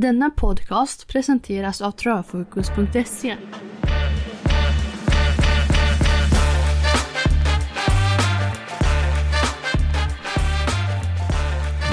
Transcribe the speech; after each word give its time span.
Denna 0.00 0.30
podcast 0.30 1.08
presenteras 1.08 1.80
av 1.80 1.90
travfokus.se. 1.90 3.36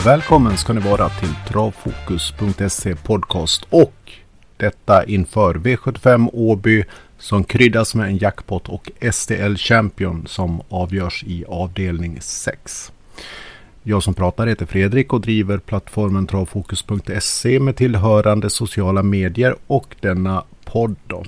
Välkommen 0.05 0.57
ska 0.57 0.73
ni 0.73 0.81
vara 0.81 1.10
till 1.10 1.33
travfokus.se 1.47 2.96
podcast 2.96 3.68
och 3.70 4.12
detta 4.58 5.06
inför 5.06 5.56
V75 5.56 6.30
Åby 6.34 6.84
som 7.18 7.44
kryddas 7.44 7.96
med 7.96 8.08
en 8.08 8.18
jackpot 8.18 8.70
och 8.70 8.92
STL 9.12 9.56
Champion 9.56 10.28
som 10.28 10.62
avgörs 10.70 11.24
i 11.24 11.46
avdelning 11.46 12.18
6. 12.22 12.92
Jag 13.88 14.04
som 14.04 14.13
pratar 14.13 14.47
heter 14.47 14.65
Fredrik 14.65 15.13
och 15.13 15.21
driver 15.21 15.57
plattformen 15.57 16.27
travfokus.se 16.27 17.59
med 17.59 17.75
tillhörande 17.75 18.49
sociala 18.49 19.04
medier 19.04 19.55
och 19.67 19.95
denna 19.99 20.43
podd. 20.63 20.95
Då. 21.07 21.23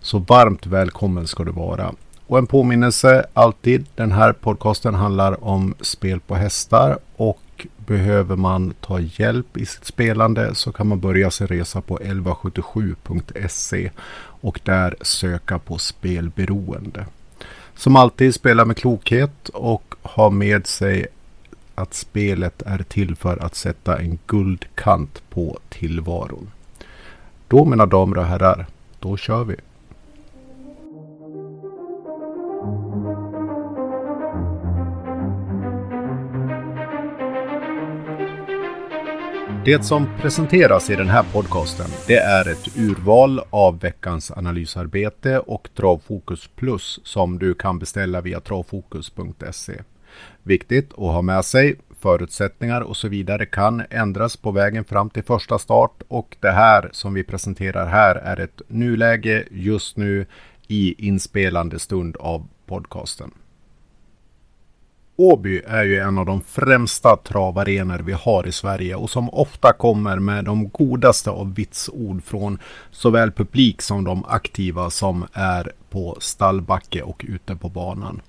Så 0.00 0.18
varmt 0.18 0.66
välkommen 0.66 1.26
ska 1.26 1.44
du 1.44 1.50
vara. 1.50 1.94
Och 2.26 2.38
en 2.38 2.46
påminnelse 2.46 3.26
alltid. 3.32 3.86
Den 3.94 4.12
här 4.12 4.32
podcasten 4.32 4.94
handlar 4.94 5.44
om 5.44 5.74
spel 5.80 6.20
på 6.20 6.34
hästar 6.34 6.98
och 7.16 7.66
behöver 7.76 8.36
man 8.36 8.74
ta 8.80 9.00
hjälp 9.00 9.56
i 9.56 9.66
sitt 9.66 9.84
spelande 9.84 10.54
så 10.54 10.72
kan 10.72 10.86
man 10.86 11.00
börja 11.00 11.30
sin 11.30 11.46
resa 11.46 11.80
på 11.80 11.98
1177.se 11.98 13.90
och 14.40 14.60
där 14.64 14.96
söka 15.00 15.58
på 15.58 15.78
spelberoende. 15.78 17.06
Som 17.74 17.96
alltid 17.96 18.34
spela 18.34 18.64
med 18.64 18.76
klokhet 18.76 19.48
och 19.48 19.94
ha 20.02 20.30
med 20.30 20.66
sig 20.66 21.06
att 21.78 21.94
spelet 21.94 22.62
är 22.62 22.78
till 22.78 23.16
för 23.16 23.44
att 23.44 23.54
sätta 23.54 23.98
en 23.98 24.18
guldkant 24.26 25.22
på 25.30 25.58
tillvaron. 25.68 26.50
Då 27.48 27.64
mina 27.64 27.86
damer 27.86 28.18
och 28.18 28.24
herrar, 28.24 28.66
då 29.00 29.16
kör 29.16 29.44
vi! 29.44 29.56
Det 39.64 39.84
som 39.84 40.08
presenteras 40.20 40.90
i 40.90 40.96
den 40.96 41.08
här 41.08 41.24
podcasten 41.32 41.86
det 42.06 42.16
är 42.16 42.48
ett 42.48 42.76
urval 42.76 43.40
av 43.50 43.80
veckans 43.80 44.30
analysarbete 44.30 45.38
och 45.38 45.68
Travfokus 45.76 46.50
Plus 46.56 47.00
som 47.04 47.38
du 47.38 47.54
kan 47.54 47.78
beställa 47.78 48.20
via 48.20 48.40
travfokus.se. 48.40 49.82
Viktigt 50.48 50.92
att 50.92 50.98
ha 50.98 51.22
med 51.22 51.44
sig. 51.44 51.76
Förutsättningar 52.00 52.80
och 52.80 52.96
så 52.96 53.08
vidare 53.08 53.46
kan 53.46 53.82
ändras 53.90 54.36
på 54.36 54.50
vägen 54.50 54.84
fram 54.84 55.10
till 55.10 55.22
första 55.22 55.58
start 55.58 56.02
och 56.08 56.36
det 56.40 56.50
här 56.50 56.88
som 56.92 57.14
vi 57.14 57.24
presenterar 57.24 57.86
här 57.86 58.14
är 58.14 58.40
ett 58.40 58.62
nuläge 58.68 59.44
just 59.50 59.96
nu 59.96 60.26
i 60.66 61.06
inspelande 61.08 61.78
stund 61.78 62.16
av 62.16 62.48
podcasten. 62.66 63.30
Åby 65.16 65.62
är 65.66 65.84
ju 65.84 65.98
en 65.98 66.18
av 66.18 66.26
de 66.26 66.40
främsta 66.40 67.16
travarenor 67.16 67.98
vi 67.98 68.12
har 68.12 68.46
i 68.46 68.52
Sverige 68.52 68.94
och 68.94 69.10
som 69.10 69.30
ofta 69.30 69.72
kommer 69.72 70.18
med 70.18 70.44
de 70.44 70.68
godaste 70.68 71.30
av 71.30 71.54
vitsord 71.54 72.24
från 72.24 72.58
såväl 72.90 73.32
publik 73.32 73.82
som 73.82 74.04
de 74.04 74.24
aktiva 74.24 74.90
som 74.90 75.26
är 75.32 75.72
på 75.90 76.16
stallbacke 76.20 77.02
och 77.02 77.24
ute 77.28 77.56
på 77.56 77.68
banan. 77.68 78.20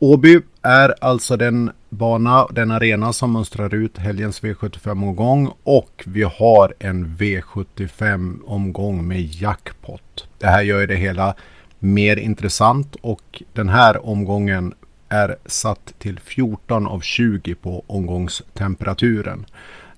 Åby 0.00 0.40
är 0.62 0.94
alltså 1.00 1.36
den 1.36 1.70
bana, 1.88 2.46
den 2.46 2.70
arena 2.70 3.12
som 3.12 3.32
mönstrar 3.32 3.74
ut 3.74 3.98
helgens 3.98 4.42
V75-omgång 4.42 5.52
och 5.62 6.04
vi 6.06 6.22
har 6.22 6.74
en 6.78 7.06
V75-omgång 7.06 9.08
med 9.08 9.20
jackpot. 9.20 10.28
Det 10.38 10.46
här 10.46 10.62
gör 10.62 10.80
ju 10.80 10.86
det 10.86 10.96
hela 10.96 11.34
mer 11.78 12.16
intressant 12.16 12.96
och 13.00 13.42
den 13.52 13.68
här 13.68 14.06
omgången 14.06 14.74
är 15.08 15.36
satt 15.46 15.94
till 15.98 16.20
14 16.20 16.86
av 16.86 17.00
20 17.00 17.54
på 17.54 17.84
omgångstemperaturen. 17.86 19.46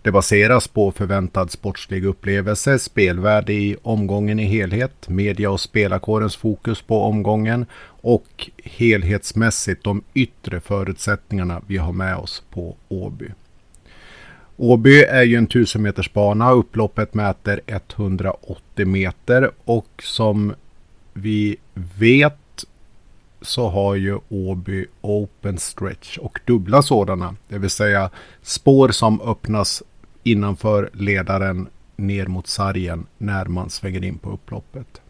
Det 0.02 0.12
baseras 0.12 0.68
på 0.68 0.92
förväntad 0.92 1.50
sportslig 1.50 2.04
upplevelse, 2.04 2.78
spelvärde 2.78 3.52
i 3.52 3.76
omgången 3.82 4.40
i 4.40 4.44
helhet, 4.44 5.08
media 5.08 5.50
och 5.50 5.60
spelarkårens 5.60 6.36
fokus 6.36 6.82
på 6.82 7.02
omgången 7.02 7.66
och 8.00 8.50
helhetsmässigt 8.64 9.84
de 9.84 10.02
yttre 10.14 10.60
förutsättningarna 10.60 11.62
vi 11.66 11.76
har 11.76 11.92
med 11.92 12.16
oss 12.16 12.42
på 12.50 12.76
Åby. 12.88 13.28
Åby 14.56 15.02
är 15.02 15.22
ju 15.22 15.36
en 15.36 15.44
1000 15.44 15.82
meters 15.82 16.12
bana. 16.12 16.50
Upploppet 16.50 17.14
mäter 17.14 17.60
180 17.66 18.86
meter 18.86 19.50
och 19.64 20.02
som 20.02 20.54
vi 21.12 21.56
vet 21.98 22.64
så 23.42 23.68
har 23.68 23.94
ju 23.94 24.18
Åby 24.28 24.86
open 25.00 25.58
stretch 25.58 26.18
och 26.18 26.40
dubbla 26.44 26.82
sådana. 26.82 27.36
Det 27.48 27.58
vill 27.58 27.70
säga 27.70 28.10
spår 28.42 28.88
som 28.88 29.20
öppnas 29.20 29.82
innanför 30.22 30.90
ledaren 30.92 31.68
ner 31.96 32.26
mot 32.26 32.46
sargen 32.46 33.06
när 33.18 33.44
man 33.44 33.70
svänger 33.70 34.04
in 34.04 34.18
på 34.18 34.30
upploppet. 34.30 35.00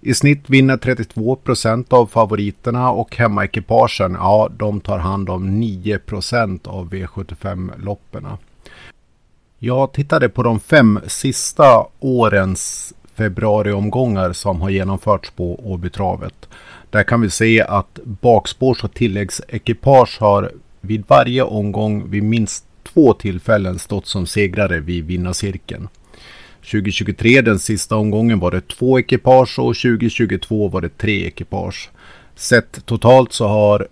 I 0.00 0.14
snitt 0.14 0.50
vinner 0.50 0.76
32 0.76 1.36
procent 1.36 1.92
av 1.92 2.06
favoriterna 2.06 2.90
och 2.90 3.16
hemmaekipagen, 3.16 4.12
ja, 4.12 4.50
de 4.58 4.80
tar 4.80 4.98
hand 4.98 5.30
om 5.30 5.60
9 5.60 5.98
procent 5.98 6.66
av 6.66 6.90
V75-loppen. 6.90 8.26
Jag 9.58 9.92
tittade 9.92 10.28
på 10.28 10.42
de 10.42 10.60
fem 10.60 11.00
sista 11.06 11.86
årens 12.00 12.94
februariomgångar 13.14 14.32
som 14.32 14.60
har 14.60 14.70
genomförts 14.70 15.30
på 15.30 15.72
Åbytravet. 15.72 16.48
Där 16.90 17.02
kan 17.02 17.20
vi 17.20 17.30
se 17.30 17.62
att 17.62 17.98
bakspårs 18.04 18.84
och 18.84 18.94
tilläggsekipage 18.94 20.20
har 20.20 20.52
vid 20.80 21.04
varje 21.08 21.42
omgång 21.42 22.10
vid 22.10 22.22
minst 22.22 22.64
två 22.82 23.12
tillfällen 23.12 23.78
stått 23.78 24.06
som 24.06 24.26
segrare 24.26 24.80
vid 24.80 25.06
vinnarcirkeln. 25.06 25.88
2023, 26.70 27.42
den 27.42 27.58
sista 27.58 27.96
omgången, 27.96 28.38
var 28.38 28.50
det 28.50 28.68
två 28.68 28.98
ekipage 28.98 29.58
och 29.58 29.76
2022 29.76 30.68
var 30.68 30.80
det 30.80 30.98
tre 30.98 31.26
ekipage. 31.26 31.90
Sett 32.34 32.86
totalt 32.86 33.32
så 33.32 33.48
har 33.48 33.88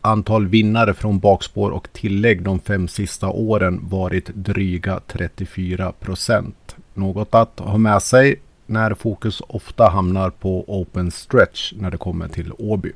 antal 0.00 0.46
vinnare 0.46 0.94
från 0.94 1.18
bakspår 1.18 1.70
och 1.70 1.88
tillägg 1.92 2.42
de 2.42 2.60
fem 2.60 2.88
sista 2.88 3.28
åren 3.28 3.80
varit 3.82 4.30
dryga 4.34 5.00
34 5.06 5.92
procent. 5.92 6.76
Något 6.94 7.34
att 7.34 7.60
ha 7.60 7.78
med 7.78 8.02
sig 8.02 8.40
när 8.66 8.94
fokus 8.94 9.42
ofta 9.48 9.88
hamnar 9.88 10.30
på 10.30 10.80
open 10.80 11.10
stretch 11.10 11.72
när 11.76 11.90
det 11.90 11.96
kommer 11.96 12.28
till 12.28 12.52
Åby. 12.58 12.92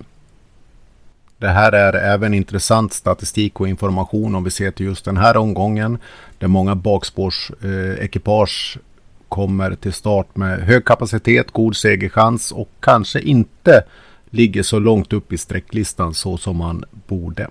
Det 1.39 1.49
här 1.49 1.73
är 1.73 1.93
även 1.93 2.35
intressant 2.35 2.93
statistik 2.93 3.61
och 3.61 3.69
information 3.69 4.35
om 4.35 4.45
vi 4.45 4.51
ser 4.51 4.71
till 4.71 4.87
just 4.87 5.05
den 5.05 5.17
här 5.17 5.37
omgången 5.37 5.99
där 6.39 6.49
många 6.49 6.75
bakspårsekipage 6.75 8.77
eh, 8.77 8.83
kommer 9.29 9.75
till 9.75 9.93
start 9.93 10.37
med 10.37 10.61
hög 10.61 10.85
kapacitet, 10.85 11.51
god 11.51 11.77
segerchans 11.77 12.53
och 12.53 12.71
kanske 12.81 13.21
inte 13.21 13.85
ligger 14.31 14.63
så 14.63 14.79
långt 14.79 15.13
upp 15.13 15.33
i 15.33 15.39
sträcklistan 15.39 16.15
så 16.15 16.37
som 16.37 16.57
man 16.57 16.85
borde. 17.07 17.49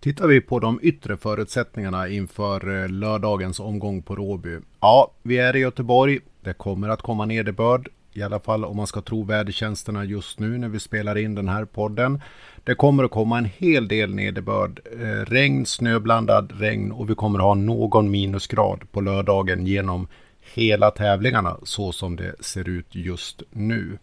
Tittar 0.00 0.28
vi 0.28 0.40
på 0.40 0.60
de 0.60 0.78
yttre 0.82 1.16
förutsättningarna 1.16 2.08
inför 2.08 2.82
eh, 2.82 2.88
lördagens 2.88 3.60
omgång 3.60 4.02
på 4.02 4.16
Råby. 4.16 4.58
Ja, 4.80 5.10
vi 5.22 5.38
är 5.38 5.56
i 5.56 5.58
Göteborg. 5.58 6.18
Det 6.40 6.52
kommer 6.52 6.88
att 6.88 7.02
komma 7.02 7.24
nederbörd. 7.24 7.88
I 8.16 8.22
alla 8.22 8.40
fall 8.40 8.64
om 8.64 8.76
man 8.76 8.86
ska 8.86 9.00
tro 9.00 9.24
vädertjänsterna 9.24 10.04
just 10.04 10.38
nu 10.38 10.58
när 10.58 10.68
vi 10.68 10.80
spelar 10.80 11.18
in 11.18 11.34
den 11.34 11.48
här 11.48 11.64
podden. 11.64 12.22
Det 12.64 12.74
kommer 12.74 13.04
att 13.04 13.10
komma 13.10 13.38
en 13.38 13.44
hel 13.44 13.88
del 13.88 14.14
nederbörd. 14.14 14.80
Eh, 15.00 15.30
regn, 15.30 15.66
snöblandad 15.66 16.52
regn 16.60 16.92
och 16.92 17.10
vi 17.10 17.14
kommer 17.14 17.38
att 17.38 17.44
ha 17.44 17.54
någon 17.54 18.10
minusgrad 18.10 18.80
på 18.92 19.00
lördagen 19.00 19.66
genom 19.66 20.08
hela 20.54 20.90
tävlingarna 20.90 21.56
så 21.62 21.92
som 21.92 22.16
det 22.16 22.34
ser 22.40 22.68
ut 22.68 22.86
just 22.90 23.42
nu. 23.50 23.98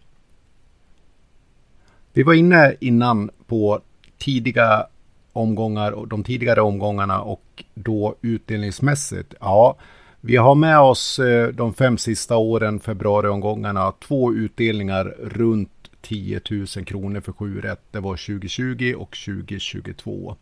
Vi 2.13 2.23
var 2.23 2.33
inne 2.33 2.75
innan 2.79 3.29
på 3.47 3.81
tidiga 4.17 4.87
omgångar, 5.33 5.91
och 5.91 6.07
de 6.07 6.23
tidigare 6.23 6.61
omgångarna 6.61 7.21
och 7.21 7.63
då 7.73 8.15
utdelningsmässigt. 8.21 9.33
Ja, 9.39 9.75
vi 10.21 10.35
har 10.35 10.55
med 10.55 10.79
oss 10.79 11.19
eh, 11.19 11.47
de 11.47 11.73
fem 11.73 11.97
sista 11.97 12.37
åren, 12.37 12.79
februariomgångarna, 12.79 13.91
två 13.91 14.33
utdelningar 14.33 15.15
runt 15.19 15.69
10 16.01 16.41
000 16.49 16.67
kronor 16.67 17.21
för 17.21 17.31
7. 17.31 17.61
rätt. 17.61 17.81
Det 17.91 17.99
var 17.99 18.11
2020 18.11 18.95
och 18.97 19.17
2022. 19.25 20.35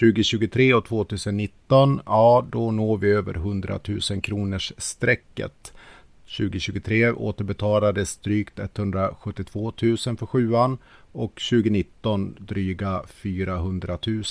2023 0.00 0.74
och 0.74 0.84
2019, 0.84 2.00
ja 2.06 2.46
då 2.52 2.70
når 2.70 2.98
vi 2.98 3.10
över 3.10 3.34
100 3.34 3.80
000 4.10 4.20
kronors 4.22 4.72
strecket. 4.78 5.72
2023 6.36 7.10
återbetalades 7.10 8.16
drygt 8.16 8.58
172 8.58 9.72
000 9.82 9.96
för 9.96 10.26
sjuan 10.26 10.78
och 11.12 11.40
2019 11.50 12.36
dryga 12.38 13.02
400 13.08 13.98
000. 14.06 14.22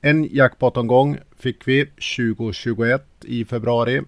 En 0.00 0.28
jackpotomgång 0.32 1.18
fick 1.38 1.68
vi 1.68 1.86
2021 1.86 3.02
i 3.24 3.44
februari 3.44 4.02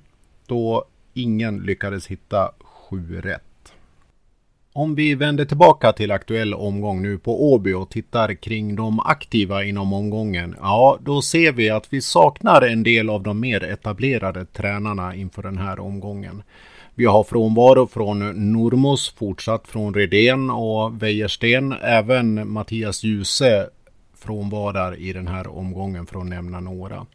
då 0.47 0.85
ingen 1.15 1.59
lyckades 1.59 2.07
hitta 2.07 2.53
sju 2.61 3.21
rätt. 3.21 3.43
Om 4.73 4.95
vi 4.95 5.15
vänder 5.15 5.45
tillbaka 5.45 5.93
till 5.93 6.11
aktuell 6.11 6.55
omgång 6.55 7.03
nu 7.03 7.19
på 7.19 7.53
Åby 7.53 7.73
och 7.73 7.91
tittar 7.91 8.35
kring 8.35 8.77
de 8.77 9.01
aktiva 9.01 9.65
inom 9.65 9.93
omgången. 9.93 10.57
Ja, 10.61 10.99
då 11.05 11.23
ser 11.23 11.53
vi 11.53 11.71
att 11.71 11.93
vi 11.93 12.01
saknar 12.01 12.63
en 12.63 12.83
del 12.83 13.11
av 13.11 13.23
de 13.23 13.41
mer 13.41 13.65
etablerade 13.65 14.45
tränarna 14.45 15.15
inför 15.15 15.43
den 15.43 15.59
här 15.59 15.81
omgången. 15.81 16.43
Vi 16.95 17.05
har 17.05 17.25
frånvaro 17.25 17.87
från 17.87 18.19
Normos, 18.53 19.15
fortsatt 19.19 19.69
från 19.69 19.95
Redén 19.95 20.51
och 20.51 21.03
Wejersten, 21.03 21.73
Även 21.83 22.53
Mattias 22.53 23.05
Djuse 23.05 23.69
frånvarar 24.21 24.97
i 24.97 25.13
den 25.13 25.29
här 25.29 25.59
omgången 25.59 26.07
för 26.07 26.21
att 26.21 26.27
nämna 26.27 26.61
några. 26.61 27.07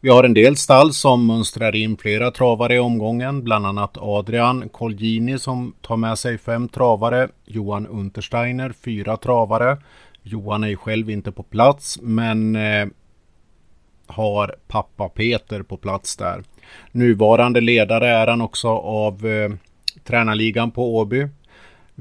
Vi 0.00 0.08
har 0.08 0.24
en 0.24 0.34
del 0.34 0.56
stall 0.56 0.92
som 0.92 1.26
mönstrar 1.26 1.74
in 1.76 1.96
flera 1.96 2.30
travare 2.30 2.74
i 2.74 2.78
omgången, 2.78 3.44
bland 3.44 3.66
annat 3.66 3.96
Adrian 3.96 4.68
Colgjini 4.68 5.38
som 5.38 5.74
tar 5.80 5.96
med 5.96 6.18
sig 6.18 6.38
fem 6.38 6.68
travare, 6.68 7.28
Johan 7.44 7.86
Untersteiner 7.86 8.72
fyra 8.72 9.16
travare. 9.16 9.76
Johan 10.22 10.64
är 10.64 10.68
ju 10.68 10.76
själv 10.76 11.10
inte 11.10 11.32
på 11.32 11.42
plats 11.42 11.98
men 12.02 12.56
eh, 12.56 12.86
har 14.06 14.54
pappa 14.68 15.08
Peter 15.08 15.62
på 15.62 15.76
plats 15.76 16.16
där. 16.16 16.42
Nuvarande 16.92 17.60
ledare 17.60 18.08
är 18.08 18.26
han 18.26 18.40
också 18.40 18.68
av 18.68 19.26
eh, 19.26 19.50
tränarligan 20.04 20.70
på 20.70 20.96
Åby. 20.96 21.28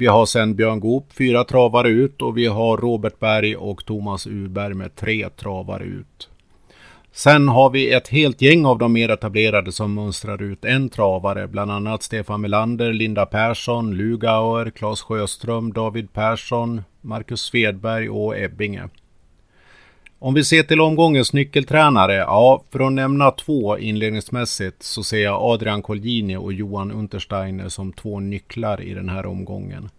Vi 0.01 0.07
har 0.07 0.25
sen 0.25 0.55
Björn 0.55 0.79
Goop 0.79 1.13
fyra 1.13 1.43
travare 1.43 1.89
ut 1.89 2.21
och 2.21 2.37
vi 2.37 2.47
har 2.47 2.77
Robert 2.77 3.19
Berg 3.19 3.55
och 3.55 3.85
Thomas 3.85 4.27
Urberg 4.27 4.73
med 4.73 4.95
tre 4.95 5.29
travare 5.29 5.83
ut. 5.83 6.29
Sen 7.11 7.47
har 7.47 7.69
vi 7.69 7.93
ett 7.93 8.07
helt 8.07 8.41
gäng 8.41 8.65
av 8.65 8.77
de 8.77 8.93
mer 8.93 9.09
etablerade 9.09 9.71
som 9.71 9.93
mönstrar 9.93 10.41
ut 10.41 10.65
en 10.65 10.89
travare, 10.89 11.47
bland 11.47 11.71
annat 11.71 12.03
Stefan 12.03 12.41
Melander, 12.41 12.93
Linda 12.93 13.25
Persson, 13.25 13.95
Lugauer, 13.95 14.69
Claes 14.69 15.01
Sjöström, 15.01 15.73
David 15.73 16.13
Persson, 16.13 16.81
Marcus 17.01 17.41
Svedberg 17.41 18.09
och 18.09 18.37
Ebbinge. 18.37 18.89
Om 20.23 20.33
vi 20.33 20.43
ser 20.43 20.63
till 20.63 20.81
omgångens 20.81 21.33
nyckeltränare, 21.33 22.13
ja, 22.13 22.63
för 22.69 22.79
att 22.79 22.93
nämna 22.93 23.31
två 23.31 23.77
inledningsmässigt 23.77 24.83
så 24.83 25.03
ser 25.03 25.23
jag 25.23 25.41
Adrian 25.41 25.81
Colgjini 25.81 26.37
och 26.37 26.53
Johan 26.53 26.91
Untersteiner 26.91 27.69
som 27.69 27.93
två 27.93 28.19
nycklar 28.19 28.81
i 28.81 28.93
den 28.93 29.09
här 29.09 29.25
omgången. 29.25 29.89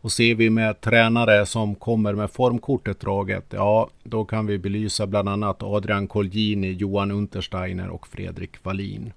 Och 0.00 0.12
ser 0.12 0.34
vi 0.34 0.50
med 0.50 0.80
tränare 0.80 1.46
som 1.46 1.74
kommer 1.74 2.14
med 2.14 2.30
formkortet 2.30 3.00
draget, 3.00 3.44
ja, 3.50 3.88
då 4.02 4.24
kan 4.24 4.46
vi 4.46 4.58
belysa 4.58 5.06
bland 5.06 5.28
annat 5.28 5.62
Adrian 5.62 6.08
Colgjini, 6.08 6.72
Johan 6.72 7.10
Untersteiner 7.10 7.88
och 7.88 8.08
Fredrik 8.08 8.64
Wallin. 8.64 9.12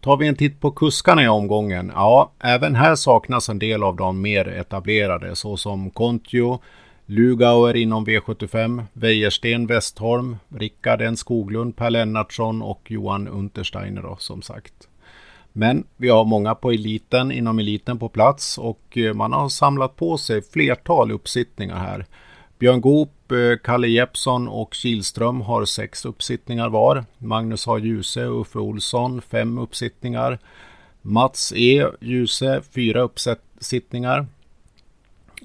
Tar 0.00 0.16
vi 0.16 0.26
en 0.26 0.36
titt 0.36 0.60
på 0.60 0.70
kuskarna 0.70 1.24
i 1.24 1.28
omgången, 1.28 1.92
ja, 1.94 2.32
även 2.40 2.74
här 2.74 2.94
saknas 2.94 3.48
en 3.48 3.58
del 3.58 3.82
av 3.82 3.96
de 3.96 4.20
mer 4.20 4.48
etablerade 4.48 5.36
såsom 5.36 5.90
Kontio, 5.90 6.60
Lugauer 7.06 7.76
inom 7.76 8.06
V75, 8.06 8.84
Wäjersten 8.92 9.66
Westholm, 9.66 10.36
Rickard 10.48 11.02
N 11.02 11.16
Skoglund, 11.16 11.76
Per 11.76 11.90
Lennartsson 11.90 12.62
och 12.62 12.90
Johan 12.90 13.28
Untersteiner 13.28 14.02
då, 14.02 14.16
som 14.18 14.42
sagt. 14.42 14.88
Men 15.52 15.84
vi 15.96 16.08
har 16.08 16.24
många 16.24 16.54
på 16.54 16.70
eliten, 16.70 17.32
inom 17.32 17.58
eliten 17.58 17.98
på 17.98 18.08
plats 18.08 18.58
och 18.58 18.98
eh, 18.98 19.14
man 19.14 19.32
har 19.32 19.48
samlat 19.48 19.96
på 19.96 20.18
sig 20.18 20.42
flertal 20.42 21.12
uppsittningar 21.12 21.76
här. 21.76 22.06
Björn 22.58 22.80
Goop, 22.80 23.32
eh, 23.32 23.58
Kalle 23.64 23.88
Jeppsson 23.88 24.48
och 24.48 24.74
Kilström 24.74 25.40
har 25.40 25.64
sex 25.64 26.04
uppsittningar 26.04 26.68
var. 26.68 27.04
Magnus 27.18 27.68
A. 27.68 27.78
Djuse 27.78 28.26
och 28.26 28.40
Uffe 28.40 28.58
Olsson 28.58 29.22
fem 29.22 29.58
uppsittningar. 29.58 30.38
Mats 31.02 31.52
E. 31.56 31.86
Djuse 32.00 32.62
fyra 32.74 33.00
uppsittningar. 33.00 34.26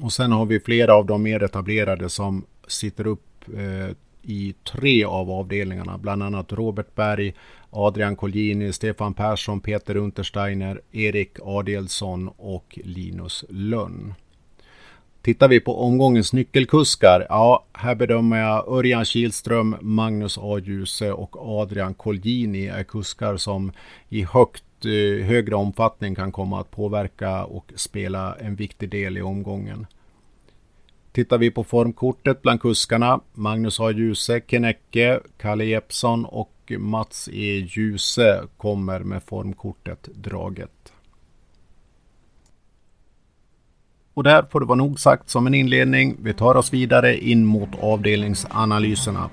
Och 0.01 0.13
sen 0.13 0.31
har 0.31 0.45
vi 0.45 0.59
flera 0.59 0.95
av 0.95 1.05
de 1.05 1.23
mer 1.23 1.44
etablerade 1.44 2.09
som 2.09 2.45
sitter 2.67 3.07
upp 3.07 3.45
eh, 3.57 3.95
i 4.21 4.53
tre 4.71 5.03
av 5.03 5.31
avdelningarna, 5.31 5.97
bland 5.97 6.23
annat 6.23 6.51
Robert 6.53 6.95
Berg, 6.95 7.33
Adrian 7.69 8.15
Collini, 8.15 8.73
Stefan 8.73 9.13
Persson, 9.13 9.59
Peter 9.59 9.97
Untersteiner, 9.97 10.81
Erik 10.91 11.38
Adelsson 11.44 12.29
och 12.38 12.79
Linus 12.83 13.45
Lönn. 13.49 14.13
Tittar 15.21 15.47
vi 15.47 15.59
på 15.59 15.81
omgångens 15.81 16.33
nyckelkuskar, 16.33 17.25
ja, 17.29 17.65
här 17.73 17.95
bedömer 17.95 18.39
jag 18.39 18.67
Örjan 18.67 19.05
Kihlström, 19.05 19.75
Magnus 19.81 20.38
A. 20.38 20.59
Djuse 20.59 21.11
och 21.11 21.59
Adrian 21.61 21.94
Colgjini 21.94 22.67
är 22.67 22.83
kuskar 22.83 23.38
som 23.38 23.71
i 24.09 24.23
högt 24.23 24.63
Eh, 24.85 25.25
högre 25.25 25.56
omfattning 25.56 26.15
kan 26.15 26.31
komma 26.31 26.62
att 26.62 26.71
påverka 26.71 27.45
och 27.45 27.74
spela 27.75 28.35
en 28.35 28.56
viktig 28.56 28.89
del 28.89 29.18
i 29.18 29.21
omgången. 29.21 29.88
Tittar 31.12 31.38
vi 31.38 31.51
på 31.51 31.63
formkortet 31.63 32.41
bland 32.41 32.62
kuskarna, 32.62 33.19
Magnus 33.33 33.79
A. 33.79 33.91
Djuse, 33.91 34.41
Kenecke, 34.47 35.19
Kalle 35.38 35.65
Jeppsson 35.65 36.25
och 36.25 36.71
Mats 36.77 37.29
E. 37.33 37.68
Djuse 37.69 38.44
kommer 38.57 39.00
med 39.00 39.24
formkortet 39.24 40.03
draget. 40.03 40.94
Och 44.13 44.23
där 44.23 44.45
får 44.51 44.59
det 44.59 44.65
vara 44.65 44.75
nog 44.75 45.00
sagt 45.00 45.30
som 45.30 45.47
en 45.47 45.53
inledning. 45.53 46.18
Vi 46.21 46.33
tar 46.33 46.56
oss 46.56 46.73
vidare 46.73 47.18
in 47.18 47.45
mot 47.45 47.69
avdelningsanalyserna. 47.80 49.30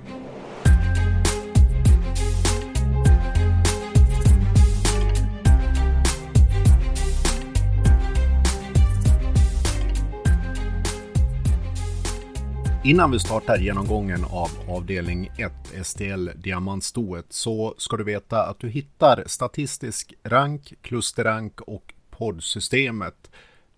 Innan 12.87 13.11
vi 13.11 13.19
startar 13.19 13.59
genomgången 13.59 14.25
av 14.25 14.51
avdelning 14.69 15.31
1 15.39 15.87
STL 15.87 16.29
Diamantstoet 16.35 17.27
så 17.29 17.75
ska 17.79 17.97
du 17.97 18.05
veta 18.05 18.47
att 18.47 18.61
du 18.61 18.69
hittar 18.69 19.25
statistisk 19.27 20.15
rank, 20.23 20.75
klusterrank 20.83 21.61
och 21.61 21.95
poddsystemet 22.11 23.31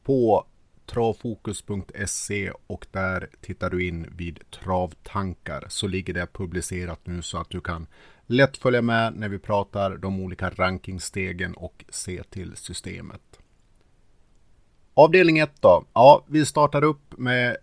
på 0.04 0.44
travfokus.se 0.86 2.52
och 2.66 2.86
där 2.90 3.28
tittar 3.40 3.70
du 3.70 3.88
in 3.88 4.06
vid 4.16 4.40
travtankar 4.50 5.64
så 5.68 5.86
ligger 5.86 6.14
det 6.14 6.26
publicerat 6.32 7.00
nu 7.04 7.22
så 7.22 7.38
att 7.38 7.50
du 7.50 7.60
kan 7.60 7.86
lätt 8.26 8.56
följa 8.56 8.82
med 8.82 9.16
när 9.16 9.28
vi 9.28 9.38
pratar 9.38 9.96
de 9.96 10.20
olika 10.20 10.50
rankingstegen 10.50 11.54
och 11.54 11.84
se 11.88 12.22
till 12.22 12.56
systemet. 12.56 13.40
Avdelning 14.94 15.38
1 15.38 15.50
då? 15.60 15.84
Ja, 15.92 16.24
vi 16.26 16.46
startar 16.46 16.84
upp 16.84 17.18
med 17.18 17.56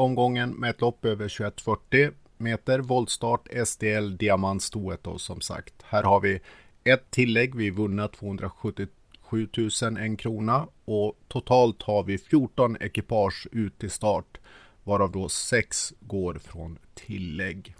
omgången 0.00 0.50
med 0.50 0.70
ett 0.70 0.80
lopp 0.80 1.04
över 1.04 1.28
2140 1.28 2.10
meter. 2.36 2.78
Voltstart 2.78 3.48
STL 3.64 4.16
Diamantstoet 4.16 5.04
då 5.04 5.18
som 5.18 5.40
sagt. 5.40 5.74
Här 5.82 6.02
har 6.02 6.20
vi 6.20 6.40
ett 6.84 7.10
tillägg. 7.10 7.54
Vi 7.54 7.70
vunna 7.70 8.08
277 8.08 9.48
000 9.82 9.96
en 9.96 10.16
krona 10.16 10.66
och 10.84 11.18
totalt 11.28 11.82
har 11.82 12.02
vi 12.02 12.18
14 12.18 12.76
ekipage 12.80 13.46
ut 13.52 13.78
till 13.78 13.90
start 13.90 14.38
varav 14.84 15.12
då 15.12 15.28
6 15.28 15.92
går 16.00 16.34
från 16.34 16.78
tillägg. 16.94 17.74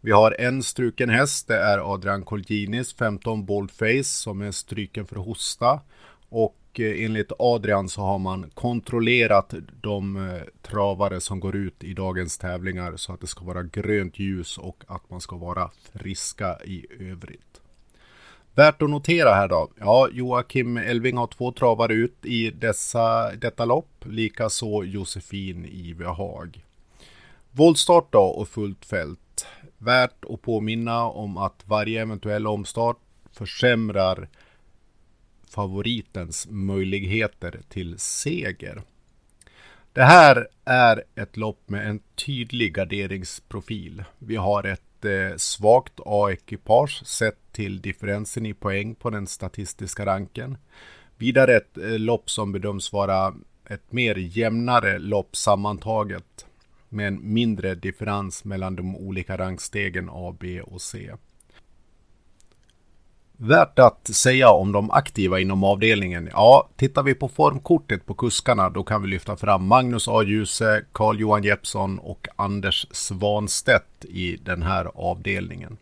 Vi 0.00 0.10
har 0.10 0.36
en 0.38 0.62
struken 0.62 1.10
häst. 1.10 1.48
Det 1.48 1.56
är 1.56 1.94
Adrian 1.94 2.24
Colginis 2.24 2.94
15 2.94 3.44
Boldface 3.44 4.04
som 4.04 4.40
är 4.40 4.50
stryken 4.50 5.06
för 5.06 5.16
hosta 5.16 5.80
och 6.28 6.56
och 6.72 6.80
eh, 6.80 7.04
enligt 7.04 7.32
Adrian 7.38 7.88
så 7.88 8.00
har 8.00 8.18
man 8.18 8.50
kontrollerat 8.54 9.54
de 9.80 10.16
eh, 10.16 10.42
travare 10.62 11.20
som 11.20 11.40
går 11.40 11.56
ut 11.56 11.84
i 11.84 11.94
dagens 11.94 12.38
tävlingar 12.38 12.96
så 12.96 13.12
att 13.12 13.20
det 13.20 13.26
ska 13.26 13.44
vara 13.44 13.62
grönt 13.62 14.18
ljus 14.18 14.58
och 14.58 14.84
att 14.86 15.10
man 15.10 15.20
ska 15.20 15.36
vara 15.36 15.70
friska 15.92 16.58
i 16.64 16.86
övrigt. 17.00 17.60
Värt 18.54 18.82
att 18.82 18.90
notera 18.90 19.34
här 19.34 19.48
då. 19.48 19.68
Ja, 19.80 20.08
Joakim 20.12 20.76
Elving 20.76 21.16
har 21.16 21.26
två 21.26 21.52
travare 21.52 21.94
ut 21.94 22.24
i 22.24 22.50
dessa, 22.50 23.32
detta 23.36 23.64
lopp. 23.64 24.04
Likaså 24.04 24.84
Josefin 24.84 25.66
Ivehag. 25.66 26.64
Voltstart 27.50 28.12
då 28.12 28.22
och 28.22 28.48
fullt 28.48 28.84
fält. 28.84 29.46
Värt 29.78 30.24
att 30.30 30.42
påminna 30.42 31.04
om 31.04 31.36
att 31.36 31.62
varje 31.64 32.02
eventuell 32.02 32.46
omstart 32.46 32.98
försämrar 33.32 34.28
favoritens 35.52 36.46
möjligheter 36.50 37.60
till 37.68 37.98
seger. 37.98 38.82
Det 39.92 40.02
här 40.02 40.48
är 40.64 41.04
ett 41.14 41.36
lopp 41.36 41.68
med 41.68 41.88
en 41.88 42.00
tydlig 42.14 42.74
garderingsprofil. 42.74 44.04
Vi 44.18 44.36
har 44.36 44.64
ett 44.64 45.04
eh, 45.04 45.36
svagt 45.36 46.00
A-ekipage 46.06 47.06
sett 47.06 47.52
till 47.52 47.80
differensen 47.80 48.46
i 48.46 48.54
poäng 48.54 48.94
på 48.94 49.10
den 49.10 49.26
statistiska 49.26 50.06
ranken. 50.06 50.58
Vidare 51.16 51.56
ett 51.56 51.78
eh, 51.78 51.98
lopp 51.98 52.30
som 52.30 52.52
bedöms 52.52 52.92
vara 52.92 53.34
ett 53.68 53.92
mer 53.92 54.16
jämnare 54.16 54.98
lopp 54.98 55.36
sammantaget. 55.36 56.46
med 56.88 57.08
en 57.08 57.32
mindre 57.32 57.74
differens 57.74 58.44
mellan 58.44 58.76
de 58.76 58.96
olika 58.96 59.36
rangstegen 59.36 60.08
A, 60.12 60.36
B 60.40 60.60
och 60.60 60.82
C. 60.82 61.12
Värt 63.36 63.78
att 63.78 64.08
säga 64.12 64.50
om 64.50 64.72
de 64.72 64.90
aktiva 64.90 65.40
inom 65.40 65.64
avdelningen. 65.64 66.28
Ja, 66.32 66.68
tittar 66.76 67.02
vi 67.02 67.14
på 67.14 67.28
formkortet 67.28 68.06
på 68.06 68.14
kuskarna 68.14 68.70
då 68.70 68.82
kan 68.82 69.02
vi 69.02 69.08
lyfta 69.08 69.36
fram 69.36 69.66
Magnus 69.66 70.08
A. 70.08 70.22
Djuse, 70.22 70.84
Carl-Johan 70.92 71.42
Jeppsson 71.42 71.98
och 71.98 72.28
Anders 72.36 72.86
Svanstedt 72.90 74.04
i 74.04 74.36
den 74.36 74.62
här 74.62 74.90
avdelningen. 74.94 75.76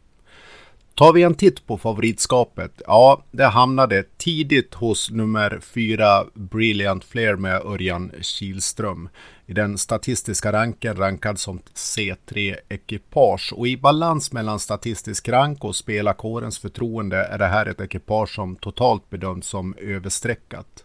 Tar 0.95 1.13
vi 1.13 1.23
en 1.23 1.35
titt 1.35 1.67
på 1.67 1.79
favoritskapet, 1.79 2.83
ja, 2.87 3.23
det 3.31 3.47
hamnade 3.47 4.05
tidigt 4.17 4.75
hos 4.75 5.11
nummer 5.11 5.61
4, 5.63 6.25
Brilliant 6.35 7.05
Flair 7.05 7.37
med 7.37 7.63
Örjan 7.63 8.13
Kihlström. 8.21 9.09
I 9.51 9.53
den 9.55 9.79
statistiska 9.79 10.53
ranken 10.53 10.97
rankad 10.97 11.39
som 11.39 11.61
C3 11.75 12.57
ekipage 12.69 13.53
och 13.57 13.69
i 13.69 13.77
balans 13.77 14.33
mellan 14.33 14.61
statistisk 14.61 15.29
rank 15.29 15.65
och 15.65 15.77
spelarkårens 15.77 16.59
förtroende 16.59 17.17
är 17.17 17.39
det 17.39 17.47
här 17.47 17.67
ett 17.67 17.81
ekipage 17.81 18.35
som 18.35 18.57
totalt 18.57 19.11
bedöms 19.11 19.47
som 19.47 19.75
överstreckat. 19.79 20.85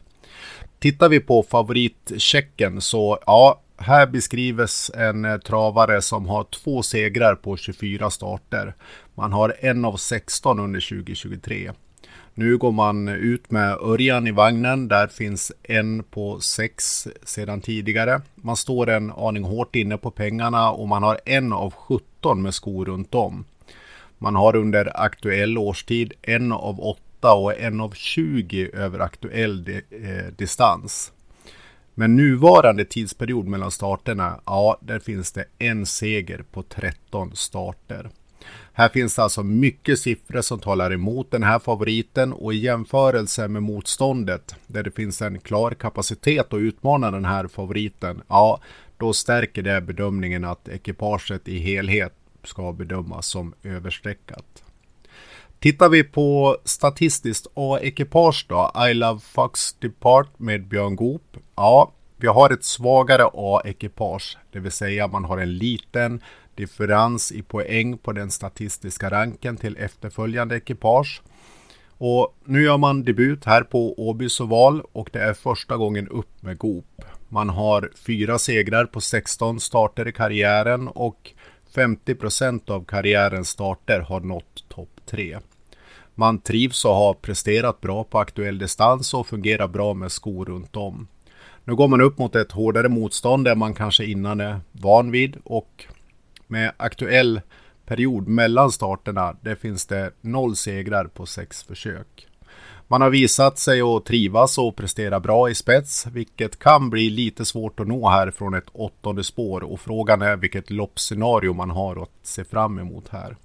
Tittar 0.80 1.10
vi 1.10 1.20
på 1.20 1.44
favoritchecken 1.44 2.82
så 2.82 3.20
ja, 3.26 3.62
här 3.78 4.08
beskrivs 4.08 4.92
en 4.96 5.26
eh, 5.26 5.38
travare 5.38 6.02
som 6.02 6.28
har 6.28 6.44
två 6.44 6.84
segrar 6.84 7.36
på 7.36 7.58
24 7.58 8.10
starter. 8.10 8.76
Man 9.16 9.34
har 9.34 9.56
en 9.60 9.86
av 9.86 9.98
16 9.98 10.60
under 10.60 10.80
2023. 10.80 11.72
Nu 12.38 12.58
går 12.58 12.72
man 12.72 13.08
ut 13.08 13.52
med 13.52 13.78
Örjan 13.82 14.28
i 14.28 14.32
vagnen. 14.32 14.88
Där 14.88 15.08
finns 15.08 15.52
en 15.64 16.04
på 16.04 16.40
sex 16.40 17.08
sedan 17.24 17.62
tidigare. 17.62 18.22
Man 18.36 18.56
står 18.58 18.90
en 18.90 19.12
aning 19.12 19.44
hårt 19.44 19.76
inne 19.76 19.98
på 19.98 20.12
pengarna 20.12 20.72
och 20.72 20.88
man 20.88 21.04
har 21.04 21.20
en 21.26 21.54
av 21.54 21.74
17 21.74 22.42
med 22.42 22.54
skor 22.54 22.86
runt 22.86 23.16
om. 23.16 23.46
Man 24.18 24.36
har 24.36 24.56
under 24.56 25.02
aktuell 25.02 25.58
årstid 25.58 26.14
en 26.22 26.52
av 26.52 26.80
8 26.80 27.34
och 27.34 27.60
en 27.60 27.82
av 27.82 27.92
20 27.92 28.70
över 28.74 29.00
aktuell 29.00 29.64
di 29.64 29.82
eh, 29.90 30.34
distans. 30.38 31.12
Men 31.94 32.16
nuvarande 32.16 32.86
tidsperiod 32.86 33.48
mellan 33.48 33.72
starterna, 33.72 34.40
ja, 34.46 34.78
där 34.82 35.00
finns 35.00 35.32
det 35.32 35.46
en 35.60 35.86
seger 35.86 36.44
på 36.52 36.64
13 36.64 37.36
starter. 37.36 38.10
Här 38.74 38.90
finns 38.90 39.16
det 39.16 39.24
alltså 39.24 39.44
mycket 39.44 40.00
siffror 40.00 40.42
som 40.42 40.60
talar 40.60 40.94
emot 40.94 41.32
den 41.32 41.44
här 41.44 41.60
favoriten 41.60 42.34
och 42.34 42.54
i 42.54 42.58
jämförelse 42.58 43.48
med 43.48 43.64
motståndet 43.64 44.56
där 44.68 44.84
det 44.84 44.92
finns 44.92 45.22
en 45.22 45.40
klar 45.40 45.72
kapacitet 45.72 46.54
att 46.54 46.60
utmana 46.60 47.12
den 47.12 47.26
här 47.26 47.48
favoriten, 47.48 48.22
ja, 48.28 48.60
då 48.98 49.14
stärker 49.14 49.62
det 49.62 49.82
bedömningen 49.82 50.46
att 50.46 50.70
ekipaget 50.70 51.48
i 51.48 51.60
helhet 51.60 52.14
ska 52.44 52.74
bedömas 52.74 53.28
som 53.28 53.54
överstreckat. 53.64 54.64
Tittar 55.60 55.90
vi 55.90 56.04
på 56.04 56.58
statistiskt 56.64 57.48
A-ekipage 57.54 58.46
då, 58.50 58.72
I 58.90 58.94
Love 58.94 59.20
Fox 59.20 59.74
Depart 59.74 60.40
med 60.40 60.68
Björn 60.68 60.96
Goop. 60.96 61.38
Ja, 61.56 61.92
vi 62.18 62.28
har 62.28 62.50
ett 62.50 62.64
svagare 62.64 63.30
A-ekipage, 63.34 64.38
det 64.52 64.60
vill 64.60 64.72
säga 64.72 65.08
man 65.08 65.26
har 65.26 65.38
en 65.38 65.58
liten 65.58 66.22
differens 66.56 67.32
i 67.32 67.42
poäng 67.42 67.98
på 67.98 68.12
den 68.12 68.32
statistiska 68.32 69.10
ranken 69.10 69.58
till 69.58 69.78
efterföljande 69.78 70.58
ekipage. 70.58 71.22
Och 71.98 72.36
nu 72.46 72.64
gör 72.64 72.78
man 72.78 73.04
debut 73.04 73.46
här 73.46 73.62
på 73.62 74.08
Åbys 74.10 74.40
oval 74.40 74.82
och 74.92 75.10
det 75.14 75.20
är 75.20 75.34
första 75.34 75.78
gången 75.78 76.08
upp 76.08 76.42
med 76.42 76.58
Goop. 76.58 77.02
Man 77.30 77.50
har 77.50 77.92
fyra 77.96 78.40
segrar 78.40 78.86
på 78.86 79.02
16 79.02 79.60
starter 79.60 80.08
i 80.08 80.12
karriären 80.12 80.88
och 80.88 81.34
50% 81.76 82.72
av 82.72 82.86
karriärens 82.86 83.50
starter 83.50 84.00
har 84.00 84.20
nått 84.20 84.70
topp 84.70 85.02
3. 85.06 85.38
Man 86.16 86.40
trivs 86.40 86.86
och 86.86 86.96
har 86.96 87.14
presterat 87.14 87.82
bra 87.82 88.04
på 88.04 88.20
aktuell 88.20 88.58
distans 88.58 89.14
och 89.14 89.28
fungerar 89.28 89.68
bra 89.68 89.94
med 89.94 90.12
skor 90.12 90.46
runt 90.46 90.76
om. 90.76 91.08
Nu 91.64 91.76
går 91.76 91.88
man 91.88 92.02
upp 92.02 92.18
mot 92.18 92.36
ett 92.36 92.52
hårdare 92.52 92.90
motstånd 92.90 93.48
än 93.48 93.60
man 93.60 93.74
kanske 93.74 94.06
innan 94.06 94.40
är 94.40 94.60
van 94.72 95.12
vid 95.12 95.38
och 95.44 95.86
med 96.48 96.72
aktuell 96.78 97.42
period 97.86 98.28
mellan 98.28 98.72
starterna, 98.72 99.36
där 99.42 99.56
finns 99.56 99.86
det 99.86 100.12
noll 100.22 100.56
segrar 100.56 101.06
på 101.06 101.26
sex 101.26 101.64
försök. 101.64 102.28
Man 102.88 103.02
har 103.02 103.10
visat 103.10 103.58
sig 103.58 103.82
att 103.82 104.06
trivas 104.06 104.58
och 104.58 104.76
prestera 104.76 105.20
bra 105.20 105.50
i 105.50 105.56
spets, 105.56 106.08
vilket 106.08 106.60
kan 106.60 106.90
bli 106.90 107.10
lite 107.10 107.46
svårt 107.46 107.80
att 107.80 107.88
nå 107.88 108.10
här 108.10 108.32
från 108.32 108.54
ett 108.54 108.70
åttonde 108.72 109.24
spår 109.24 109.64
och 109.64 109.80
frågan 109.80 110.22
är 110.22 110.36
vilket 110.36 110.70
loppscenario 110.70 111.54
man 111.54 111.70
har 111.70 112.04
att 112.04 112.10
se 112.24 112.44
fram 112.44 112.80
emot 112.80 113.10
här. 113.10 113.36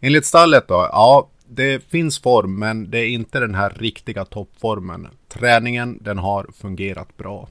Enligt 0.00 0.24
stallet 0.24 0.68
då, 0.68 0.88
ja, 0.92 1.28
det 1.46 1.84
finns 1.84 2.18
form, 2.18 2.58
men 2.58 2.90
det 2.90 2.98
är 2.98 3.08
inte 3.08 3.40
den 3.40 3.54
här 3.54 3.70
riktiga 3.70 4.24
toppformen. 4.24 5.08
Träningen, 5.28 5.98
den 6.00 6.18
har 6.18 6.46
fungerat 6.54 7.16
bra. 7.16 7.48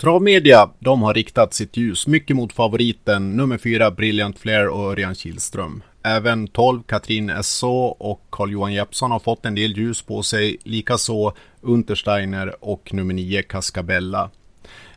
Travmedia, 0.00 0.70
de 0.78 1.02
har 1.02 1.14
riktat 1.14 1.54
sitt 1.54 1.76
ljus 1.76 2.06
mycket 2.06 2.36
mot 2.36 2.52
favoriten 2.52 3.36
nummer 3.36 3.58
4 3.58 3.90
Brilliant 3.90 4.38
Flair 4.38 4.68
och 4.68 4.92
Örjan 4.92 5.14
Kihlström. 5.14 5.82
Även 6.02 6.48
12 6.48 6.82
Katrin 6.82 7.30
Esso 7.30 7.84
och 7.84 8.26
Carl-Johan 8.30 8.72
Jeppsson 8.72 9.10
har 9.10 9.18
fått 9.18 9.46
en 9.46 9.54
del 9.54 9.78
ljus 9.78 10.02
på 10.02 10.22
sig, 10.22 10.56
likaså 10.64 11.32
Untersteiner 11.60 12.64
och 12.64 12.94
nummer 12.94 13.14
9 13.14 13.42
Cascabella. 13.42 14.30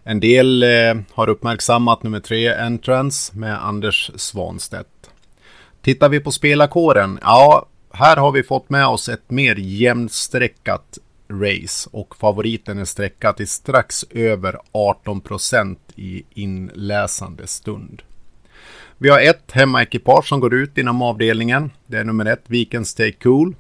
En 0.04 0.20
del 0.20 0.64
eh, 0.64 0.96
har 1.12 1.30
uppmärksammat 1.30 2.04
nummer 2.04 2.20
3 2.20 2.54
Entrance 2.54 3.38
med 3.38 3.66
Anders 3.66 4.12
Svanstedt. 4.16 5.12
Tittar 5.82 6.10
vi 6.10 6.20
på 6.20 6.32
spelarkåren, 6.32 7.20
ja, 7.22 7.66
här 7.94 8.18
har 8.18 8.32
vi 8.32 8.44
fått 8.44 8.70
med 8.70 8.88
oss 8.88 9.10
ett 9.10 9.32
mer 9.32 9.56
jämnstreckat 9.56 10.98
race 11.42 11.90
och 11.92 12.16
favoriten 12.16 12.80
är 12.80 12.86
sträckad 12.86 13.38
till 13.38 13.48
strax 13.48 14.06
över 14.10 14.58
18% 14.72 15.78
i 15.96 16.24
inläsande 16.34 17.48
stund. 17.48 18.02
Vi 18.98 19.10
har 19.10 19.20
ett 19.20 19.52
hemmaekipage 19.52 20.28
som 20.28 20.40
går 20.40 20.54
ut 20.54 20.78
inom 20.78 21.02
avdelningen. 21.02 21.72
Det 21.88 21.98
är 21.98 22.04
nummer 22.04 22.26
ett, 22.26 22.44
Viken 22.48 22.86
Stay 22.86 23.12
Cool. 23.12 23.56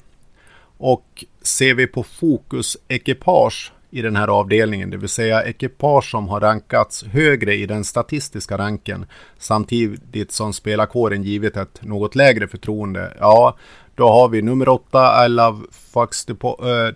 Och 0.77 1.25
ser 1.41 1.73
vi 1.73 1.87
på 1.87 2.03
fokusekipage 2.03 3.71
i 3.93 4.01
den 4.01 4.15
här 4.15 4.27
avdelningen, 4.27 4.89
det 4.89 4.97
vill 4.97 5.09
säga 5.09 5.43
ekipage 5.43 6.11
som 6.11 6.27
har 6.27 6.39
rankats 6.39 7.03
högre 7.03 7.55
i 7.55 7.65
den 7.65 7.83
statistiska 7.83 8.57
ranken 8.57 9.05
samtidigt 9.37 10.31
som 10.31 10.53
spelarkåren 10.53 11.23
givit 11.23 11.57
ett 11.57 11.81
något 11.81 12.15
lägre 12.15 12.47
förtroende. 12.47 13.13
Ja, 13.19 13.57
då 13.95 14.09
har 14.09 14.29
vi 14.29 14.41
nummer 14.41 14.69
8 14.69 15.25
I 15.25 15.29
Love 15.29 15.65
Fox 15.71 16.25
eh, 16.29 16.35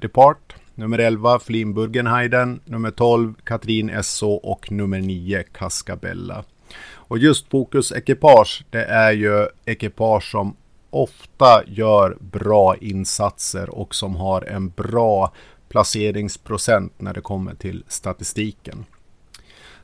Depart, 0.02 0.56
nummer 0.78 1.00
11 1.00 1.40
Flin 1.40 1.74
Burgenheiden, 1.74 2.60
nummer 2.66 2.92
12 2.92 3.34
Katrin 3.44 3.90
Esso 3.90 4.32
och 4.32 4.72
nummer 4.72 5.00
9 5.00 5.44
Cascabella. 5.44 6.44
Och 6.94 7.18
just 7.18 7.50
Fokus 7.50 7.92
ekipage, 7.92 8.66
det 8.70 8.84
är 8.84 9.12
ju 9.12 9.48
ekipage 9.66 10.32
som 10.32 10.56
ofta 10.90 11.64
gör 11.68 12.18
bra 12.20 12.76
insatser 12.76 13.70
och 13.70 13.96
som 13.96 14.16
har 14.16 14.42
en 14.42 14.70
bra 14.70 15.34
placeringsprocent 15.70 16.94
när 16.98 17.14
det 17.14 17.22
kommer 17.22 17.56
till 17.56 17.84
statistiken. 17.88 18.86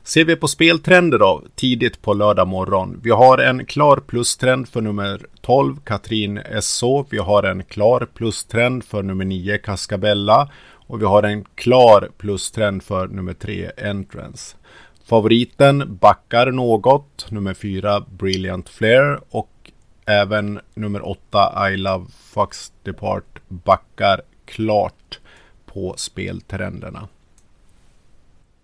Ser 0.02 0.24
vi 0.24 0.36
på 0.36 0.48
speltrender 0.48 1.18
då, 1.18 1.42
tidigt 1.54 2.02
på 2.02 2.14
lördag 2.14 2.48
morgon. 2.48 3.00
Vi 3.02 3.10
har 3.10 3.38
en 3.38 3.66
klar 3.66 3.96
plustrend 3.96 4.68
för 4.68 4.80
nummer 4.80 5.26
12, 5.40 5.76
Katrin 5.84 6.40
SO. 6.60 7.06
Vi 7.10 7.18
har 7.18 7.42
en 7.42 7.64
klar 7.64 8.08
plustrend 8.14 8.84
för 8.84 9.02
nummer 9.02 9.24
9, 9.24 9.58
Cascabella. 9.58 10.50
Och 10.86 11.00
vi 11.00 11.04
har 11.04 11.22
en 11.22 11.44
klar 11.54 12.08
plustrend 12.18 12.82
för 12.82 13.08
nummer 13.08 13.34
3, 13.34 13.70
Entrance. 13.76 14.56
Favoriten 15.04 15.96
backar 16.00 16.50
något, 16.50 17.26
nummer 17.30 17.54
4, 17.54 18.00
Brilliant 18.00 18.68
Flare. 18.68 19.18
Och 19.30 19.70
även 20.06 20.60
nummer 20.74 21.08
8, 21.08 21.70
I 21.70 21.76
Love 21.76 22.06
Fox 22.24 22.72
Depart 22.82 23.40
backar 23.48 24.20
klart 24.44 25.18
på 25.66 25.94
speltrenderna. 25.96 27.08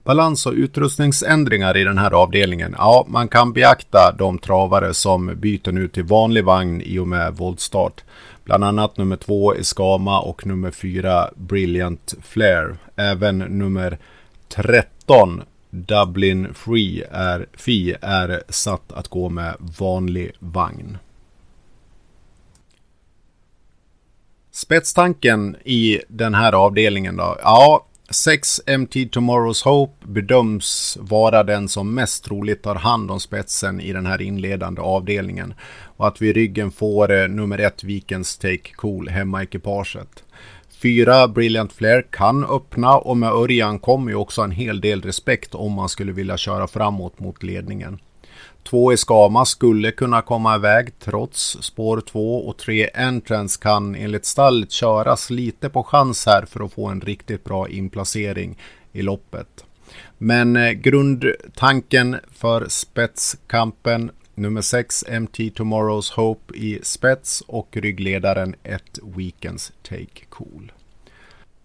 Balans 0.05 0.47
och 0.47 0.53
utrustningsändringar 0.53 1.77
i 1.77 1.85
den 1.85 1.99
här 1.99 2.11
avdelningen. 2.11 2.75
Ja, 2.79 3.05
man 3.09 3.29
kan 3.29 3.53
beakta 3.53 4.15
de 4.19 4.39
travare 4.39 4.95
som 4.95 5.27
byter 5.37 5.73
nu 5.73 5.89
till 5.89 6.05
vanlig 6.05 6.45
vagn 6.45 6.83
i 6.83 6.99
och 6.99 7.09
med 7.09 7.35
voltstart. 7.35 8.05
Bland 8.45 8.65
annat 8.65 8.97
nummer 8.97 9.17
två 9.17 9.55
Escama 9.55 10.21
och 10.21 10.47
nummer 10.47 10.71
fyra 10.71 11.31
Brilliant 11.37 12.15
Flair. 12.23 12.77
Även 12.97 13.39
nummer 13.39 13.99
13 14.49 15.43
Dublin 15.71 16.55
Free 16.55 17.05
är, 17.11 17.47
Fee 17.53 17.97
är 18.03 18.43
satt 18.49 18.93
att 18.93 19.09
gå 19.09 19.29
med 19.29 19.57
vanlig 19.59 20.33
vagn. 20.39 20.99
Spetstanken 24.51 25.57
i 25.65 26.01
den 26.09 26.35
här 26.35 26.53
avdelningen 26.53 27.17
då? 27.17 27.37
Ja, 27.43 27.87
6 28.13 28.61
MT 28.67 28.95
Tomorrow's 28.95 29.65
Hope 29.65 30.07
bedöms 30.07 30.99
vara 31.01 31.43
den 31.43 31.69
som 31.69 31.95
mest 31.95 32.25
troligt 32.25 32.63
tar 32.63 32.75
hand 32.75 33.11
om 33.11 33.21
spetsen 33.21 33.81
i 33.81 33.93
den 33.93 34.07
här 34.07 34.23
inledande 34.23 34.81
avdelningen. 34.81 35.55
Och 35.97 36.07
att 36.07 36.23
vi 36.23 36.29
i 36.29 36.33
ryggen 36.33 36.71
får 36.71 37.13
eh, 37.13 37.29
nummer 37.29 37.59
ett 37.59 37.85
Vikens 37.85 38.39
Take 38.39 38.75
Cool 38.75 39.09
hemma 39.09 39.43
ekipaget. 39.43 40.25
Fyra 40.83 41.29
Brilliant 41.29 41.73
Flair 41.73 42.07
kan 42.11 42.45
öppna 42.45 42.99
och 42.99 43.17
med 43.17 43.31
Örjan 43.31 43.79
kommer 43.79 44.11
ju 44.11 44.17
också 44.17 44.43
en 44.43 44.51
hel 44.51 44.81
del 44.81 45.03
respekt 45.03 45.55
om 45.55 45.73
man 45.73 45.89
skulle 45.89 46.13
vilja 46.13 46.37
köra 46.37 46.67
framåt 46.67 47.21
mot 47.21 47.43
ledningen. 47.43 47.99
Två 48.63 48.93
Eskama 48.93 49.45
skulle 49.45 49.91
kunna 49.91 50.23
komma 50.23 50.57
iväg 50.57 50.99
trots 50.99 51.59
spår 51.61 52.01
2 52.01 52.49
och 52.49 52.57
tre 52.57 52.91
Entrance 52.95 53.61
kan 53.63 53.95
enligt 53.95 54.25
stallet 54.25 54.73
köras 54.73 55.31
lite 55.31 55.69
på 55.69 55.83
chans 55.83 56.27
här 56.27 56.45
för 56.47 56.65
att 56.65 56.73
få 56.73 56.87
en 56.87 57.01
riktigt 57.01 57.45
bra 57.45 57.69
inplacering 57.69 58.59
i 58.93 59.03
loppet. 59.03 59.65
Men 60.19 60.57
eh, 60.57 60.71
grundtanken 60.71 62.17
för 62.33 62.67
spetskampen 62.69 64.11
nummer 64.35 64.61
6 64.61 65.05
MT 65.21 65.39
Tomorrow's 65.39 66.15
Hope 66.15 66.55
i 66.55 66.81
spets 66.83 67.43
och 67.47 67.77
ryggledaren 67.77 68.55
1 68.63 68.83
Weekends 69.03 69.73
Take 69.83 70.25
Cool. 70.29 70.73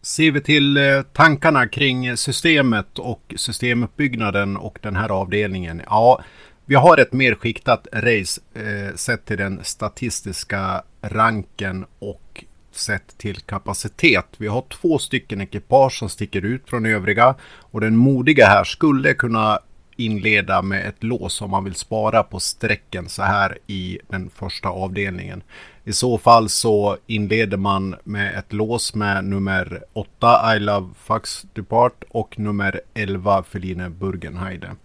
Ser 0.01 0.31
vi 0.31 0.41
till 0.41 0.77
eh, 0.77 1.01
tankarna 1.13 1.67
kring 1.67 2.17
systemet 2.17 2.99
och 2.99 3.33
systemuppbyggnaden 3.37 4.57
och 4.57 4.79
den 4.81 4.95
här 4.95 5.09
avdelningen. 5.09 5.81
Ja, 5.85 6.21
vi 6.65 6.75
har 6.75 6.97
ett 6.97 7.13
mer 7.13 7.35
skiktat 7.35 7.87
race 7.93 8.41
eh, 8.53 8.95
sett 8.95 9.25
till 9.25 9.37
den 9.37 9.63
statistiska 9.63 10.83
ranken 11.01 11.85
och 11.99 12.43
sett 12.71 13.17
till 13.17 13.35
kapacitet. 13.35 14.25
Vi 14.37 14.47
har 14.47 14.61
två 14.61 14.99
stycken 14.99 15.41
ekipage 15.41 15.99
som 15.99 16.09
sticker 16.09 16.45
ut 16.45 16.69
från 16.69 16.85
övriga 16.85 17.35
och 17.59 17.81
den 17.81 17.97
modiga 17.97 18.45
här 18.45 18.63
skulle 18.63 19.13
kunna 19.13 19.59
inleda 19.95 20.61
med 20.61 20.87
ett 20.87 21.03
lås 21.03 21.41
om 21.41 21.51
man 21.51 21.63
vill 21.63 21.75
spara 21.75 22.23
på 22.23 22.39
strecken 22.39 23.09
så 23.09 23.23
här 23.23 23.57
i 23.67 23.99
den 24.07 24.29
första 24.29 24.69
avdelningen. 24.69 25.43
I 25.83 25.93
så 25.93 26.17
fall 26.17 26.49
så 26.49 26.97
inleder 27.07 27.57
man 27.57 27.95
med 28.03 28.37
ett 28.37 28.53
lås 28.53 28.95
med 28.95 29.25
nummer 29.25 29.83
8 29.93 30.55
I 30.55 30.59
Love 30.59 30.89
Fax 31.03 31.45
Depart 31.53 32.03
och 32.09 32.39
nummer 32.39 32.81
11 32.93 33.43
Feline 33.43 33.95
Burgenheide. 33.99 34.75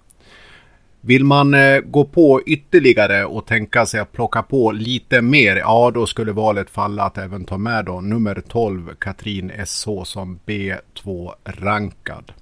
Vill 1.02 1.24
man 1.24 1.54
eh, 1.54 1.80
gå 1.80 2.04
på 2.04 2.42
ytterligare 2.46 3.24
och 3.24 3.46
tänka 3.46 3.86
sig 3.86 4.00
att 4.00 4.12
plocka 4.12 4.42
på 4.42 4.72
lite 4.72 5.22
mer, 5.22 5.56
ja 5.56 5.90
då 5.94 6.06
skulle 6.06 6.32
valet 6.32 6.70
falla 6.70 7.02
att 7.04 7.18
även 7.18 7.44
ta 7.44 7.58
med 7.58 7.84
då 7.84 8.00
nummer 8.00 8.42
12 8.48 8.94
Katrin 8.98 9.52
SH 9.66 9.88
som 10.04 10.38
B2-rankad. 10.46 12.32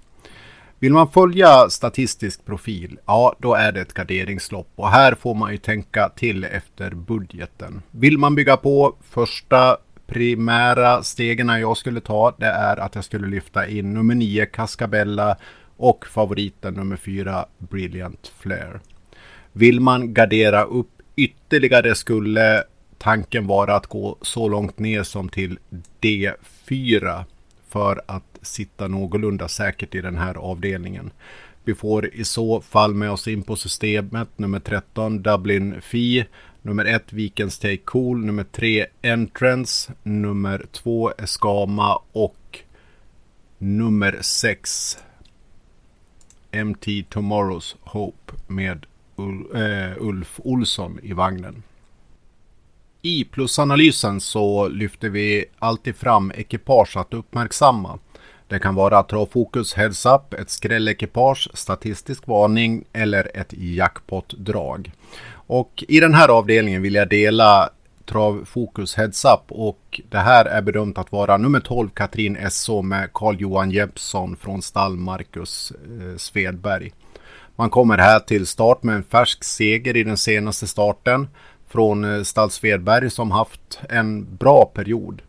Vill 0.78 0.92
man 0.92 1.10
följa 1.10 1.70
statistisk 1.70 2.44
profil, 2.46 2.98
ja 3.06 3.34
då 3.38 3.54
är 3.54 3.72
det 3.72 3.80
ett 3.80 3.94
garderingslopp 3.94 4.68
och 4.76 4.90
här 4.90 5.14
får 5.14 5.34
man 5.34 5.52
ju 5.52 5.58
tänka 5.58 6.08
till 6.08 6.44
efter 6.44 6.90
budgeten. 6.90 7.82
Vill 7.90 8.18
man 8.18 8.34
bygga 8.34 8.56
på 8.56 8.96
första 9.10 9.76
primära 10.06 11.02
stegen 11.02 11.48
jag 11.48 11.76
skulle 11.76 12.00
ta, 12.00 12.34
det 12.38 12.46
är 12.46 12.76
att 12.76 12.94
jag 12.94 13.04
skulle 13.04 13.26
lyfta 13.26 13.66
in 13.66 13.94
nummer 13.94 14.14
9 14.14 14.46
Cascabella 14.46 15.36
och 15.78 16.06
favoriten 16.06 16.74
nummer 16.74 16.96
fyra, 16.96 17.46
Brilliant 17.58 18.32
Flare. 18.38 18.80
Vill 19.52 19.80
man 19.80 20.14
gardera 20.14 20.64
upp 20.64 21.02
ytterligare 21.16 21.94
skulle 21.94 22.64
tanken 22.98 23.46
vara 23.46 23.76
att 23.76 23.86
gå 23.86 24.16
så 24.22 24.48
långt 24.48 24.78
ner 24.78 25.02
som 25.02 25.28
till 25.28 25.58
D4 26.00 27.24
för 27.68 28.00
att 28.06 28.38
sitta 28.42 28.88
någorlunda 28.88 29.48
säkert 29.48 29.94
i 29.94 30.00
den 30.00 30.16
här 30.16 30.34
avdelningen. 30.34 31.10
Vi 31.64 31.74
får 31.74 32.14
i 32.14 32.24
så 32.24 32.60
fall 32.60 32.94
med 32.94 33.10
oss 33.10 33.28
in 33.28 33.42
på 33.42 33.56
systemet 33.56 34.28
nummer 34.36 34.60
13 34.60 35.22
Dublin 35.22 35.80
Fee, 35.80 36.26
nummer 36.62 36.84
1 36.84 37.12
Vikens 37.12 37.58
Take 37.58 37.76
Cool, 37.76 38.24
nummer 38.24 38.44
3 38.44 38.86
Entrance, 39.02 39.92
nummer 40.02 40.66
2 40.72 41.12
Escama 41.18 41.98
och 42.12 42.58
nummer 43.58 44.18
6 44.20 44.98
MT 46.52 46.86
Tomorrow's 47.10 47.76
Hope 47.80 48.32
med 48.46 48.86
eh, 49.54 50.02
Ulf 50.02 50.40
Olsson 50.44 51.00
i 51.02 51.12
vagnen. 51.12 51.62
I 53.02 53.24
plusanalysen 53.24 54.20
så 54.20 54.68
lyfter 54.68 55.08
vi 55.08 55.44
alltid 55.58 55.96
fram 55.96 56.32
ekipage 56.34 56.96
att 56.96 57.14
uppmärksamma. 57.14 57.98
Det 58.48 58.58
kan 58.58 58.74
vara 58.74 59.02
travfokus 59.02 59.74
heads 59.74 60.06
up, 60.06 60.34
ett 60.34 60.50
skrällekipage, 60.50 61.48
statistisk 61.54 62.26
varning 62.26 62.84
eller 62.92 63.36
ett 63.36 63.52
jackpot-drag. 63.52 64.92
Och 65.30 65.84
i 65.88 66.00
den 66.00 66.14
här 66.14 66.28
avdelningen 66.28 66.82
vill 66.82 66.94
jag 66.94 67.08
dela 67.08 67.70
travfokus 68.08 68.94
heads 68.94 69.24
up 69.24 69.40
och 69.48 70.00
det 70.08 70.18
här 70.18 70.44
är 70.44 70.62
bedömt 70.62 70.98
att 70.98 71.12
vara 71.12 71.36
nummer 71.36 71.60
12 71.60 71.88
Katrin 71.88 72.50
SO 72.50 72.82
med 72.82 73.12
Carl-Johan 73.12 73.70
Jeppsson 73.70 74.36
från 74.36 74.62
stall 74.62 74.96
Marcus 74.96 75.72
eh, 75.72 76.16
Svedberg. 76.16 76.92
Man 77.56 77.70
kommer 77.70 77.98
här 77.98 78.20
till 78.20 78.46
start 78.46 78.82
med 78.82 78.94
en 78.94 79.02
färsk 79.02 79.44
seger 79.44 79.96
i 79.96 80.04
den 80.04 80.16
senaste 80.16 80.66
starten 80.66 81.28
från 81.68 82.04
eh, 82.04 82.22
stall 82.22 82.50
Svedberg 82.50 83.10
som 83.10 83.30
haft 83.30 83.80
en 83.88 84.36
bra 84.36 84.64
period. 84.64 85.22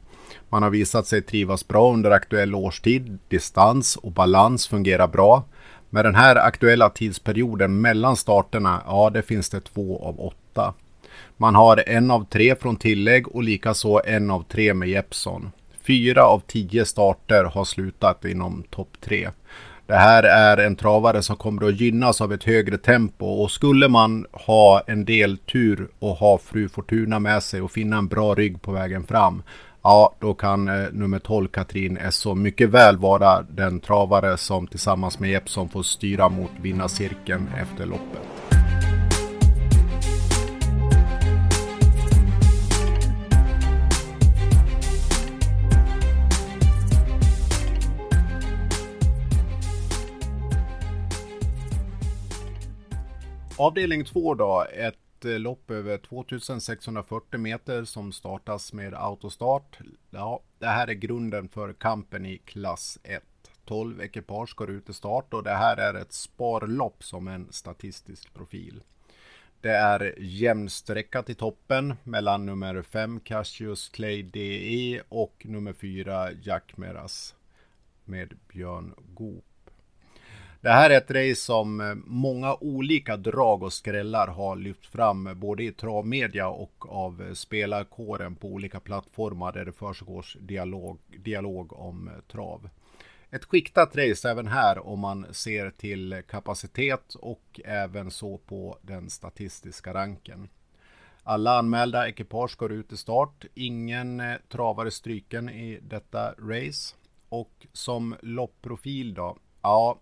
Man 0.50 0.64
har 0.64 0.70
visat 0.70 1.08
sig 1.08 1.22
trivas 1.22 1.68
bra 1.68 1.94
under 1.94 2.12
aktuell 2.12 2.56
årstid. 2.56 3.20
Distans 3.28 3.96
och 3.96 4.12
balans 4.12 4.68
fungerar 4.68 5.08
bra. 5.08 5.44
Med 5.90 6.06
den 6.06 6.16
här 6.16 6.36
aktuella 6.36 6.90
tidsperioden 6.90 7.82
mellan 7.82 8.16
starterna, 8.16 8.82
ja 8.86 9.10
det 9.10 9.22
finns 9.22 9.50
det 9.50 9.60
två 9.60 10.04
av 10.04 10.20
åtta. 10.20 10.74
Man 11.42 11.56
har 11.56 11.84
en 11.88 12.12
av 12.12 12.26
tre 12.26 12.56
från 12.56 12.76
tillägg 12.76 13.28
och 13.28 13.44
likaså 13.44 14.02
en 14.06 14.32
av 14.32 14.44
tre 14.44 14.74
med 14.74 14.90
Jeppson. 14.90 15.52
Fyra 15.88 16.24
av 16.24 16.40
tio 16.48 16.86
starter 16.86 17.44
har 17.44 17.66
slutat 17.66 18.26
inom 18.26 18.64
topp 18.70 18.98
tre. 19.02 19.30
Det 19.88 19.96
här 19.96 20.24
är 20.24 20.58
en 20.58 20.76
travare 20.76 21.22
som 21.22 21.36
kommer 21.36 21.68
att 21.68 21.80
gynnas 21.80 22.22
av 22.22 22.34
ett 22.34 22.44
högre 22.44 22.78
tempo 22.78 23.26
och 23.26 23.52
skulle 23.52 23.88
man 23.88 24.26
ha 24.32 24.82
en 24.88 25.06
del 25.06 25.38
tur 25.38 25.88
och 26.00 26.16
ha 26.16 26.38
fru 26.38 26.70
Fortuna 26.70 27.20
med 27.20 27.44
sig 27.44 27.62
och 27.62 27.72
finna 27.72 27.98
en 27.98 28.08
bra 28.08 28.36
rygg 28.36 28.62
på 28.62 28.72
vägen 28.72 29.04
fram 29.04 29.44
Ja, 29.84 30.16
då 30.20 30.34
kan 30.34 30.68
eh, 30.68 30.88
nummer 30.92 31.20
12 31.20 31.48
Katrin 31.48 32.00
så 32.10 32.36
mycket 32.36 32.70
väl 32.70 32.98
vara 32.98 33.42
den 33.42 33.80
travare 33.80 34.38
som 34.38 34.68
tillsammans 34.68 35.20
med 35.20 35.30
Jeppsson 35.30 35.70
får 35.70 35.84
styra 35.84 36.30
mot 36.30 36.52
vinnarcirkeln 36.62 37.50
efter 37.62 37.86
loppet. 37.86 38.59
Avdelning 53.60 54.06
2 54.06 54.36
då, 54.36 54.66
ett 54.74 55.26
eh, 55.26 55.40
lopp 55.40 55.72
över 55.72 55.98
2640 55.98 57.40
meter 57.40 57.84
som 57.84 58.12
startas 58.12 58.74
med 58.74 58.94
autostart. 58.94 59.80
Ja, 60.10 60.40
det 60.60 60.66
här 60.66 60.88
är 60.88 60.94
grunden 60.94 61.50
för 61.50 61.74
kampen 61.74 62.26
i 62.26 62.38
klass 62.38 63.00
1. 63.04 63.24
12 63.66 64.02
ekipage 64.02 64.56
går 64.56 64.70
ut 64.70 64.90
i 64.90 64.94
start 64.94 65.34
och 65.34 65.44
det 65.44 65.56
här 65.56 65.78
är 65.78 65.94
ett 65.94 66.14
sparlopp 66.14 67.04
som 67.04 67.28
en 67.28 67.48
statistisk 67.52 68.34
profil. 68.34 68.84
Det 69.62 69.76
är 69.76 70.16
jämnsträckat 70.20 71.30
i 71.30 71.36
toppen 71.36 71.96
mellan 72.04 72.46
nummer 72.46 72.82
5 72.82 73.20
Cassius 73.20 73.90
Clay 73.90 74.24
DE 74.24 75.02
och 75.10 75.46
nummer 75.46 75.74
4 75.74 76.32
Jack 76.32 76.78
Meras 76.78 77.36
med 78.06 78.38
Björn 78.48 78.94
Goop. 79.14 79.49
Det 80.62 80.70
här 80.70 80.90
är 80.90 80.98
ett 80.98 81.12
race 81.12 81.42
som 81.42 81.82
eh, 81.82 81.96
många 82.06 82.56
olika 82.56 83.18
drag 83.18 83.64
och 83.64 83.74
skrällar 83.74 84.28
har 84.28 84.56
lyft 84.56 84.86
fram 84.86 85.28
eh, 85.28 85.34
både 85.34 85.64
i 85.64 85.72
travmedia 85.72 86.48
och 86.48 86.86
av 86.90 87.22
eh, 87.22 87.34
spelarkåren 87.34 88.36
på 88.36 88.48
olika 88.48 88.80
plattformar 88.80 89.52
där 89.52 89.66
det 89.66 89.72
försiggår 89.72 90.26
dialog, 90.40 91.00
dialog 91.18 91.74
om 91.74 92.10
trav. 92.32 92.70
Ett 93.30 93.46
skiktat 93.46 93.96
race 93.96 94.30
även 94.30 94.48
här 94.48 94.88
om 94.88 95.00
man 95.00 95.26
ser 95.32 95.70
till 95.72 96.22
kapacitet 96.28 97.14
och 97.14 97.60
även 97.66 98.12
så 98.12 98.38
på 98.38 98.78
den 98.82 99.10
statistiska 99.10 99.94
ranken. 99.94 100.50
Alla 101.24 101.58
anmälda 101.58 102.08
ekipage 102.08 102.58
går 102.58 102.72
ut 102.72 102.94
i 102.94 102.98
start. 102.98 103.46
Ingen 103.54 104.24
travare 104.50 104.92
stryken 104.92 105.50
i 105.50 105.80
detta 105.82 106.32
race. 106.32 106.96
Och 107.30 107.68
som 107.74 108.16
loppprofil 108.22 109.14
då? 109.14 109.38
Ja, 109.62 110.00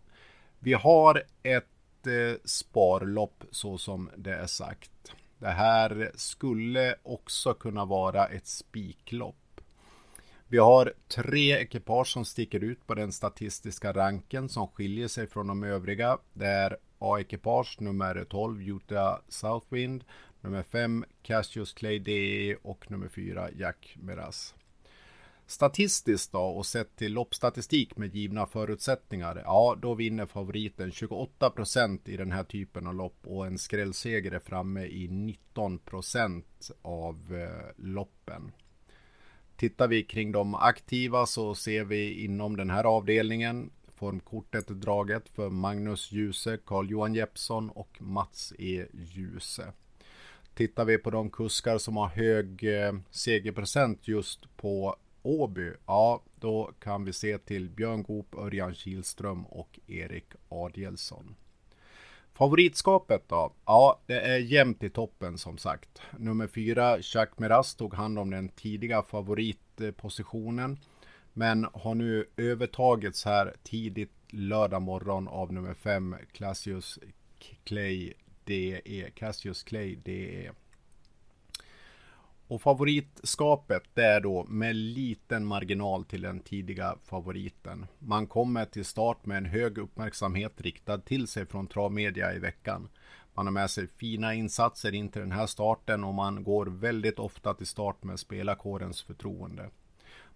vi 0.59 0.73
har 0.73 1.23
ett 1.43 2.07
eh, 2.07 2.39
sparlopp 2.45 3.43
så 3.51 3.77
som 3.77 4.09
det 4.17 4.33
är 4.33 4.47
sagt. 4.47 5.11
Det 5.39 5.49
här 5.49 6.11
skulle 6.15 6.95
också 7.03 7.53
kunna 7.53 7.85
vara 7.85 8.27
ett 8.27 8.47
spiklopp. 8.47 9.35
Vi 10.47 10.57
har 10.57 10.93
tre 11.07 11.51
ekipage 11.51 12.07
som 12.07 12.25
sticker 12.25 12.63
ut 12.63 12.87
på 12.87 12.95
den 12.95 13.11
statistiska 13.11 13.93
ranken 13.93 14.49
som 14.49 14.67
skiljer 14.67 15.07
sig 15.07 15.27
från 15.27 15.47
de 15.47 15.63
övriga. 15.63 16.17
Det 16.33 16.47
är 16.47 16.77
A-ekipage 16.99 17.81
nummer 17.81 18.25
12 18.29 18.61
Utah 18.61 19.19
Southwind, 19.27 20.03
nummer 20.41 20.63
5 20.63 21.05
Cassius 21.21 21.73
Clay 21.73 21.99
DE 21.99 22.55
och 22.55 22.91
nummer 22.91 23.07
4 23.07 23.49
Jack 23.51 23.97
Meras. 23.99 24.55
Statistiskt 25.49 26.31
då 26.31 26.39
och 26.39 26.65
sett 26.65 26.95
till 26.95 27.13
loppstatistik 27.13 27.97
med 27.97 28.15
givna 28.15 28.45
förutsättningar, 28.45 29.41
ja 29.45 29.77
då 29.81 29.93
vinner 29.93 30.25
favoriten 30.25 30.91
28% 30.91 32.09
i 32.09 32.17
den 32.17 32.31
här 32.31 32.43
typen 32.43 32.87
av 32.87 32.95
lopp 32.95 33.27
och 33.27 33.47
en 33.47 33.57
skrällseger 33.57 34.31
är 34.31 34.39
framme 34.39 34.85
i 34.85 35.07
19% 35.55 36.43
av 36.81 37.35
eh, 37.35 37.85
loppen. 37.85 38.51
Tittar 39.55 39.87
vi 39.87 40.03
kring 40.03 40.31
de 40.31 40.55
aktiva 40.55 41.25
så 41.25 41.55
ser 41.55 41.83
vi 41.83 42.23
inom 42.23 42.57
den 42.57 42.69
här 42.69 42.83
avdelningen 42.83 43.69
formkortet 43.95 44.67
draget 44.67 45.29
för 45.29 45.49
Magnus 45.49 46.11
Djuse, 46.11 46.57
Carl-Johan 46.65 47.15
Jeppsson 47.15 47.69
och 47.69 47.97
Mats 48.01 48.53
E. 48.59 48.85
Djuse. 48.93 49.73
Tittar 50.53 50.85
vi 50.85 50.97
på 50.97 51.09
de 51.09 51.29
kuskar 51.29 51.77
som 51.77 51.97
har 51.97 52.07
hög 52.07 52.63
eh, 52.63 52.93
segerprocent 53.11 54.07
just 54.07 54.57
på 54.57 54.95
Åby, 55.27 55.71
ja 55.85 56.23
då 56.35 56.71
kan 56.79 57.05
vi 57.05 57.13
se 57.13 57.37
till 57.37 57.69
Björn 57.69 58.03
Goop, 58.03 58.35
Örjan 58.35 58.73
Kihlström 58.73 59.45
och 59.45 59.79
Erik 59.87 60.25
Adielsson. 60.49 61.35
Favoritskapet 62.33 63.29
då? 63.29 63.53
Ja, 63.65 63.99
det 64.05 64.19
är 64.19 64.37
jämnt 64.37 64.83
i 64.83 64.89
toppen 64.89 65.37
som 65.37 65.57
sagt. 65.57 66.01
Nummer 66.17 66.47
fyra, 66.47 66.97
Jacques 66.97 67.39
Meras, 67.39 67.75
tog 67.75 67.93
hand 67.93 68.19
om 68.19 68.29
den 68.29 68.49
tidiga 68.49 69.01
favoritpositionen. 69.01 70.79
Men 71.33 71.67
har 71.73 71.95
nu 71.95 72.25
övertagits 72.37 73.25
här 73.25 73.55
tidigt 73.63 74.11
lördag 74.29 74.81
morgon 74.81 75.27
av 75.27 75.53
nummer 75.53 75.73
fem, 75.73 76.15
Cassius 76.31 76.99
Clay 77.63 78.13
DE. 78.43 79.11
Cassius 79.15 79.63
Clay 79.63 79.95
DE. 79.95 80.51
Och 82.47 82.61
favoritskapet 82.61 83.83
det 83.93 84.03
är 84.05 84.21
då 84.21 84.43
med 84.43 84.75
liten 84.75 85.45
marginal 85.45 86.05
till 86.05 86.21
den 86.21 86.39
tidiga 86.39 86.95
favoriten. 87.03 87.85
Man 87.99 88.27
kommer 88.27 88.65
till 88.65 88.85
start 88.85 89.25
med 89.25 89.37
en 89.37 89.45
hög 89.45 89.77
uppmärksamhet 89.77 90.61
riktad 90.61 90.97
till 90.97 91.27
sig 91.27 91.45
från 91.45 91.67
travmedia 91.67 92.33
i 92.33 92.39
veckan. 92.39 92.89
Man 93.33 93.45
har 93.45 93.51
med 93.51 93.69
sig 93.69 93.87
fina 93.87 94.33
insatser 94.33 94.93
in 94.93 95.09
till 95.09 95.21
den 95.21 95.31
här 95.31 95.47
starten 95.47 96.03
och 96.03 96.13
man 96.13 96.43
går 96.43 96.65
väldigt 96.65 97.19
ofta 97.19 97.53
till 97.53 97.67
start 97.67 98.03
med 98.03 98.19
spelarkårens 98.19 99.01
förtroende. 99.01 99.69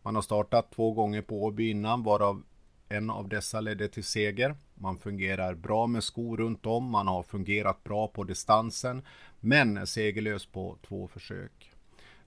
Man 0.02 0.16
har 0.16 0.22
startat 0.22 0.72
två 0.72 0.92
gånger 0.92 1.22
på 1.22 1.44
Åby 1.44 1.70
innan 1.70 2.04
varav 2.04 2.44
en 2.90 3.10
av 3.10 3.30
dessa 3.30 3.62
ledde 3.62 3.88
till 3.88 4.04
seger. 4.04 4.56
Man 4.74 4.98
fungerar 4.98 5.54
bra 5.54 5.88
med 5.88 6.04
skor 6.04 6.38
runt 6.38 6.66
om. 6.66 6.92
Man 6.92 7.08
har 7.08 7.24
fungerat 7.24 7.84
bra 7.84 8.08
på 8.08 8.24
distansen 8.24 9.02
men 9.40 9.78
är 9.78 9.86
segerlös 9.86 10.46
på 10.46 10.78
två 10.88 11.08
försök. 11.08 11.71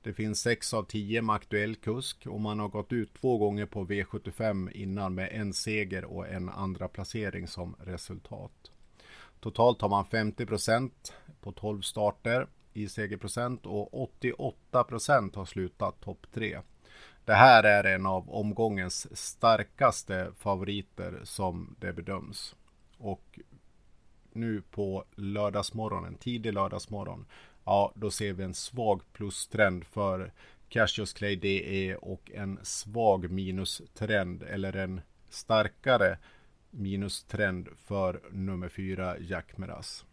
Det 0.05 0.13
finns 0.13 0.41
6 0.41 0.75
av 0.75 0.83
10 0.83 1.23
med 1.23 1.37
aktuell 1.37 1.77
kusk 1.77 2.27
och 2.27 2.41
man 2.41 2.61
har 2.61 2.69
gått 2.69 2.93
ut 2.93 3.15
två 3.15 3.39
gånger 3.39 3.67
på 3.67 3.85
V75 3.85 4.71
innan 4.73 5.15
med 5.15 5.29
en 5.33 5.53
seger 5.53 6.05
och 6.05 6.29
en 6.29 6.49
andra 6.49 6.89
placering 6.89 7.49
som 7.49 7.77
resultat. 7.81 8.71
Totalt 9.41 9.81
har 9.81 9.89
man 9.89 10.05
50% 10.05 10.91
på 11.41 11.53
12 11.53 11.81
starter 11.81 12.47
i 12.73 12.89
segerprocent 12.89 13.67
och 13.67 14.11
88% 14.33 15.37
har 15.37 15.45
slutat 15.45 16.01
topp 16.01 16.27
3. 16.33 16.61
Det 17.25 17.35
här 17.35 17.65
är 17.65 17.85
en 17.85 18.07
av 18.07 18.31
omgångens 18.31 19.17
starkaste 19.17 20.33
favoriter 20.39 21.21
som 21.23 21.77
det 21.81 21.93
bedöms. 21.93 22.55
Och 22.99 23.39
nu 24.33 24.63
på 24.71 25.05
lördagsmorgonen, 25.15 26.15
tidig 26.15 26.53
lördagsmorgon, 26.53 27.27
ja 27.65 27.93
då 27.95 28.11
ser 28.11 28.33
vi 28.33 28.45
en 28.45 28.55
svag 28.55 29.03
plustrend 29.13 29.85
för 29.85 30.33
Cassius 30.69 31.13
Clay 31.13 31.37
DE 31.37 31.97
och 31.97 32.31
en 32.35 32.59
svag 32.63 33.31
minustrend 33.31 34.43
eller 34.43 34.77
en 34.77 35.01
starkare 35.29 36.19
minustrend 36.71 37.69
för 37.77 38.21
nummer 38.31 38.69
4 38.69 39.19
Jack 39.19 39.57
Meras. 39.57 40.05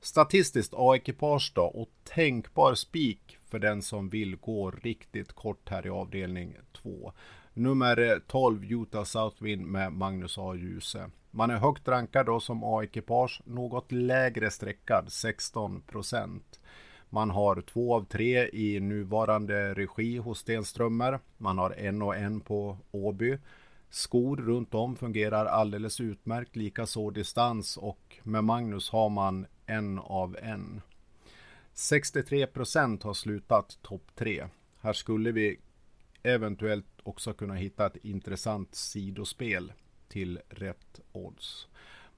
Statistiskt 0.00 0.74
A-ekipage 0.76 1.52
då 1.54 1.62
och 1.62 1.90
tänkbar 2.04 2.74
spik 2.74 3.38
för 3.48 3.58
den 3.58 3.82
som 3.82 4.08
vill 4.08 4.36
gå 4.36 4.70
riktigt 4.70 5.32
kort 5.32 5.68
här 5.68 5.86
i 5.86 5.90
avdelning 5.90 6.56
2. 6.72 7.12
Nummer 7.54 8.20
12 8.26 8.64
Utah 8.64 9.04
Southwind 9.04 9.66
med 9.66 9.92
Magnus 9.92 10.38
A. 10.38 10.54
Djuse. 10.54 11.10
Man 11.30 11.50
är 11.50 11.56
högt 11.56 11.88
rankad 11.88 12.26
då 12.26 12.40
som 12.40 12.64
A-ekipage, 12.64 13.42
något 13.44 13.92
lägre 13.92 14.50
sträckad 14.50 15.12
16 15.12 15.82
procent. 15.82 16.60
Man 17.08 17.30
har 17.30 17.60
två 17.60 17.94
av 17.94 18.04
tre 18.04 18.48
i 18.48 18.80
nuvarande 18.80 19.74
regi 19.74 20.16
hos 20.16 20.38
Stenströmer. 20.38 21.20
Man 21.38 21.58
har 21.58 21.70
en 21.70 22.02
och 22.02 22.16
en 22.16 22.40
på 22.40 22.78
Åby. 22.90 23.38
Skor 23.88 24.36
runt 24.36 24.74
om 24.74 24.96
fungerar 24.96 25.46
alldeles 25.46 26.00
utmärkt, 26.00 26.56
likaså 26.56 27.10
distans 27.10 27.76
och 27.76 28.18
med 28.22 28.44
Magnus 28.44 28.90
har 28.90 29.08
man 29.08 29.46
en 29.66 29.98
av 29.98 30.36
en. 30.42 30.80
63 31.72 32.46
procent 32.46 33.02
har 33.02 33.14
slutat 33.14 33.78
topp 33.82 34.10
tre. 34.14 34.46
Här 34.80 34.92
skulle 34.92 35.32
vi 35.32 35.58
eventuellt 36.22 36.86
också 37.02 37.32
kunna 37.32 37.54
hitta 37.54 37.86
ett 37.86 37.96
intressant 37.96 38.74
sidospel 38.74 39.72
till 40.08 40.40
rätt 40.48 41.00
odds. 41.12 41.68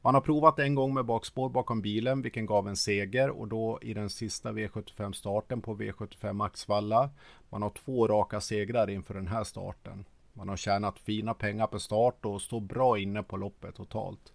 Man 0.00 0.14
har 0.14 0.20
provat 0.20 0.58
en 0.58 0.74
gång 0.74 0.94
med 0.94 1.04
bakspår 1.04 1.48
bakom 1.48 1.82
bilen, 1.82 2.22
vilken 2.22 2.46
gav 2.46 2.68
en 2.68 2.76
seger 2.76 3.30
och 3.30 3.48
då 3.48 3.78
i 3.82 3.94
den 3.94 4.10
sista 4.10 4.52
V75-starten 4.52 5.60
på 5.62 5.76
V75 5.76 6.44
Axvalla. 6.44 7.10
Man 7.48 7.62
har 7.62 7.70
två 7.70 8.08
raka 8.08 8.40
segrar 8.40 8.90
inför 8.90 9.14
den 9.14 9.26
här 9.26 9.44
starten. 9.44 10.04
Man 10.32 10.48
har 10.48 10.56
tjänat 10.56 10.98
fina 10.98 11.34
pengar 11.34 11.66
på 11.66 11.78
start 11.78 12.24
och 12.24 12.42
står 12.42 12.60
bra 12.60 12.98
inne 12.98 13.22
på 13.22 13.36
loppet 13.36 13.74
totalt. 13.74 14.32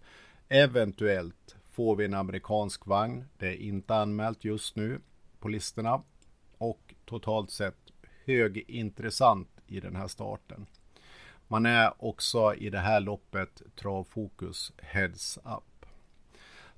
Eventuellt 0.48 1.56
får 1.72 1.96
vi 1.96 2.06
en 2.06 2.14
amerikansk 2.14 2.86
vagn. 2.86 3.26
Det 3.38 3.48
är 3.48 3.62
inte 3.62 3.96
anmält 3.96 4.44
just 4.44 4.76
nu 4.76 5.02
på 5.40 5.48
listorna 5.48 6.04
och 6.58 6.96
totalt 7.06 7.52
sett 7.52 7.92
högintressant 8.26 9.57
i 9.68 9.80
den 9.80 9.96
här 9.96 10.08
starten. 10.08 10.66
Man 11.48 11.66
är 11.66 11.94
också 11.98 12.56
i 12.56 12.70
det 12.70 12.80
här 12.80 13.00
loppet 13.00 13.62
travfokus 13.76 14.72
heads 14.78 15.38
up. 15.38 15.86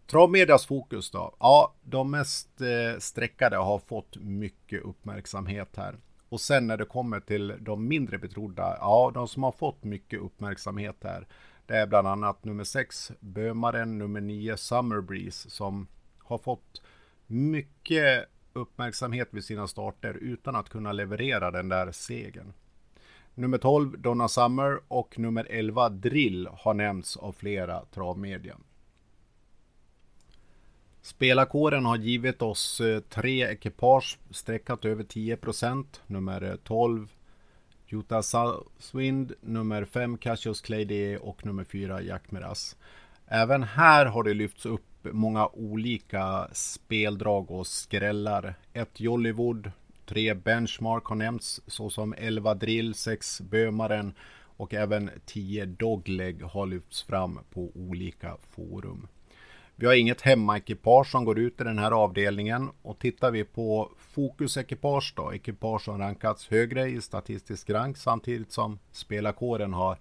Travmedias 0.08 0.66
fokus 0.66 1.12
då? 1.12 1.36
Ja, 1.40 1.74
de 1.84 2.12
mest 2.12 2.62
eh, 2.62 3.00
sträckade 3.00 3.58
har 3.58 3.80
fått 3.80 4.18
mycket 4.18 4.84
uppmärksamhet 4.84 5.76
här. 5.78 5.98
Och 6.30 6.42
sen 6.42 6.68
när 6.68 6.78
det 6.78 6.86
kommer 6.86 7.20
till 7.20 7.54
de 7.60 7.88
mindre 7.88 8.18
betrodda, 8.18 8.78
ja, 8.80 9.12
de 9.14 9.28
som 9.28 9.44
har 9.44 9.52
fått 9.52 9.84
mycket 9.84 10.20
uppmärksamhet 10.20 10.96
här, 11.04 11.28
det 11.66 11.78
är 11.78 11.88
bland 11.88 12.08
annat 12.08 12.44
nummer 12.44 12.64
6, 12.64 13.12
Bömaren, 13.20 13.98
nummer 13.98 14.22
9, 14.22 14.58
Summer 14.58 15.02
Breeze, 15.02 15.50
som 15.50 15.88
har 16.18 16.38
fått 16.38 16.82
mycket 17.28 18.26
uppmärksamhet 18.54 19.28
vid 19.32 19.44
sina 19.44 19.68
starter 19.68 20.14
utan 20.14 20.56
att 20.56 20.70
kunna 20.70 20.92
leverera 20.92 21.52
den 21.52 21.70
där 21.70 21.92
segern. 21.92 22.54
Nummer 23.36 23.58
12 23.58 24.00
Donna 24.00 24.28
Summer 24.28 24.80
och 24.88 25.20
nummer 25.20 25.48
11 25.50 25.90
Drill 25.90 26.50
har 26.54 26.74
nämnts 26.74 27.18
av 27.18 27.32
flera 27.32 27.86
travmedia. 27.86 28.58
Spelarkåren 31.02 31.86
har 31.86 31.98
givit 31.98 32.42
oss 32.42 32.82
eh, 32.82 33.00
tre 33.00 33.44
ekipage 33.44 34.20
sträckat 34.32 34.86
över 34.86 35.04
10% 35.04 35.86
Nummer 36.08 36.44
eh, 36.44 36.56
12 36.56 37.08
Utah 37.92 38.22
Southwind, 38.22 39.34
nummer 39.42 39.86
5 39.86 40.18
Cassius 40.18 40.62
Clay 40.62 41.18
och 41.18 41.46
nummer 41.46 41.64
4 41.64 42.02
Jack 42.02 42.32
Meras. 42.32 42.78
Även 43.28 43.64
här 43.64 44.06
har 44.06 44.24
det 44.24 44.34
lyfts 44.34 44.66
upp 44.66 44.82
många 45.04 45.48
olika 45.48 46.48
speldrag 46.52 47.52
och 47.52 47.68
skrällar. 47.68 48.56
Ett 48.74 49.00
Jollywood, 49.00 49.72
tre 50.10 50.34
Benchmark 50.34 51.06
har 51.06 51.16
nämnts 51.16 51.62
såsom 51.68 52.14
11 52.18 52.54
Drill, 52.54 52.94
6 52.94 53.42
Bömaren 53.42 54.14
och 54.42 54.74
även 54.74 55.10
10 55.26 55.66
Dogleg 55.66 56.44
har 56.44 56.66
lyfts 56.66 57.04
fram 57.04 57.40
på 57.50 57.72
olika 57.76 58.38
forum. 58.56 59.08
Vi 59.76 59.86
har 59.86 59.94
inget 59.94 60.22
hemmaekipage 60.22 61.12
som 61.12 61.26
går 61.26 61.40
ut 61.40 61.62
i 61.62 61.64
den 61.64 61.80
här 61.80 61.92
avdelningen 61.92 62.70
och 62.82 63.00
tittar 63.00 63.32
vi 63.32 63.44
på 63.44 63.92
fokusekipage 63.98 65.14
då, 65.16 65.34
ekipage 65.34 65.82
som 65.82 65.98
rankats 65.98 66.48
högre 66.48 66.90
i 66.90 67.02
statistisk 67.02 67.70
rank 67.70 67.98
samtidigt 67.98 68.52
som 68.52 68.80
spelarkåren 68.92 69.74
har 69.74 69.98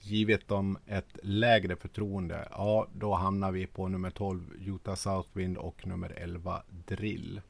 givit 0.00 0.48
dem 0.48 0.78
ett 0.86 1.18
lägre 1.22 1.76
förtroende, 1.76 2.48
ja 2.50 2.86
då 2.94 3.14
hamnar 3.14 3.52
vi 3.52 3.66
på 3.66 3.88
nummer 3.88 4.10
12 4.10 4.40
Utah 4.66 4.94
Southwind 4.94 5.56
och 5.56 5.86
nummer 5.86 6.10
11 6.16 6.62
Drill. 6.86 7.40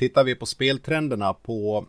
Tittar 0.00 0.24
vi 0.24 0.34
på 0.34 0.46
speltrenderna 0.46 1.34
på 1.34 1.86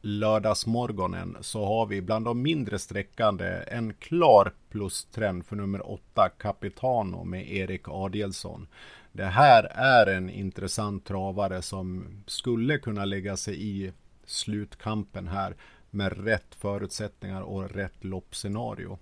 lördagsmorgonen 0.00 1.36
så 1.40 1.64
har 1.64 1.86
vi 1.86 2.02
bland 2.02 2.24
de 2.24 2.42
mindre 2.42 2.78
sträckande 2.78 3.64
en 3.66 3.94
klar 3.94 4.52
plustrend 4.70 5.46
för 5.46 5.56
nummer 5.56 5.90
8 5.90 6.28
Capitano 6.38 7.24
med 7.24 7.52
Erik 7.52 7.88
Adielsson. 7.88 8.66
Det 9.12 9.24
här 9.24 9.64
är 9.64 10.06
en 10.06 10.30
intressant 10.30 11.06
travare 11.06 11.62
som 11.62 12.06
skulle 12.26 12.78
kunna 12.78 13.04
lägga 13.04 13.36
sig 13.36 13.66
i 13.66 13.92
slutkampen 14.24 15.28
här 15.28 15.56
med 15.90 16.24
rätt 16.24 16.54
förutsättningar 16.54 17.42
och 17.42 17.70
rätt 17.70 18.04
loppscenario. 18.04 18.98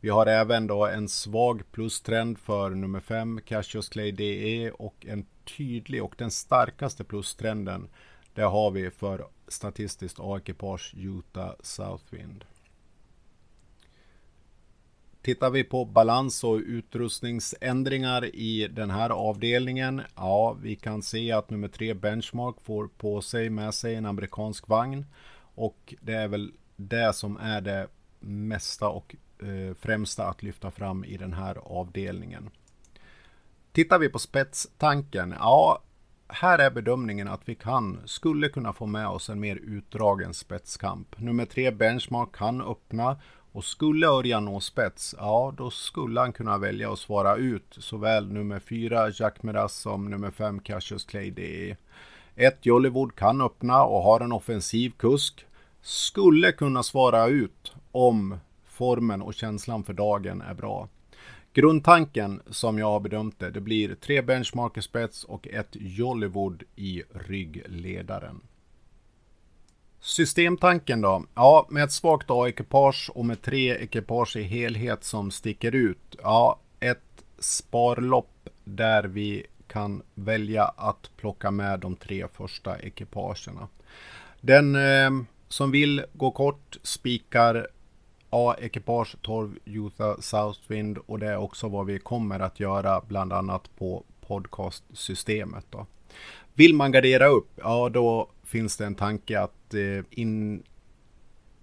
Vi 0.00 0.08
har 0.08 0.26
även 0.26 0.66
då 0.66 0.86
en 0.86 1.08
svag 1.08 1.62
plustrend 1.72 2.38
för 2.38 2.70
nummer 2.70 3.00
5 3.00 3.40
Cassius 3.44 3.88
Clay 3.88 4.12
DE 4.12 4.70
och 4.70 5.06
en 5.06 5.26
tydlig 5.56 6.04
och 6.04 6.14
den 6.18 6.30
starkaste 6.30 7.04
plustrenden 7.04 7.88
det 8.34 8.42
har 8.42 8.70
vi 8.70 8.90
för 8.90 9.26
statistiskt 9.48 10.18
A-ekipage 10.20 10.94
Utah 10.96 11.52
Southwind. 11.60 12.44
Tittar 15.22 15.50
vi 15.50 15.64
på 15.64 15.84
balans 15.84 16.44
och 16.44 16.56
utrustningsändringar 16.56 18.24
i 18.34 18.68
den 18.68 18.90
här 18.90 19.10
avdelningen. 19.10 20.02
Ja, 20.16 20.56
vi 20.62 20.76
kan 20.76 21.02
se 21.02 21.32
att 21.32 21.50
nummer 21.50 21.68
3 21.68 21.94
Benchmark 21.94 22.56
får 22.60 22.88
på 22.88 23.20
sig 23.20 23.50
med 23.50 23.74
sig 23.74 23.94
en 23.94 24.06
amerikansk 24.06 24.68
vagn. 24.68 25.06
Och 25.54 25.94
det 26.00 26.12
är 26.12 26.28
väl 26.28 26.52
det 26.76 27.12
som 27.12 27.36
är 27.36 27.60
det 27.60 27.88
mesta 28.20 28.88
och 28.88 29.16
Eh, 29.42 29.74
främsta 29.80 30.26
att 30.26 30.42
lyfta 30.42 30.70
fram 30.70 31.04
i 31.04 31.16
den 31.16 31.32
här 31.32 31.58
avdelningen. 31.64 32.50
Tittar 33.72 33.98
vi 33.98 34.08
på 34.08 34.18
spetstanken, 34.18 35.34
ja, 35.38 35.82
här 36.28 36.58
är 36.58 36.70
bedömningen 36.70 37.28
att 37.28 37.40
vi 37.44 37.54
kan, 37.54 38.00
skulle 38.04 38.48
kunna 38.48 38.72
få 38.72 38.86
med 38.86 39.08
oss 39.08 39.30
en 39.30 39.40
mer 39.40 39.56
utdragen 39.56 40.34
spetskamp. 40.34 41.20
Nummer 41.20 41.44
tre 41.44 41.70
Benchmark 41.70 42.32
kan 42.32 42.60
öppna 42.60 43.16
och 43.52 43.64
skulle 43.64 44.06
Örjan 44.06 44.44
nå 44.44 44.60
spets, 44.60 45.14
ja 45.18 45.54
då 45.56 45.70
skulle 45.70 46.20
han 46.20 46.32
kunna 46.32 46.58
välja 46.58 46.92
att 46.92 46.98
svara 46.98 47.36
ut 47.36 47.76
såväl 47.78 48.32
nummer 48.32 48.58
fyra 48.58 49.10
Jack 49.10 49.42
Meras 49.42 49.74
som 49.74 50.10
nummer 50.10 50.30
fem 50.30 50.60
Cassius 50.60 51.04
Clay 51.04 51.30
DE. 51.30 51.76
Ett 52.36 52.66
Jollywood 52.66 53.14
kan 53.14 53.40
öppna 53.40 53.84
och 53.84 54.02
har 54.02 54.20
en 54.20 54.32
offensiv 54.32 54.90
kusk. 54.90 55.46
Skulle 55.82 56.52
kunna 56.52 56.82
svara 56.82 57.26
ut 57.26 57.72
om 57.92 58.38
formen 58.80 59.22
och 59.22 59.34
känslan 59.34 59.84
för 59.84 59.92
dagen 59.92 60.40
är 60.42 60.54
bra. 60.54 60.88
Grundtanken 61.52 62.42
som 62.50 62.78
jag 62.78 62.86
har 62.86 63.00
bedömt 63.00 63.38
det, 63.38 63.50
det 63.50 63.60
blir 63.60 63.94
tre 63.94 64.22
benchmarker 64.22 64.80
spets 64.80 65.24
och 65.24 65.48
ett 65.48 65.68
Jollywood 65.72 66.62
i 66.76 67.02
ryggledaren. 67.12 68.40
Systemtanken 70.00 71.00
då? 71.00 71.24
Ja, 71.34 71.66
med 71.70 71.84
ett 71.84 71.92
svagt 71.92 72.30
A-ekipage 72.30 73.10
och 73.14 73.24
med 73.24 73.42
tre 73.42 73.76
ekipage 73.76 74.36
i 74.36 74.42
helhet 74.42 75.04
som 75.04 75.30
sticker 75.30 75.74
ut. 75.74 76.16
Ja, 76.22 76.60
ett 76.80 77.24
sparlopp 77.38 78.48
där 78.64 79.04
vi 79.04 79.46
kan 79.66 80.02
välja 80.14 80.64
att 80.64 81.10
plocka 81.16 81.50
med 81.50 81.80
de 81.80 81.96
tre 81.96 82.26
första 82.32 82.78
ekipagerna. 82.78 83.68
Den 84.40 84.74
eh, 84.74 85.10
som 85.48 85.70
vill 85.70 86.04
gå 86.12 86.30
kort 86.30 86.76
spikar 86.82 87.66
A-ekipage 88.30 89.16
12 89.22 89.58
Utah 89.64 90.20
Southwind 90.20 90.98
och 90.98 91.18
det 91.18 91.26
är 91.26 91.36
också 91.36 91.68
vad 91.68 91.86
vi 91.86 91.98
kommer 91.98 92.40
att 92.40 92.60
göra 92.60 93.00
bland 93.08 93.32
annat 93.32 93.76
på 93.76 94.04
podcastsystemet. 94.20 95.64
Då. 95.70 95.86
Vill 96.54 96.74
man 96.74 96.92
gardera 96.92 97.26
upp, 97.26 97.50
ja 97.56 97.88
då 97.88 98.30
finns 98.44 98.76
det 98.76 98.86
en 98.86 98.94
tanke 98.94 99.40
att 99.40 99.74
eh, 99.74 100.04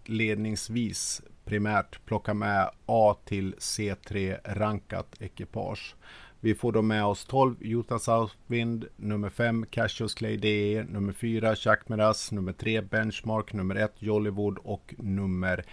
inledningsvis 0.07 1.21
primärt 1.45 2.05
plocka 2.05 2.33
med 2.33 2.69
A 2.85 3.15
till 3.25 3.53
C3 3.53 4.37
rankat 4.43 5.21
ekipage. 5.21 5.95
Vi 6.39 6.55
får 6.55 6.71
då 6.71 6.81
med 6.81 7.05
oss 7.05 7.25
12 7.25 7.55
Utah 7.59 7.97
Southwind, 7.97 8.85
nummer 8.95 9.29
5 9.29 9.65
Cassius 9.65 10.13
Clay 10.13 10.37
DE, 10.37 10.83
nummer 10.83 11.13
4 11.13 11.55
Chakmeras, 11.55 12.31
nummer 12.31 12.53
3 12.53 12.81
Benchmark, 12.81 13.53
nummer 13.53 13.75
1 13.75 13.93
Jollywood 13.99 14.57
och 14.57 14.95
nummer 14.97 15.65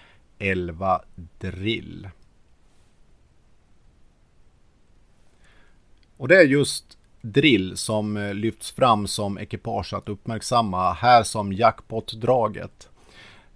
11 0.44 1.00
drill. 1.38 2.09
Och 6.16 6.28
det 6.28 6.37
är 6.37 6.44
just 6.44 6.98
drill 7.20 7.76
som 7.76 8.16
eh, 8.16 8.35
lyfts 8.35 8.72
fram 8.72 9.07
som 9.07 9.38
ekipage 9.38 9.94
att 9.94 10.09
uppmärksamma 10.09 10.92
här 10.92 11.22
som 11.22 11.52
jackpot-draget. 11.52 12.88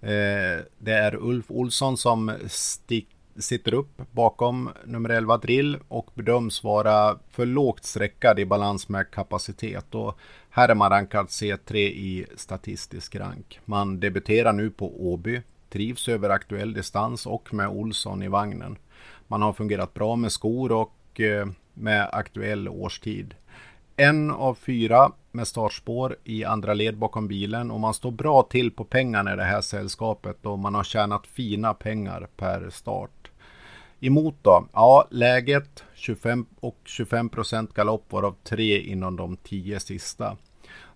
Eh, 0.01 0.65
det 0.77 0.91
är 0.91 1.15
Ulf 1.15 1.51
Olsson 1.51 1.97
som 1.97 2.31
sitter 3.35 3.73
upp 3.73 4.01
bakom 4.11 4.69
nummer 4.85 5.09
11 5.09 5.37
drill 5.37 5.77
och 5.87 6.11
bedöms 6.13 6.63
vara 6.63 7.19
för 7.29 7.45
lågt 7.45 7.85
sträckad 7.85 8.39
i 8.39 8.45
balans 8.45 8.89
med 8.89 9.11
kapacitet. 9.11 9.95
Och 9.95 10.17
här 10.49 10.69
är 10.69 10.75
man 10.75 10.89
rankad 10.89 11.25
C3 11.25 11.75
i 11.77 12.25
statistisk 12.35 13.15
rank. 13.15 13.59
Man 13.65 13.99
debuterar 13.99 14.53
nu 14.53 14.69
på 14.69 15.11
Åby 15.11 15.41
Trivs 15.69 16.09
över 16.09 16.29
aktuell 16.29 16.73
distans 16.73 17.25
och 17.25 17.53
med 17.53 17.67
Olsson 17.67 18.23
i 18.23 18.27
vagnen. 18.27 18.77
Man 19.27 19.41
har 19.41 19.53
fungerat 19.53 19.93
bra 19.93 20.15
med 20.15 20.31
skor 20.31 20.71
och 20.71 21.19
eh, 21.19 21.47
med 21.73 22.09
aktuell 22.11 22.69
årstid. 22.69 23.35
En 23.95 24.31
av 24.31 24.55
fyra 24.55 25.11
med 25.31 25.47
startspår 25.47 26.15
i 26.23 26.43
andra 26.45 26.73
led 26.73 26.97
bakom 26.97 27.27
bilen 27.27 27.71
och 27.71 27.79
man 27.79 27.93
står 27.93 28.11
bra 28.11 28.43
till 28.43 28.71
på 28.71 28.83
pengarna 28.83 29.33
i 29.33 29.35
det 29.35 29.43
här 29.43 29.61
sällskapet 29.61 30.45
och 30.45 30.59
man 30.59 30.75
har 30.75 30.83
tjänat 30.83 31.27
fina 31.27 31.73
pengar 31.73 32.27
per 32.37 32.69
start. 32.69 33.31
Emot 33.99 34.35
då? 34.41 34.67
Ja, 34.73 35.07
läget 35.11 35.83
25 35.95 36.45
och 36.59 36.77
25 36.85 37.29
procent 37.29 37.73
galopp 37.73 38.11
varav 38.11 38.35
tre 38.43 38.81
inom 38.81 39.15
de 39.15 39.37
tio 39.37 39.79
sista. 39.79 40.37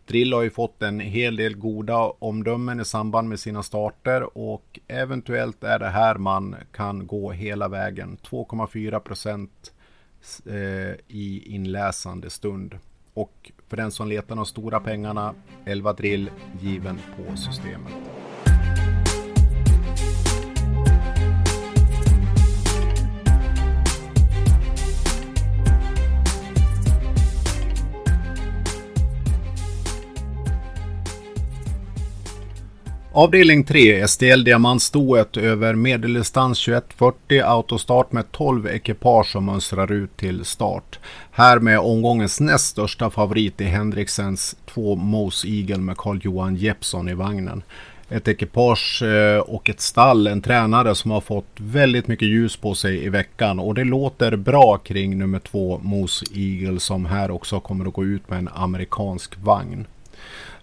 Drill 0.05 0.33
har 0.33 0.41
ju 0.41 0.49
fått 0.49 0.81
en 0.81 0.99
hel 0.99 1.35
del 1.35 1.55
goda 1.55 1.97
omdömen 2.19 2.79
i 2.79 2.85
samband 2.85 3.29
med 3.29 3.39
sina 3.39 3.63
starter 3.63 4.37
och 4.37 4.79
eventuellt 4.87 5.63
är 5.63 5.79
det 5.79 5.89
här 5.89 6.15
man 6.15 6.55
kan 6.71 7.07
gå 7.07 7.31
hela 7.31 7.67
vägen. 7.67 8.17
2,4 8.23 8.99
procent 8.99 9.73
eh, 10.45 10.95
i 11.07 11.43
inläsande 11.45 12.29
stund. 12.29 12.77
Och 13.13 13.51
för 13.67 13.77
den 13.77 13.91
som 13.91 14.07
letar 14.07 14.35
de 14.35 14.45
stora 14.45 14.79
pengarna, 14.79 15.33
11 15.65 15.93
drill 15.93 16.31
given 16.61 16.99
på 17.17 17.37
systemet. 17.37 17.93
Avdelning 33.15 33.63
3 33.63 34.07
STL 34.07 34.43
Diamantstoet 34.43 35.37
över 35.37 35.75
medeldistans 35.75 36.65
2140 36.65 37.41
autostart 37.45 38.11
med 38.11 38.31
12 38.31 38.67
ekipage 38.67 39.31
som 39.31 39.45
mönstrar 39.45 39.91
ut 39.91 40.17
till 40.17 40.45
start. 40.45 40.99
Här 41.31 41.59
med 41.59 41.79
omgångens 41.79 42.39
näst 42.39 42.65
största 42.65 43.09
favorit 43.09 43.61
i 43.61 43.63
Henriksens 43.63 44.55
två 44.65 44.95
Mose 44.95 45.47
Eagle 45.47 45.77
med 45.77 45.97
Carl-Johan 45.97 46.55
Jeppsson 46.55 47.09
i 47.09 47.13
vagnen. 47.13 47.63
Ett 48.09 48.27
ekipage 48.27 49.03
eh, 49.03 49.39
och 49.39 49.69
ett 49.69 49.81
stall, 49.81 50.27
en 50.27 50.41
tränare 50.41 50.95
som 50.95 51.11
har 51.11 51.21
fått 51.21 51.55
väldigt 51.57 52.07
mycket 52.07 52.27
ljus 52.27 52.57
på 52.57 52.75
sig 52.75 53.05
i 53.05 53.09
veckan 53.09 53.59
och 53.59 53.75
det 53.75 53.83
låter 53.83 54.35
bra 54.35 54.77
kring 54.77 55.17
nummer 55.17 55.39
två, 55.39 55.79
Mose 55.83 56.25
Eagle 56.35 56.79
som 56.79 57.05
här 57.05 57.31
också 57.31 57.59
kommer 57.59 57.85
att 57.85 57.93
gå 57.93 58.05
ut 58.05 58.29
med 58.29 58.39
en 58.39 58.49
amerikansk 58.53 59.37
vagn. 59.43 59.85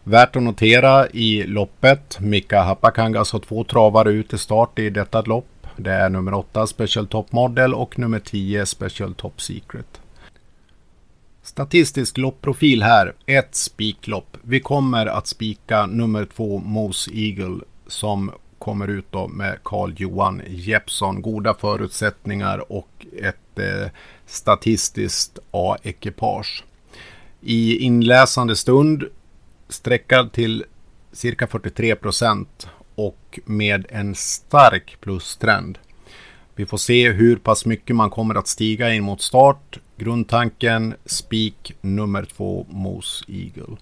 Värt 0.04 0.36
att 0.36 0.42
notera 0.42 1.08
i 1.08 1.42
loppet. 1.42 2.20
Mika 2.20 2.62
Hapakangas 2.62 3.32
har 3.32 3.40
två 3.40 3.64
travare 3.64 4.10
ut 4.10 4.32
i 4.32 4.38
start 4.38 4.78
i 4.78 4.90
detta 4.90 5.22
lopp. 5.22 5.66
Det 5.76 5.90
är 5.90 6.08
nummer 6.08 6.34
8 6.34 6.66
Special 6.66 7.06
Top 7.06 7.32
Model 7.32 7.74
och 7.74 7.98
nummer 7.98 8.18
10 8.18 8.66
Special 8.66 9.14
Top 9.14 9.40
Secret. 9.40 10.00
Statistisk 11.42 12.18
loppprofil 12.18 12.82
här. 12.82 13.14
Ett 13.26 13.54
spiklopp. 13.54 14.36
Vi 14.42 14.60
kommer 14.60 15.06
att 15.06 15.26
spika 15.26 15.86
nummer 15.86 16.24
2 16.24 16.58
Mose 16.58 17.10
Eagle 17.14 17.60
som 17.86 18.30
kommer 18.58 18.88
ut 18.88 19.06
då 19.10 19.28
med 19.28 19.58
Carl 19.62 19.94
Johan 19.96 20.42
Jeppsson. 20.48 21.22
Goda 21.22 21.54
förutsättningar 21.54 22.72
och 22.72 23.06
ett 23.22 23.58
eh, 23.58 23.90
statistiskt 24.26 25.38
A-ekipage. 25.50 26.64
I 27.40 27.76
inläsande 27.78 28.56
stund 28.56 29.04
sträckad 29.72 30.32
till 30.32 30.64
cirka 31.12 31.46
43 31.46 31.94
procent 31.96 32.68
och 32.94 33.40
med 33.44 33.86
en 33.88 34.14
stark 34.14 34.96
plustrend. 35.00 35.78
Vi 36.54 36.66
får 36.66 36.78
se 36.78 37.10
hur 37.10 37.36
pass 37.36 37.66
mycket 37.66 37.96
man 37.96 38.10
kommer 38.10 38.34
att 38.34 38.48
stiga 38.48 38.94
in 38.94 39.02
mot 39.02 39.22
start. 39.22 39.78
Grundtanken 39.96 40.94
spik 41.06 41.72
nummer 41.80 42.24
två 42.24 42.66
Moose 42.70 43.24
Eagle. 43.28 43.76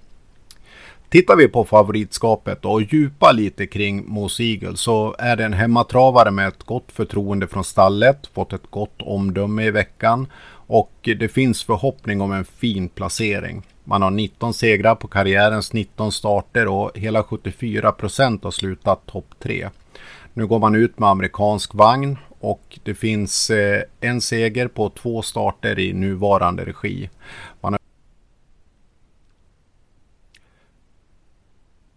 Tittar 1.09 1.37
vi 1.37 1.48
på 1.48 1.64
favoritskapet 1.64 2.64
och 2.64 2.83
djupar 2.83 3.33
lite 3.33 3.66
kring 3.66 4.05
Moose 4.07 4.42
Eagle 4.42 4.77
så 4.77 5.16
är 5.18 5.37
det 5.37 5.44
en 5.44 5.53
hemmatravare 5.53 6.31
med 6.31 6.48
ett 6.48 6.62
gott 6.62 6.92
förtroende 6.92 7.46
från 7.46 7.64
stallet, 7.64 8.27
fått 8.35 8.53
ett 8.53 8.70
gott 8.70 9.03
omdöme 9.03 9.64
i 9.64 9.70
veckan 9.70 10.27
och 10.51 10.92
det 11.03 11.29
finns 11.29 11.64
förhoppning 11.64 12.20
om 12.20 12.33
en 12.33 12.44
fin 12.44 12.88
placering. 12.88 13.62
Man 13.88 14.03
har 14.03 14.11
19 14.11 14.55
segrar 14.55 14.94
på 14.94 15.09
karriärens 15.09 15.72
19 15.72 16.12
starter 16.12 16.68
och 16.68 16.90
hela 16.94 17.22
74 17.22 17.92
procent 17.92 18.44
har 18.44 18.51
slutat 18.51 19.07
topp 19.07 19.35
3. 19.38 19.70
Nu 20.35 20.46
går 20.46 20.59
man 20.59 20.74
ut 20.74 20.98
med 20.98 21.09
amerikansk 21.09 21.74
vagn 21.74 22.18
och 22.40 22.79
det 22.83 22.94
finns 22.94 23.51
eh, 23.51 23.83
en 24.01 24.20
seger 24.20 24.68
på 24.68 24.90
två 24.90 25.22
starter 25.22 25.79
i 25.79 25.92
nuvarande 25.92 26.64
regi. 26.64 27.11
Man, 27.61 27.72
har... 27.72 27.81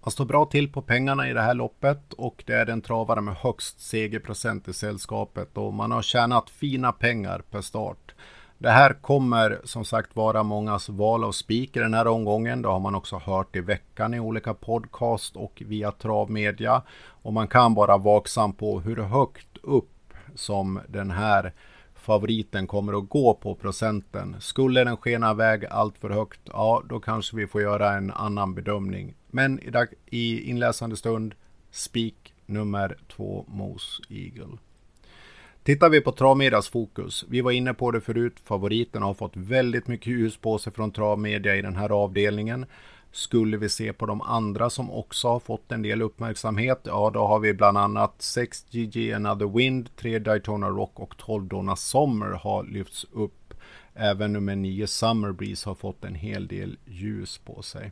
man 0.03 0.11
står 0.11 0.25
bra 0.25 0.45
till 0.45 0.71
på 0.71 0.81
pengarna 0.81 1.29
i 1.29 1.33
det 1.33 1.41
här 1.41 1.53
loppet 1.53 2.13
och 2.13 2.43
det 2.47 2.53
är 2.53 2.65
den 2.65 2.81
travare 2.81 3.21
med 3.21 3.35
högst 3.35 3.79
segerprocent 3.79 4.67
i 4.67 4.73
sällskapet 4.73 5.57
och 5.57 5.73
man 5.73 5.91
har 5.91 6.01
tjänat 6.01 6.49
fina 6.49 6.91
pengar 6.91 7.41
per 7.51 7.61
start. 7.61 8.13
Det 8.61 8.69
här 8.69 8.93
kommer 8.93 9.61
som 9.63 9.85
sagt 9.85 10.15
vara 10.15 10.43
mångas 10.43 10.89
val 10.89 11.23
av 11.23 11.31
spik 11.31 11.75
i 11.75 11.79
den 11.79 11.93
här 11.93 12.07
omgången. 12.07 12.61
Det 12.61 12.67
har 12.67 12.79
man 12.79 12.95
också 12.95 13.17
hört 13.17 13.55
i 13.55 13.59
veckan 13.61 14.13
i 14.13 14.19
olika 14.19 14.53
podcast 14.53 15.35
och 15.35 15.61
via 15.65 15.91
travmedia. 15.91 16.81
Och 17.01 17.33
man 17.33 17.47
kan 17.47 17.73
vara 17.73 17.97
vaksam 17.97 18.53
på 18.53 18.79
hur 18.79 18.97
högt 18.97 19.57
upp 19.63 20.13
som 20.35 20.79
den 20.87 21.11
här 21.11 21.53
favoriten 21.95 22.67
kommer 22.67 22.97
att 22.97 23.09
gå 23.09 23.33
på 23.33 23.55
procenten. 23.55 24.35
Skulle 24.39 24.83
den 24.83 24.97
skena 24.97 25.31
iväg 25.31 25.65
allt 25.65 25.97
för 25.97 26.09
högt, 26.09 26.41
ja 26.45 26.83
då 26.89 26.99
kanske 26.99 27.35
vi 27.35 27.47
får 27.47 27.61
göra 27.61 27.93
en 27.93 28.11
annan 28.11 28.55
bedömning. 28.55 29.15
Men 29.27 29.59
i, 29.59 29.69
dag, 29.69 29.87
i 30.05 30.49
inläsande 30.49 30.95
stund, 30.95 31.35
spik 31.71 32.33
nummer 32.45 32.97
två 33.07 33.45
Mos 33.47 34.01
Eagle. 34.09 34.57
Tittar 35.63 35.89
vi 35.89 36.01
på 36.01 36.11
Travmedias 36.11 36.69
fokus. 36.69 37.25
Vi 37.29 37.41
var 37.41 37.51
inne 37.51 37.73
på 37.73 37.91
det 37.91 38.01
förut. 38.01 38.39
Favoriten 38.43 39.03
har 39.03 39.13
fått 39.13 39.37
väldigt 39.37 39.87
mycket 39.87 40.07
ljus 40.07 40.37
på 40.37 40.57
sig 40.57 40.73
från 40.73 40.91
Travmedia 40.91 41.55
i 41.55 41.61
den 41.61 41.75
här 41.75 41.89
avdelningen. 41.89 42.65
Skulle 43.11 43.57
vi 43.57 43.69
se 43.69 43.93
på 43.93 44.05
de 44.05 44.21
andra 44.21 44.69
som 44.69 44.91
också 44.91 45.27
har 45.27 45.39
fått 45.39 45.71
en 45.71 45.81
del 45.81 46.01
uppmärksamhet, 46.01 46.79
ja 46.83 47.11
då 47.13 47.27
har 47.27 47.39
vi 47.39 47.53
bland 47.53 47.77
annat 47.77 48.21
6 48.21 48.65
GG 48.71 49.13
Another 49.13 49.57
Wind, 49.57 49.95
3 49.95 50.19
Daytona 50.19 50.69
Rock 50.69 50.99
och 50.99 51.17
12 51.17 51.47
Donna 51.47 51.75
Summer 51.75 52.31
har 52.31 52.63
lyfts 52.63 53.05
upp. 53.11 53.53
Även 53.93 54.33
nummer 54.33 54.55
9 54.55 54.87
Summer 54.87 55.31
Breeze 55.31 55.69
har 55.69 55.75
fått 55.75 56.05
en 56.05 56.15
hel 56.15 56.47
del 56.47 56.77
ljus 56.85 57.37
på 57.37 57.61
sig. 57.61 57.91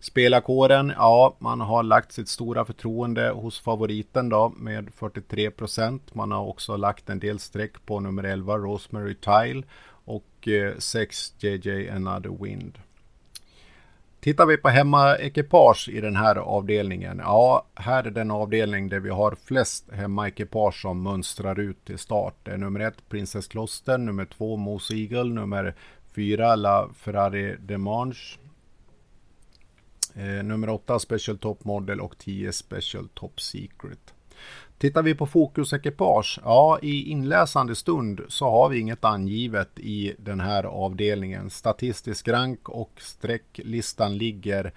Spelarkåren, 0.00 0.92
ja, 0.96 1.36
man 1.38 1.60
har 1.60 1.82
lagt 1.82 2.12
sitt 2.12 2.28
stora 2.28 2.64
förtroende 2.64 3.30
hos 3.30 3.60
favoriten 3.60 4.28
då 4.28 4.52
med 4.56 4.90
43 4.94 5.50
procent. 5.50 6.14
Man 6.14 6.32
har 6.32 6.46
också 6.46 6.76
lagt 6.76 7.10
en 7.10 7.18
del 7.18 7.38
streck 7.38 7.86
på 7.86 8.00
nummer 8.00 8.24
11 8.24 8.56
Rosemary 8.56 9.14
Tile 9.14 9.62
och 9.88 10.48
6 10.78 11.34
eh, 11.42 11.50
JJ 11.50 11.90
Another 11.90 12.44
Wind. 12.44 12.78
Tittar 14.20 14.46
vi 14.46 14.56
på 14.56 14.68
hemmaekipage 14.68 15.88
i 15.88 16.00
den 16.00 16.16
här 16.16 16.36
avdelningen, 16.36 17.18
ja, 17.18 17.66
här 17.74 18.04
är 18.04 18.10
den 18.10 18.30
avdelning 18.30 18.88
där 18.88 19.00
vi 19.00 19.10
har 19.10 19.36
flest 19.44 19.92
hemmaekipage 19.92 20.80
som 20.82 21.02
mönstrar 21.02 21.60
ut 21.60 21.84
till 21.84 21.98
start. 21.98 22.34
Det 22.42 22.50
är 22.50 22.58
nummer 22.58 22.80
1 22.80 23.08
Princess 23.08 23.48
Kloster, 23.48 23.98
nummer 23.98 24.24
2 24.24 24.56
Moose 24.56 24.94
Eagle, 24.94 25.34
nummer 25.34 25.74
4 26.14 26.56
La 26.56 26.88
Ferrari 26.94 27.56
Demange, 27.60 28.38
Eh, 30.16 30.44
nummer 30.44 30.68
8 30.68 30.98
Special 30.98 31.38
Top 31.38 31.64
Model 31.64 32.00
och 32.00 32.18
10 32.18 32.52
Special 32.52 33.08
Top 33.14 33.40
Secret. 33.40 34.14
Tittar 34.78 35.02
vi 35.02 35.14
på 35.14 35.26
fokusekipage, 35.26 36.40
ja 36.44 36.78
i 36.82 37.10
inläsande 37.10 37.74
stund 37.74 38.20
så 38.28 38.50
har 38.50 38.68
vi 38.68 38.78
inget 38.78 39.04
angivet 39.04 39.78
i 39.78 40.14
den 40.18 40.40
här 40.40 40.64
avdelningen. 40.64 41.50
Statistisk 41.50 42.28
rank 42.28 42.68
och 42.68 42.92
strecklistan 42.96 44.18
ligger 44.18 44.72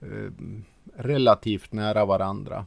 eh, 0.00 0.30
relativt 0.96 1.72
nära 1.72 2.04
varandra. 2.04 2.66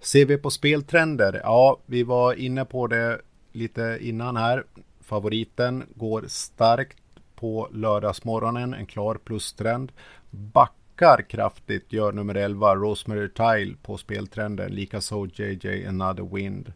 Ser 0.00 0.26
vi 0.26 0.36
på 0.36 0.50
speltrender, 0.50 1.40
ja 1.44 1.78
vi 1.86 2.02
var 2.02 2.34
inne 2.34 2.64
på 2.64 2.86
det 2.86 3.20
lite 3.52 3.98
innan 4.00 4.36
här. 4.36 4.64
Favoriten 5.00 5.84
går 5.94 6.24
starkt 6.28 6.98
på 7.34 7.68
lördagsmorgonen, 7.72 8.74
en 8.74 8.86
klar 8.86 9.14
plustrend. 9.14 9.92
Back 10.30 10.72
ökar 11.00 11.22
kraftigt 11.22 11.92
gör 11.92 12.12
nummer 12.12 12.34
11 12.34 12.74
Rosemary 12.74 13.28
Tile 13.28 13.76
på 13.82 13.96
speltrenden, 13.96 14.72
likaså 14.72 15.26
JJ 15.26 15.86
Another 15.86 16.34
Wind. 16.34 16.72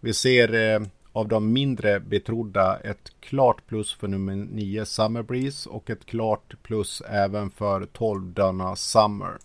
Vi 0.00 0.14
ser 0.14 0.74
eh, 0.74 0.82
av 1.12 1.28
de 1.28 1.52
mindre 1.52 2.00
betrodda 2.00 2.76
ett 2.76 3.12
klart 3.20 3.66
plus 3.66 3.94
för 3.94 4.08
nummer 4.08 4.36
9 4.36 4.84
Summer 4.84 5.22
Breeze 5.22 5.70
och 5.70 5.90
ett 5.90 6.06
klart 6.06 6.54
plus 6.62 7.00
även 7.00 7.50
för 7.50 7.86
12 7.86 8.32
Donna 8.32 8.76
Summer. 8.76 9.38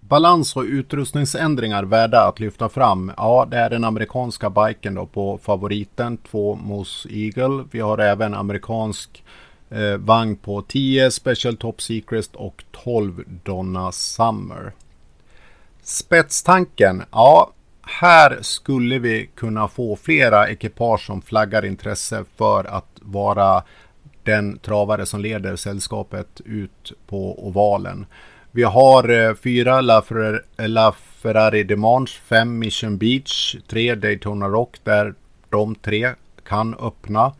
Balans 0.00 0.56
och 0.56 0.62
utrustningsändringar 0.62 1.84
värda 1.84 2.28
att 2.28 2.40
lyfta 2.40 2.68
fram. 2.68 3.12
Ja, 3.16 3.46
det 3.50 3.56
är 3.56 3.70
den 3.70 3.84
amerikanska 3.84 4.50
biken 4.50 4.94
då 4.94 5.06
på 5.06 5.38
favoriten 5.38 6.16
2 6.16 6.54
Moose 6.54 7.08
Eagle. 7.12 7.64
Vi 7.70 7.80
har 7.80 7.98
även 7.98 8.34
amerikansk 8.34 9.24
eh, 9.74 9.96
vagn 9.96 10.36
på 10.36 10.62
10 10.62 11.10
Special 11.10 11.56
Top 11.56 11.82
Secret 11.82 12.36
och 12.36 12.64
12 12.84 13.24
Donna 13.26 13.92
Summer. 13.92 14.72
Spetstanken, 15.82 17.02
ja, 17.12 17.52
här 17.82 18.38
skulle 18.40 18.98
vi 18.98 19.30
kunna 19.34 19.68
få 19.68 19.96
flera 19.96 20.48
ekipage 20.48 21.06
som 21.06 21.22
flaggar 21.22 21.64
intresse 21.64 22.24
för 22.36 22.64
att 22.64 22.90
vara 23.00 23.62
den 24.22 24.58
travare 24.58 25.06
som 25.06 25.20
leder 25.20 25.56
sällskapet 25.56 26.40
ut 26.44 26.92
på 27.06 27.46
ovalen. 27.48 28.06
Vi 28.50 28.62
har 28.62 29.08
eh, 29.08 29.34
fyra 29.34 29.80
La, 29.80 30.02
Fer 30.02 30.42
La 30.68 30.94
Ferrari 31.22 31.64
Demange, 31.64 32.06
fem 32.24 32.58
Mission 32.58 32.98
Beach, 32.98 33.56
tre 33.66 33.94
Daytona 33.94 34.48
Rock 34.48 34.76
där 34.84 35.14
de 35.48 35.74
tre 35.74 36.14
kan 36.48 36.74
öppna. 36.74 37.32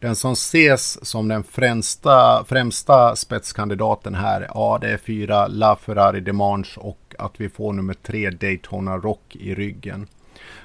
Den 0.00 0.16
som 0.16 0.32
ses 0.32 1.04
som 1.06 1.28
den 1.28 1.42
främsta, 1.42 2.44
främsta 2.44 3.16
spetskandidaten 3.16 4.14
här, 4.14 4.50
ja 4.54 4.78
det 4.80 4.90
är 4.90 4.96
fyra 4.96 5.46
La 5.46 5.76
Ferrari 5.76 6.20
Demange 6.20 6.68
och 6.76 7.14
att 7.18 7.32
vi 7.36 7.48
får 7.48 7.72
nummer 7.72 7.94
tre 7.94 8.30
Daytona 8.30 8.96
Rock 8.96 9.36
i 9.36 9.54
ryggen. 9.54 10.06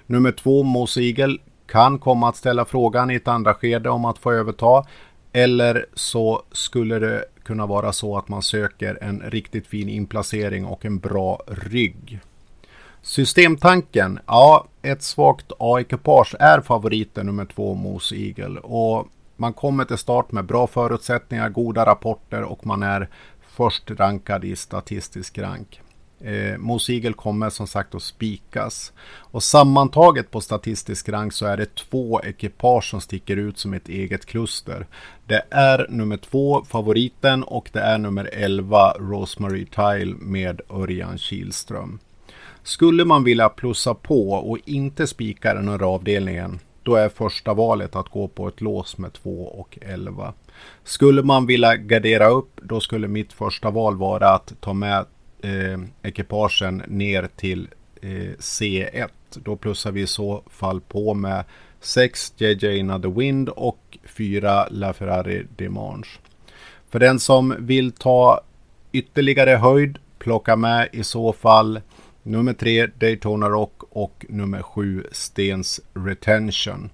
Nummer 0.06 0.32
två 0.32 0.64
Mos 0.64 0.98
Eagle 0.98 1.38
kan 1.68 2.00
komma 2.00 2.30
att 2.30 2.36
ställa 2.36 2.66
frågan 2.66 3.12
i 3.12 3.16
ett 3.16 3.28
andra 3.28 3.54
skede 3.54 3.90
om 3.90 4.06
att 4.06 4.18
få 4.18 4.32
överta. 4.32 4.86
Eller 5.34 5.86
så 5.94 6.44
skulle 6.52 7.00
det 7.00 7.26
kunna 7.44 7.66
vara 7.66 7.94
så 7.94 8.18
att 8.18 8.28
man 8.28 8.42
söker 8.42 8.98
en 9.02 9.24
riktigt 9.26 9.68
fin 9.68 9.90
inplacering 9.90 10.66
och 10.66 10.86
en 10.86 11.00
bra 11.00 11.42
rygg. 11.48 12.20
Systemtanken, 13.02 14.20
ja 14.28 14.68
ett 14.82 15.04
svagt 15.04 15.52
A-ekipage 15.60 16.36
är 16.40 16.62
favoriten 16.62 17.26
nummer 17.26 17.46
två 17.46 17.74
Mos 17.74 18.14
Eagle 18.14 18.60
och 18.60 19.08
man 19.36 19.54
kommer 19.54 19.86
till 19.86 19.98
start 19.98 20.32
med 20.32 20.46
bra 20.46 20.68
förutsättningar, 20.68 21.50
goda 21.50 21.86
rapporter 21.86 22.42
och 22.42 22.66
man 22.66 22.84
är 22.84 23.10
först 23.56 23.92
rankad 23.92 24.46
i 24.46 24.56
statistisk 24.56 25.38
rank. 25.38 25.82
Eh, 26.20 26.58
Mosigel 26.58 27.14
kommer 27.14 27.50
som 27.50 27.68
sagt 27.68 27.96
att 27.96 28.04
spikas. 28.04 28.94
Och 29.18 29.44
sammantaget 29.44 30.32
på 30.32 30.42
statistisk 30.42 31.10
rank 31.10 31.34
så 31.34 31.46
är 31.46 31.58
det 31.58 31.76
två 31.76 32.22
ekipage 32.22 32.90
som 32.90 33.02
sticker 33.02 33.38
ut 33.38 33.58
som 33.58 33.74
ett 33.74 33.90
eget 33.90 34.26
kluster. 34.26 34.88
Det 35.28 35.44
är 35.50 35.88
nummer 35.90 36.18
två, 36.18 36.66
favoriten, 36.70 37.44
och 37.44 37.70
det 37.74 37.80
är 37.80 37.98
nummer 37.98 38.30
11, 38.34 38.94
Rosemary 39.00 39.66
Tile 39.66 40.16
med 40.20 40.62
Örjan 40.70 41.18
Kihlström. 41.18 42.00
Skulle 42.64 43.06
man 43.06 43.24
vilja 43.24 43.50
plussa 43.50 43.94
på 43.94 44.32
och 44.32 44.58
inte 44.66 45.08
spika 45.08 45.54
den 45.54 45.70
här 45.70 45.84
avdelningen 45.84 46.60
då 46.86 46.96
är 46.96 47.10
första 47.10 47.54
valet 47.54 47.96
att 47.96 48.10
gå 48.10 48.28
på 48.28 48.48
ett 48.48 48.62
lås 48.62 48.98
med 48.98 49.14
2 49.14 49.44
och 49.44 49.78
11. 49.82 50.34
Skulle 50.84 51.24
man 51.24 51.46
vilja 51.46 51.76
gardera 51.76 52.28
upp, 52.28 52.60
då 52.64 52.80
skulle 52.80 53.08
mitt 53.08 53.34
första 53.34 53.70
val 53.70 53.98
vara 53.98 54.30
att 54.30 54.54
ta 54.60 54.74
med 54.74 55.06
eh, 55.42 55.80
ekipagen 56.02 56.84
ner 56.88 57.30
till 57.36 57.68
eh, 58.02 58.10
C1. 58.40 59.10
Då 59.34 59.56
plussar 59.56 59.92
vi 59.92 60.02
i 60.02 60.08
så 60.08 60.44
fall 60.50 60.82
på 60.82 61.14
med 61.14 61.44
6 61.80 62.34
JJ 62.38 62.80
Another 62.80 63.10
Wind 63.10 63.50
och 63.50 63.98
4 64.04 64.68
LaFerrari 64.70 65.46
Demange. 65.56 66.08
För 66.90 67.00
den 67.00 67.20
som 67.20 67.56
vill 67.60 67.92
ta 67.92 68.42
ytterligare 68.92 69.52
höjd, 69.52 69.98
plocka 70.20 70.56
med 70.56 70.90
i 70.92 71.04
så 71.04 71.34
fall 71.34 71.82
Nummer 72.28 72.54
3 72.54 72.88
Daytona 72.88 73.50
Rock 73.50 73.84
och 73.90 74.26
nummer 74.30 74.62
7 74.62 75.04
Stens 75.12 75.82
Retention. 75.94 76.90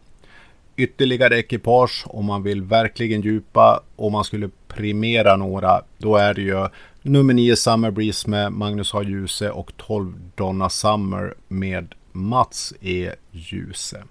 ytterligare 0.75 1.39
ekipage 1.39 2.03
om 2.07 2.25
man 2.25 2.43
vill 2.43 2.61
verkligen 2.61 3.21
djupa 3.21 3.84
och 3.95 4.11
man 4.11 4.23
skulle 4.23 4.49
primera 4.67 5.38
några, 5.38 5.82
då 5.97 6.15
är 6.15 6.34
det 6.34 6.41
ju 6.41 6.67
nummer 7.01 7.34
9 7.34 7.55
Summer 7.55 7.91
Breeze 7.91 8.29
med 8.29 8.51
Magnus 8.51 8.95
A. 8.95 9.03
Djuse 9.03 9.51
och 9.51 9.71
12 9.77 10.13
Donna 10.36 10.69
Summer 10.69 11.34
med 11.47 11.95
Mats 12.11 12.73
E. 12.82 13.11
Djuse. 13.32 14.03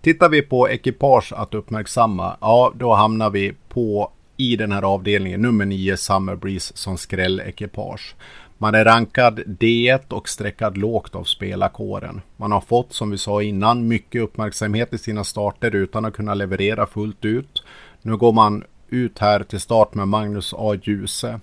Tittar 0.00 0.28
vi 0.28 0.42
på 0.42 0.68
ekipage 0.68 1.32
att 1.32 1.54
uppmärksamma, 1.54 2.36
ja 2.40 2.72
då 2.76 2.94
hamnar 2.94 3.30
vi 3.30 3.52
på 3.68 4.12
i 4.36 4.56
den 4.56 4.72
här 4.72 4.82
avdelningen 4.82 5.42
nummer 5.42 5.64
9 5.64 5.96
Summer 5.96 6.36
Breeze 6.36 6.76
som 6.76 6.98
skrällekipage. 6.98 8.14
Man 8.62 8.74
är 8.74 8.84
rankad 8.84 9.40
D1 9.46 10.12
och 10.12 10.28
sträckad 10.28 10.78
lågt 10.78 11.14
av 11.14 11.24
spelarkåren. 11.24 12.20
Man 12.36 12.52
har 12.52 12.60
fått, 12.60 12.92
som 12.92 13.10
vi 13.10 13.18
sa 13.18 13.42
innan, 13.42 13.88
mycket 13.88 14.22
uppmärksamhet 14.22 14.92
i 14.94 14.98
sina 14.98 15.24
starter 15.24 15.74
utan 15.74 16.04
att 16.04 16.14
kunna 16.14 16.34
leverera 16.34 16.86
fullt 16.86 17.24
ut. 17.24 17.64
Nu 18.02 18.16
går 18.16 18.32
man 18.32 18.64
ut 18.88 19.18
här 19.18 19.42
till 19.42 19.60
start 19.60 19.94
med 19.94 20.08
Magnus 20.08 20.54
A. 20.56 20.74
Djuse. 20.82 21.40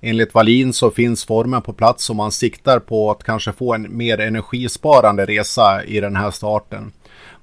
Enligt 0.00 0.34
Wallin 0.34 0.72
så 0.72 0.90
finns 0.90 1.24
formen 1.24 1.62
på 1.62 1.72
plats 1.72 2.10
och 2.10 2.16
man 2.16 2.32
siktar 2.32 2.78
på 2.78 3.10
att 3.10 3.24
kanske 3.24 3.52
få 3.52 3.74
en 3.74 3.96
mer 3.96 4.20
energisparande 4.20 5.26
resa 5.26 5.84
i 5.84 6.00
den 6.00 6.16
här 6.16 6.30
starten. 6.30 6.92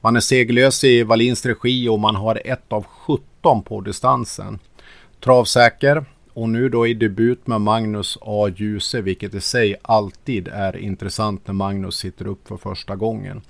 Man 0.01 0.15
är 0.15 0.19
seglös 0.19 0.83
i 0.83 1.03
Wallins 1.03 1.45
regi 1.45 1.89
och 1.89 1.99
man 1.99 2.15
har 2.15 2.41
ett 2.45 2.73
av 2.73 2.85
17 2.85 3.63
på 3.63 3.81
distansen. 3.81 4.59
Travsäker 5.23 6.05
och 6.37 6.49
nu 6.49 6.69
då 6.69 6.87
i 6.87 6.93
debut 6.93 7.47
med 7.47 7.61
Magnus 7.61 8.17
A. 8.21 8.49
Djuse, 8.55 9.01
vilket 9.01 9.33
i 9.33 9.41
sig 9.41 9.75
alltid 9.81 10.47
är 10.47 10.77
intressant 10.77 11.47
när 11.47 11.53
Magnus 11.53 11.95
sitter 11.95 12.27
upp 12.27 12.47
för 12.47 12.57
första 12.57 12.95
gången. 12.95 13.41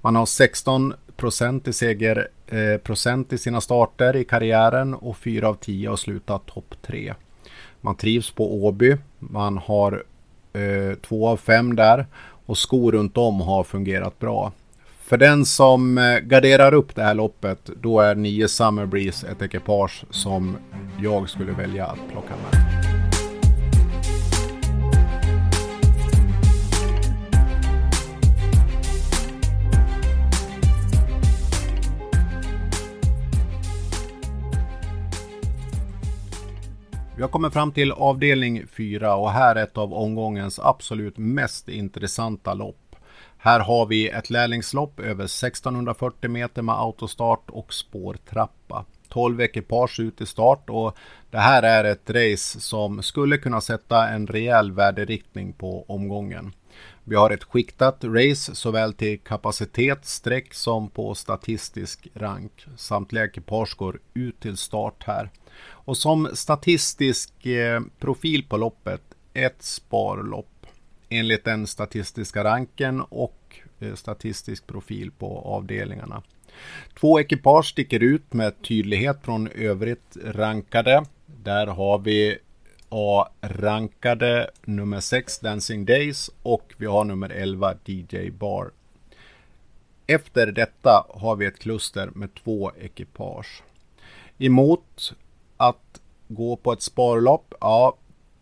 Man 0.00 0.16
har 0.16 0.26
16 0.26 0.94
procent 1.16 1.68
i 1.68 1.72
seger 1.72 2.28
eh, 2.46 2.76
procent 2.76 3.32
i 3.32 3.38
sina 3.38 3.60
starter 3.60 4.16
i 4.16 4.24
karriären 4.24 4.94
och 4.94 5.16
4 5.16 5.48
av 5.48 5.54
10 5.54 5.88
har 5.88 5.96
slutat 5.96 6.46
topp 6.46 6.74
3. 6.82 7.14
Man 7.80 7.96
trivs 7.96 8.30
på 8.30 8.64
Åby. 8.64 8.96
Man 9.18 9.58
har 9.58 10.04
eh, 10.52 10.98
2 10.98 11.28
av 11.28 11.36
5 11.36 11.76
där 11.76 12.06
och 12.46 12.58
skor 12.58 12.92
runt 12.92 13.16
om 13.16 13.40
har 13.40 13.64
fungerat 13.64 14.18
bra. 14.18 14.52
För 15.06 15.16
den 15.16 15.44
som 15.44 15.98
eh, 15.98 16.18
garderar 16.18 16.74
upp 16.74 16.94
det 16.94 17.02
här 17.02 17.14
loppet, 17.14 17.70
då 17.82 18.00
är 18.00 18.14
9 18.14 18.48
Summer 18.48 18.86
Breeze 18.86 19.28
ett 19.28 19.42
ekipage 19.42 20.04
som 20.10 20.56
jag 21.02 21.28
skulle 21.28 21.52
välja 21.52 21.86
att 21.86 21.98
plocka 22.12 22.34
med. 22.36 22.76
Vi 37.16 37.22
har 37.22 37.28
kommit 37.28 37.52
fram 37.52 37.72
till 37.72 37.92
avdelning 37.92 38.66
4 38.66 39.16
och 39.16 39.30
här 39.30 39.56
är 39.56 39.62
ett 39.62 39.78
av 39.78 39.94
omgångens 39.94 40.58
absolut 40.58 41.18
mest 41.18 41.68
intressanta 41.68 42.54
lopp. 42.54 42.85
Här 43.46 43.60
har 43.60 43.86
vi 43.86 44.08
ett 44.08 44.30
lärlingslopp 44.30 45.00
över 45.00 45.24
1640 45.24 46.30
meter 46.30 46.62
med 46.62 46.74
autostart 46.74 47.50
och 47.50 47.74
spårtrappa. 47.74 48.84
12 49.08 49.40
ekipage 49.40 50.00
ut 50.00 50.20
i 50.20 50.26
start 50.26 50.70
och 50.70 50.96
det 51.30 51.38
här 51.38 51.62
är 51.62 51.84
ett 51.84 52.10
race 52.10 52.60
som 52.60 53.02
skulle 53.02 53.38
kunna 53.38 53.60
sätta 53.60 54.08
en 54.08 54.26
rejäl 54.26 54.72
värderiktning 54.72 55.52
på 55.52 55.84
omgången. 55.88 56.52
Vi 57.04 57.16
har 57.16 57.30
ett 57.30 57.44
skiktat 57.44 58.04
race 58.04 58.54
såväl 58.54 58.92
till 58.92 59.20
kapacitet, 59.20 60.04
streck 60.06 60.54
som 60.54 60.88
på 60.88 61.14
statistisk 61.14 62.08
rank. 62.14 62.66
Samtliga 62.76 63.24
ekipage 63.24 63.76
går 63.76 63.98
ut 64.14 64.40
till 64.40 64.56
start 64.56 65.04
här. 65.06 65.30
Och 65.68 65.96
som 65.96 66.28
statistisk 66.34 67.46
eh, 67.46 67.80
profil 67.98 68.44
på 68.48 68.56
loppet, 68.56 69.02
ett 69.34 69.62
sparlopp 69.62 70.55
enligt 71.08 71.44
den 71.44 71.66
statistiska 71.66 72.44
ranken 72.44 73.00
och 73.00 73.60
eh, 73.78 73.94
statistisk 73.94 74.66
profil 74.66 75.10
på 75.18 75.38
avdelningarna. 75.38 76.22
Två 77.00 77.20
ekipage 77.20 77.66
sticker 77.66 78.02
ut 78.02 78.32
med 78.32 78.62
tydlighet 78.62 79.18
från 79.22 79.48
övrigt 79.48 80.16
rankade. 80.24 81.04
Där 81.26 81.66
har 81.66 81.98
vi 81.98 82.38
A-rankade 82.88 84.50
nummer 84.64 85.00
6 85.00 85.38
Dancing 85.38 85.84
Days 85.84 86.30
och 86.42 86.74
vi 86.76 86.86
har 86.86 87.04
nummer 87.04 87.30
11 87.30 87.74
DJ 87.84 88.30
Bar. 88.30 88.70
Efter 90.06 90.46
detta 90.46 91.06
har 91.08 91.36
vi 91.36 91.46
ett 91.46 91.58
kluster 91.58 92.10
med 92.14 92.34
två 92.34 92.72
ekipage. 92.80 93.62
Emot 94.38 95.14
att 95.56 96.00
gå 96.28 96.56
på 96.56 96.72
ett 96.72 96.82
sparlopp, 96.82 97.54
ja, 97.60 97.96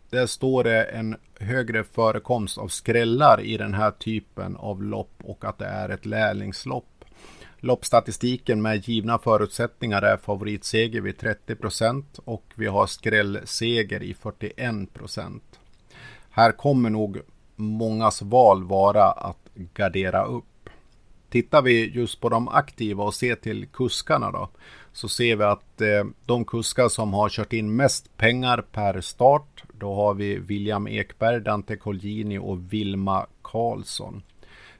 där 0.09 0.25
står 0.27 0.63
det 0.63 0.83
en 0.83 1.15
högre 1.39 1.83
förekomst 1.83 2.57
av 2.57 2.67
skrällar 2.67 3.41
i 3.41 3.57
den 3.57 3.73
här 3.73 3.91
typen 3.91 4.55
av 4.55 4.83
lopp 4.83 5.13
och 5.23 5.45
att 5.45 5.57
det 5.57 5.65
är 5.65 5.89
ett 5.89 6.05
lärlingslopp. 6.05 7.05
Loppstatistiken 7.59 8.61
med 8.61 8.87
givna 8.87 9.17
förutsättningar 9.17 10.01
är 10.01 10.17
favoritseger 10.17 11.01
vid 11.01 11.17
30 11.17 11.55
procent 11.55 12.19
och 12.25 12.43
vi 12.55 12.67
har 12.67 12.87
skrällseger 12.87 14.03
i 14.03 14.13
41 14.13 14.93
procent. 14.93 15.59
Här 16.29 16.51
kommer 16.51 16.89
nog 16.89 17.21
mångas 17.55 18.21
val 18.21 18.63
vara 18.63 19.03
att 19.03 19.49
gardera 19.73 20.25
upp. 20.25 20.69
Tittar 21.29 21.61
vi 21.61 21.89
just 21.89 22.21
på 22.21 22.29
de 22.29 22.47
aktiva 22.47 23.03
och 23.03 23.13
ser 23.13 23.35
till 23.35 23.67
kuskarna 23.67 24.31
då 24.31 24.49
så 24.93 25.09
ser 25.09 25.35
vi 25.35 25.43
att 25.43 25.81
eh, 25.81 26.05
de 26.25 26.45
kuskar 26.45 26.89
som 26.89 27.13
har 27.13 27.29
kört 27.29 27.53
in 27.53 27.75
mest 27.75 28.17
pengar 28.17 28.63
per 28.71 29.01
start 29.01 29.54
då 29.79 29.93
har 29.93 30.13
vi 30.13 30.37
William 30.37 30.87
Ekberg, 30.87 31.41
Dante 31.41 31.75
Colgini 31.75 32.37
och 32.37 32.73
Vilma 32.73 33.25
Karlsson. 33.41 34.23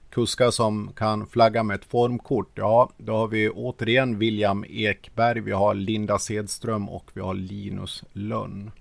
Kuskar 0.10 0.52
som 0.52 0.92
kan 0.96 1.28
flagga 1.28 1.64
med 1.64 1.76
ett 1.76 1.86
formkort. 1.86 2.52
Ja, 2.56 2.90
då 2.98 3.14
har 3.14 3.28
vi 3.28 3.50
återigen 3.50 4.18
William 4.18 4.66
Ekberg, 4.70 5.40
vi 5.40 5.52
har 5.52 5.74
Linda 5.74 6.20
Sedström 6.20 6.90
och 6.90 7.12
vi 7.14 7.22
har 7.22 7.34
Linus 7.34 8.04
Lönn. 8.14 8.72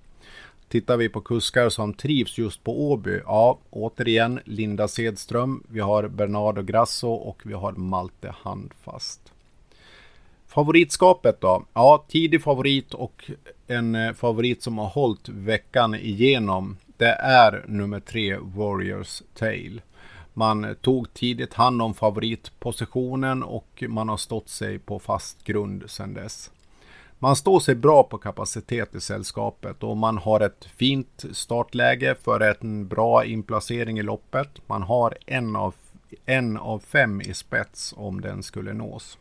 Tittar 0.68 0.96
vi 0.96 1.08
på 1.08 1.20
kuskar 1.20 1.68
som 1.68 1.94
trivs 1.94 2.38
just 2.38 2.64
på 2.64 2.90
Åby, 2.90 3.20
ja, 3.24 3.58
återigen 3.70 4.40
Linda 4.44 4.88
Sedström, 4.88 5.62
vi 5.68 5.80
har 5.80 6.08
Bernardo 6.08 6.62
Grasso 6.62 7.08
och 7.08 7.42
vi 7.44 7.54
har 7.54 7.72
Malte 7.72 8.34
Handfast. 8.42 9.32
Favoritskapet 10.46 11.40
då? 11.40 11.64
Ja, 11.72 12.04
tidig 12.08 12.42
favorit 12.42 12.94
och 12.94 13.30
en 13.66 13.94
eh, 13.94 14.12
favorit 14.12 14.62
som 14.62 14.78
har 14.78 14.88
hållit 14.88 15.28
veckan 15.28 15.94
igenom. 15.94 16.76
Det 16.96 17.12
är 17.20 17.64
nummer 17.68 18.00
tre 18.00 18.36
Warriors 18.36 19.22
Tale. 19.34 19.80
Man 20.32 20.64
eh, 20.64 20.74
tog 20.74 21.14
tidigt 21.14 21.54
hand 21.54 21.82
om 21.82 21.94
favoritpositionen 21.94 23.42
och 23.42 23.84
man 23.88 24.08
har 24.08 24.16
stått 24.16 24.48
sig 24.48 24.78
på 24.78 24.98
fast 24.98 25.44
grund 25.44 25.90
sedan 25.90 26.14
dess. 26.14 26.50
Man 27.18 27.36
står 27.36 27.60
sig 27.60 27.74
bra 27.74 28.02
på 28.02 28.18
kapacitet 28.18 28.94
i 28.94 29.00
sällskapet 29.00 29.82
och 29.82 29.96
man 29.96 30.18
har 30.18 30.40
ett 30.40 30.64
fint 30.64 31.24
startläge 31.32 32.14
för 32.22 32.40
en 32.40 32.88
bra 32.88 33.24
inplacering 33.24 33.98
i 33.98 34.02
loppet. 34.02 34.48
Man 34.66 34.82
har 34.82 35.18
en 35.26 35.56
av, 35.56 35.74
en 36.26 36.56
av 36.56 36.78
fem 36.78 37.20
i 37.20 37.34
spets 37.34 37.94
om 37.96 38.20
den 38.20 38.42
skulle 38.42 38.72
nås. 38.72 39.18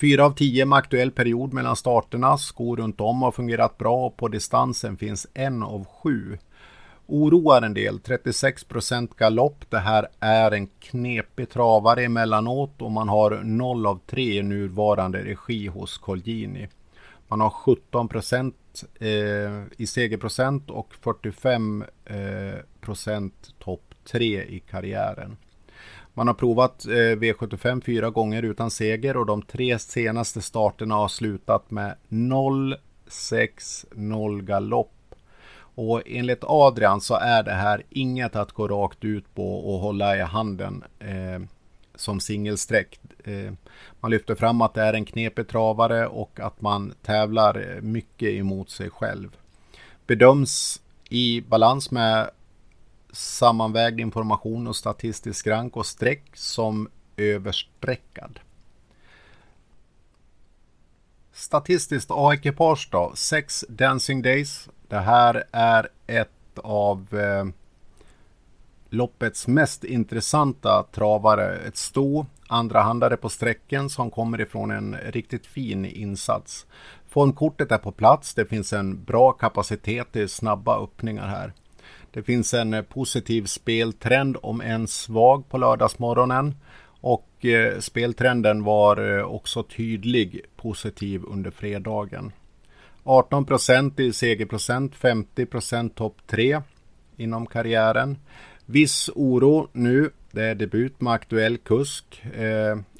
Fyra 0.00 0.24
av 0.24 0.30
tio 0.30 0.64
med 0.66 0.76
aktuell 0.76 1.10
period 1.10 1.52
mellan 1.52 1.76
starterna. 1.76 2.38
Skor 2.38 2.76
runt 2.76 3.00
om 3.00 3.22
har 3.22 3.32
fungerat 3.32 3.78
bra 3.78 4.06
och 4.06 4.16
på 4.16 4.28
distansen 4.28 4.96
finns 4.96 5.26
en 5.34 5.62
av 5.62 5.84
sju. 5.84 6.38
Oroar 7.06 7.62
en 7.62 7.74
del, 7.74 7.98
36% 7.98 9.08
galopp. 9.16 9.70
Det 9.70 9.78
här 9.78 10.08
är 10.20 10.50
en 10.50 10.66
knepig 10.66 11.50
travare 11.50 12.04
emellanåt 12.04 12.82
och 12.82 12.90
man 12.90 13.08
har 13.08 13.40
0 13.44 13.86
av 13.86 14.00
3 14.06 14.22
i 14.22 14.42
nuvarande 14.42 15.24
regi 15.24 15.66
hos 15.66 15.98
Colgjini. 15.98 16.68
Man 17.28 17.40
har 17.40 17.50
17 17.50 18.08
eh, 19.00 19.08
i 19.78 19.86
segerprocent 19.86 20.70
och 20.70 20.94
45 20.94 21.84
eh, 22.04 22.54
topp 23.58 23.94
3 24.04 24.44
i 24.44 24.62
karriären. 24.70 25.36
Man 26.20 26.26
har 26.26 26.34
provat 26.34 26.86
eh, 26.86 26.90
V75 26.90 27.84
fyra 27.84 28.10
gånger 28.10 28.42
utan 28.42 28.70
seger 28.70 29.16
och 29.16 29.26
de 29.26 29.42
tre 29.42 29.78
senaste 29.78 30.42
starterna 30.42 30.94
har 30.94 31.08
slutat 31.08 31.70
med 31.70 31.94
0-6-0 32.08 34.42
galopp. 34.42 35.14
Och 35.74 36.02
enligt 36.06 36.40
Adrian 36.42 37.00
så 37.00 37.14
är 37.14 37.42
det 37.42 37.52
här 37.52 37.82
inget 37.90 38.36
att 38.36 38.52
gå 38.52 38.68
rakt 38.68 39.04
ut 39.04 39.34
på 39.34 39.58
och 39.58 39.80
hålla 39.80 40.16
i 40.16 40.20
handen 40.20 40.84
eh, 40.98 41.40
som 41.94 42.20
singelsträck. 42.20 43.00
Eh, 43.24 43.52
man 44.00 44.10
lyfter 44.10 44.34
fram 44.34 44.60
att 44.60 44.74
det 44.74 44.82
är 44.82 44.94
en 44.94 45.04
knepig 45.04 45.48
travare 45.48 46.06
och 46.06 46.40
att 46.40 46.60
man 46.60 46.94
tävlar 47.02 47.70
eh, 47.70 47.82
mycket 47.82 48.28
emot 48.28 48.70
sig 48.70 48.90
själv. 48.90 49.36
Bedöms 50.06 50.80
i 51.10 51.40
balans 51.40 51.90
med 51.90 52.30
sammanvägd 53.12 54.00
information 54.00 54.66
och 54.66 54.76
statistisk 54.76 55.46
rank 55.46 55.76
och 55.76 55.86
streck 55.86 56.22
som 56.34 56.88
överstreckad. 57.16 58.40
Statistiskt 61.32 62.10
A-ekipage 62.10 62.88
då, 62.92 63.12
6 63.14 63.64
Dancing 63.68 64.22
Days. 64.22 64.68
Det 64.88 64.98
här 64.98 65.44
är 65.52 65.88
ett 66.06 66.58
av 66.62 67.06
eh, 67.12 67.44
loppets 68.90 69.46
mest 69.46 69.84
intressanta 69.84 70.82
travare. 70.82 71.56
Ett 71.56 71.76
sto, 71.76 72.26
andrahandare 72.48 73.16
på 73.16 73.28
sträcken 73.28 73.90
som 73.90 74.10
kommer 74.10 74.40
ifrån 74.40 74.70
en 74.70 74.96
riktigt 74.96 75.46
fin 75.46 75.84
insats. 75.84 76.66
Formkortet 77.08 77.72
är 77.72 77.78
på 77.78 77.92
plats. 77.92 78.34
Det 78.34 78.46
finns 78.46 78.72
en 78.72 79.04
bra 79.04 79.32
kapacitet 79.32 80.12
till 80.12 80.28
snabba 80.28 80.84
öppningar 80.84 81.26
här. 81.26 81.52
Det 82.12 82.22
finns 82.22 82.54
en 82.54 82.74
eh, 82.74 82.82
positiv 82.82 83.44
speltrend 83.44 84.36
om 84.42 84.60
än 84.60 84.88
svag 84.88 85.48
på 85.48 85.58
lördagsmorgonen. 85.58 86.54
Och 87.00 87.44
eh, 87.44 87.78
speltrenden 87.78 88.64
var 88.64 89.18
eh, 89.18 89.24
också 89.24 89.62
tydlig 89.62 90.40
positiv 90.56 91.22
under 91.24 91.50
fredagen. 91.50 92.32
18 93.04 93.44
procent 93.44 94.00
i 94.00 94.12
segerprocent, 94.12 94.94
50 94.94 95.46
procent 95.46 95.94
topp 95.94 96.16
3 96.26 96.62
inom 97.16 97.46
karriären. 97.46 98.18
Viss 98.66 99.10
oro 99.14 99.68
nu. 99.72 100.10
Det 100.32 100.42
är 100.42 100.54
debut 100.54 101.00
med 101.00 101.12
aktuell 101.12 101.58
kusk. 101.58 102.22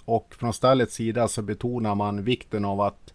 Och 0.04 0.34
från 0.38 0.52
stallets 0.52 0.94
sida 0.94 1.28
så 1.28 1.42
betonar 1.42 1.94
man 1.94 2.24
vikten 2.24 2.64
av 2.64 2.80
att 2.80 3.14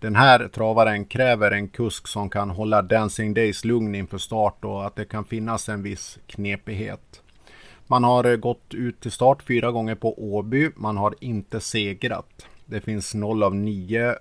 den 0.00 0.16
här 0.16 0.48
travaren 0.48 1.04
kräver 1.04 1.50
en 1.50 1.68
kusk 1.68 2.08
som 2.08 2.30
kan 2.30 2.50
hålla 2.50 2.82
Dancing 2.82 3.34
Days 3.34 3.64
lugn 3.64 3.94
inför 3.94 4.18
start 4.18 4.64
och 4.64 4.86
att 4.86 4.96
det 4.96 5.04
kan 5.04 5.24
finnas 5.24 5.68
en 5.68 5.82
viss 5.82 6.18
knepighet. 6.26 7.22
Man 7.86 8.04
har 8.04 8.24
eh, 8.24 8.36
gått 8.36 8.74
ut 8.74 9.00
till 9.00 9.10
start 9.10 9.42
fyra 9.42 9.70
gånger 9.70 9.94
på 9.94 10.34
Åby. 10.34 10.70
Man 10.76 10.96
har 10.96 11.14
inte 11.20 11.60
segrat. 11.60 12.46
Det 12.66 12.80
finns 12.80 13.14
0 13.14 13.42
av 13.42 13.54
9 13.54 14.08
eh, 14.08 14.16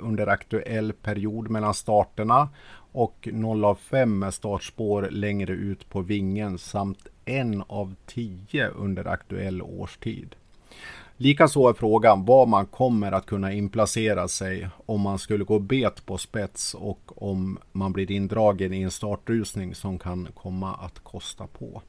under 0.00 0.26
aktuell 0.26 0.92
period 0.92 1.50
mellan 1.50 1.74
starterna 1.74 2.48
och 2.92 3.28
0 3.32 3.64
av 3.64 3.74
5 3.74 4.18
med 4.18 4.34
startspår 4.34 5.08
längre 5.10 5.52
ut 5.52 5.90
på 5.90 6.00
vingen 6.00 6.58
samt 6.58 7.06
1 7.24 7.46
av 7.66 7.94
10 8.06 8.68
under 8.68 9.06
aktuell 9.06 9.62
årstid. 9.62 10.34
Likaså 11.18 11.68
är 11.68 11.72
frågan 11.72 12.24
var 12.24 12.46
man 12.46 12.66
kommer 12.66 13.12
att 13.12 13.26
kunna 13.26 13.52
inplacera 13.52 14.28
sig 14.28 14.68
om 14.86 15.00
man 15.00 15.18
skulle 15.18 15.44
gå 15.44 15.58
bet 15.58 16.06
på 16.06 16.18
spets 16.18 16.74
och 16.74 17.22
om 17.22 17.58
man 17.72 17.92
blir 17.92 18.10
indragen 18.10 18.72
i 18.72 18.82
en 18.82 18.90
startrusning 18.90 19.74
som 19.74 19.98
kan 19.98 20.28
komma 20.34 20.74
att 20.74 20.98
kosta 20.98 21.46
på. 21.46 21.82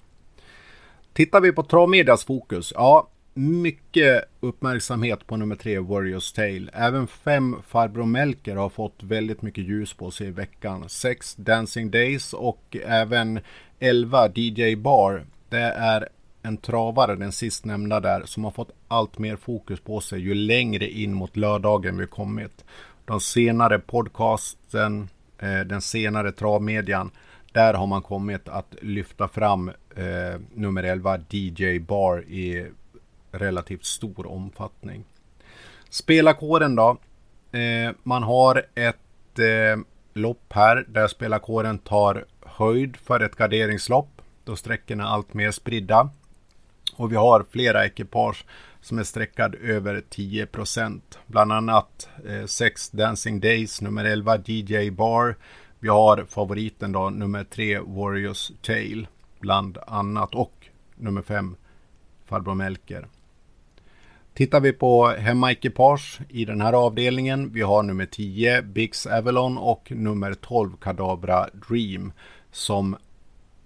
Tittar 1.13 1.41
vi 1.41 1.51
på 1.51 1.63
travmedias 1.63 2.25
fokus, 2.25 2.73
ja, 2.75 3.07
mycket 3.33 4.23
uppmärksamhet 4.39 5.27
på 5.27 5.37
nummer 5.37 5.55
tre, 5.55 5.79
Warriors 5.79 6.31
Tale. 6.31 6.69
Även 6.73 7.07
fem 7.07 7.55
Farbror 7.67 8.05
Melker 8.05 8.55
har 8.55 8.69
fått 8.69 9.03
väldigt 9.03 9.41
mycket 9.41 9.63
ljus 9.63 9.93
på 9.93 10.11
sig 10.11 10.27
i 10.27 10.31
veckan. 10.31 10.89
Sex 10.89 11.35
Dancing 11.35 11.91
Days 11.91 12.33
och 12.33 12.77
även 12.85 13.39
11 13.79 14.29
DJ 14.35 14.75
Bar. 14.75 15.25
Det 15.49 15.57
är 15.59 16.09
en 16.47 16.57
travare, 16.57 17.15
den 17.15 17.31
sistnämnda 17.31 17.99
där, 17.99 18.21
som 18.25 18.43
har 18.43 18.51
fått 18.51 18.71
allt 18.87 19.17
mer 19.17 19.35
fokus 19.35 19.79
på 19.79 20.01
sig 20.01 20.19
ju 20.19 20.33
längre 20.33 20.89
in 20.89 21.13
mot 21.13 21.37
lördagen 21.37 21.97
vi 21.97 22.07
kommit. 22.07 22.65
De 23.05 23.19
senare 23.19 23.79
podcasten, 23.79 25.09
eh, 25.39 25.59
den 25.59 25.81
senare 25.81 26.31
travmedian, 26.31 27.11
där 27.51 27.73
har 27.73 27.87
man 27.87 28.01
kommit 28.01 28.49
att 28.49 28.75
lyfta 28.81 29.27
fram 29.27 29.69
eh, 29.95 30.39
nummer 30.53 30.83
11 30.83 31.19
DJ 31.29 31.79
Bar 31.79 32.21
i 32.21 32.71
relativt 33.31 33.85
stor 33.85 34.27
omfattning. 34.27 35.03
Spelarkåren 35.89 36.75
då. 36.75 36.97
Eh, 37.51 37.91
man 38.03 38.23
har 38.23 38.65
ett 38.75 39.39
eh, 39.39 39.79
lopp 40.13 40.53
här 40.53 40.85
där 40.87 41.07
spelarkåren 41.07 41.79
tar 41.79 42.25
höjd 42.41 42.97
för 42.97 43.19
ett 43.19 43.35
garderingslopp 43.35 44.17
då 44.47 44.55
sträckorna 44.55 45.03
är 45.03 45.07
allt 45.07 45.33
mer 45.33 45.51
spridda. 45.51 46.09
Och 46.97 47.11
vi 47.11 47.15
har 47.15 47.45
flera 47.51 47.85
ekipage 47.85 48.45
som 48.81 48.99
är 48.99 49.03
sträckad 49.03 49.55
över 49.55 50.03
10 50.09 50.45
procent. 50.45 51.19
Bland 51.27 51.51
annat 51.51 52.09
6 52.45 52.51
Sex 52.51 52.89
Dancing 52.89 53.39
Days, 53.39 53.81
nummer 53.81 54.05
11 54.05 54.37
DJ 54.45 54.89
Bar. 54.91 55.35
Vi 55.79 55.89
har 55.89 56.25
favoriten 56.29 56.91
då, 56.91 57.09
nummer 57.09 57.43
3 57.43 57.79
Warriors 57.79 58.51
Tale, 58.61 59.07
bland 59.39 59.77
annat. 59.87 60.35
Och 60.35 60.67
nummer 60.95 61.21
5 61.21 61.55
Farbror 62.25 62.55
Melker. 62.55 63.07
Tittar 64.33 64.59
vi 64.59 64.73
på 64.73 65.07
hemmaekipage 65.07 66.19
i 66.29 66.45
den 66.45 66.61
här 66.61 66.73
avdelningen. 66.73 67.53
Vi 67.53 67.61
har 67.61 67.83
nummer 67.83 68.05
10 68.05 68.61
Bix 68.61 69.05
Avalon 69.05 69.57
och 69.57 69.91
nummer 69.91 70.33
12 70.33 70.77
Kadabra 70.77 71.49
Dream 71.69 72.11
som 72.51 72.95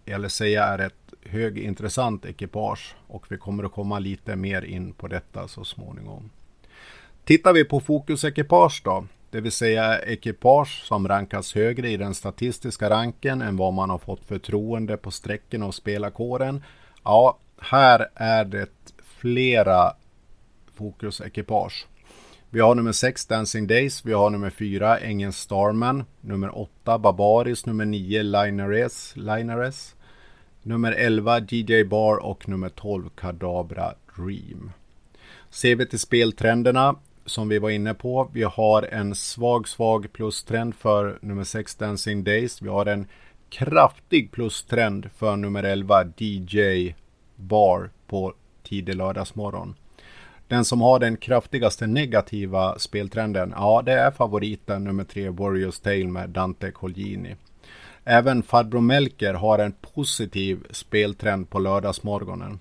eller 0.06 0.28
säga 0.28 0.64
är 0.64 0.80
ett 0.80 1.14
högintressant 1.26 2.26
ekipage 2.26 2.95
och 3.08 3.26
vi 3.30 3.38
kommer 3.38 3.64
att 3.64 3.72
komma 3.72 3.99
lite 3.99 4.36
mer 4.36 4.62
in 4.62 4.93
på 4.93 5.08
detta 5.08 5.47
så 5.47 5.64
småningom. 5.64 6.30
Tittar 7.24 7.54
vi 7.54 7.64
på 7.64 7.80
fokusekipage 7.80 8.82
då, 8.86 9.06
det 9.30 9.41
vill 9.41 9.52
säga 9.52 9.99
ekipage 9.99 10.84
som 10.86 11.08
rankas 11.08 11.56
högre 11.56 11.89
i 11.89 11.97
den 11.97 12.14
statistiska 12.14 12.89
ranken 12.89 13.41
än 13.41 13.58
vad 13.58 13.74
man 13.74 13.89
har 13.89 13.97
fått 13.97 14.26
förtroende 14.26 14.97
på 14.97 15.12
strecken 15.12 15.64
av 15.64 15.72
spelarkåren. 15.72 16.64
Ja, 17.04 17.38
här 17.62 18.10
är 18.16 18.45
det 18.45 18.70
flera 19.04 19.93
fokusekipage. 20.74 21.88
Vi 22.54 22.60
har 22.60 22.76
nummer 22.76 22.91
6 22.91 23.26
Dancing 23.26 23.68
Days, 23.68 24.06
vi 24.06 24.14
har 24.14 24.30
nummer 24.30 24.49
4 24.49 24.97
Ängeln 24.97 25.34
Starman, 25.34 26.04
nummer 26.22 26.58
8 26.58 26.99
Barbaris, 26.99 27.66
nummer 27.66 27.86
9 27.86 28.24
Linares, 28.24 29.14
Linares 29.16 29.95
nummer 30.64 30.91
11 30.91 31.39
DJ 31.39 31.84
Bar 31.84 32.18
och 32.18 32.49
nummer 32.49 32.70
12 32.70 33.10
Kadabra 33.10 33.93
Dream. 34.18 34.72
Ser 35.49 35.76
vi 35.76 35.86
till 35.86 35.99
speltrenderna 35.99 36.95
som 37.26 37.49
vi 37.49 37.60
var 37.60 37.70
inne 37.70 37.93
på. 37.93 38.30
Vi 38.34 38.43
har 38.43 38.84
en 38.84 39.16
svag, 39.16 39.68
svag 39.68 40.14
plustrend 40.14 40.76
för 40.76 41.20
nummer 41.22 41.43
6 41.43 41.76
Dancing 41.76 42.24
Days. 42.24 42.62
Vi 42.62 42.70
har 42.70 42.86
en 42.86 43.08
kraftig 43.49 44.32
plustrend 44.32 45.10
för 45.16 45.36
nummer 45.36 45.64
11 45.64 46.04
DJ 46.18 46.93
Bar 47.36 47.89
på 48.08 48.34
tidig 48.64 48.95
lördagsmorgon. 48.95 49.76
Den 50.52 50.66
som 50.66 50.82
har 50.82 50.99
den 50.99 51.18
kraftigaste 51.18 51.88
negativa 51.88 52.80
speltrenden, 52.80 53.54
ja 53.56 53.82
det 53.86 53.93
är 53.93 54.12
favoriten 54.12 54.84
nummer 54.84 55.04
3 55.04 55.30
Warriors 55.30 55.80
Tale 55.80 56.08
med 56.08 56.30
Dante 56.30 56.72
Colgini. 56.72 57.36
Även 58.04 58.43
farbror 58.43 58.82
Melker 58.82 59.34
har 59.34 59.60
en 59.60 59.72
positiv 59.72 60.68
speltrend 60.72 61.49
på 61.49 61.60
lördagsmorgonen. 61.60 62.60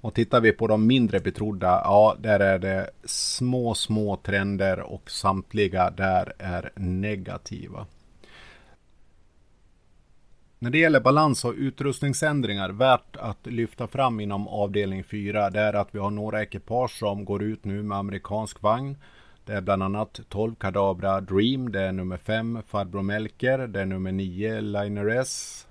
Och 0.00 0.14
tittar 0.14 0.40
vi 0.40 0.52
på 0.52 0.66
de 0.66 0.86
mindre 0.86 1.20
betrodda, 1.20 1.66
ja 1.84 2.16
där 2.18 2.40
är 2.40 2.58
det 2.58 2.90
små, 3.04 3.74
små 3.74 4.16
trender 4.16 4.80
och 4.80 5.10
samtliga 5.10 5.90
där 5.90 6.32
är 6.38 6.72
negativa. 6.76 7.86
När 10.62 10.70
det 10.70 10.78
gäller 10.78 11.00
balans 11.00 11.44
och 11.44 11.54
utrustningsändringar 11.56 12.68
värt 12.68 13.16
att 13.16 13.46
lyfta 13.46 13.86
fram 13.86 14.20
inom 14.20 14.48
avdelning 14.48 15.04
4 15.04 15.50
det 15.50 15.60
är 15.60 15.72
att 15.72 15.94
vi 15.94 15.98
har 15.98 16.10
några 16.10 16.42
ekipage 16.42 16.98
som 16.98 17.24
går 17.24 17.42
ut 17.42 17.64
nu 17.64 17.82
med 17.82 17.98
amerikansk 17.98 18.62
vagn. 18.62 18.96
Det 19.44 19.52
är 19.52 19.60
bland 19.60 19.82
annat 19.82 20.20
12 20.28 20.54
Kadabra 20.54 21.20
Dream, 21.20 21.72
det 21.72 21.80
är 21.80 21.92
nummer 21.92 22.16
5 22.16 22.58
Farbror 22.66 23.02
Melker, 23.02 23.58
det 23.58 23.80
är 23.80 23.86
nummer 23.86 24.12
9 24.12 24.60
Liner 24.60 25.06
S 25.06 25.66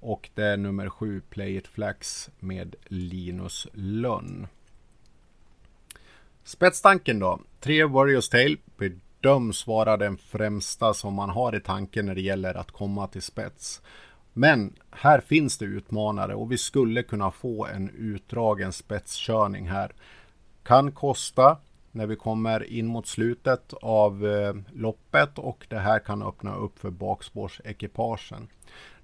och 0.00 0.30
det 0.34 0.44
är 0.44 0.56
nummer 0.56 0.88
7 0.88 1.22
Play 1.30 1.56
It 1.56 1.68
Flax 1.68 2.30
med 2.38 2.76
Linus 2.84 3.66
Lönn. 3.72 4.46
Spetstanken 6.44 7.18
då? 7.18 7.40
3 7.60 7.84
Warriors 7.84 8.28
Tale 8.28 8.56
bedöms 8.76 9.66
vara 9.66 9.96
den 9.96 10.16
främsta 10.18 10.94
som 10.94 11.14
man 11.14 11.30
har 11.30 11.56
i 11.56 11.60
tanken 11.60 12.06
när 12.06 12.14
det 12.14 12.20
gäller 12.20 12.54
att 12.54 12.70
komma 12.70 13.06
till 13.06 13.22
spets. 13.22 13.82
Men 14.32 14.72
här 14.90 15.20
finns 15.20 15.58
det 15.58 15.64
utmanare 15.64 16.34
och 16.34 16.52
vi 16.52 16.58
skulle 16.58 17.02
kunna 17.02 17.30
få 17.30 17.66
en 17.66 17.90
utdragen 17.90 18.72
spetskörning 18.72 19.68
här. 19.68 19.92
Kan 20.62 20.92
kosta 20.92 21.56
när 21.92 22.06
vi 22.06 22.16
kommer 22.16 22.64
in 22.64 22.86
mot 22.86 23.06
slutet 23.06 23.72
av 23.82 24.26
eh, 24.26 24.54
loppet 24.72 25.38
och 25.38 25.66
det 25.68 25.78
här 25.78 25.98
kan 25.98 26.22
öppna 26.22 26.54
upp 26.54 26.78
för 26.78 26.90
bakspårsekipagen. 26.90 28.48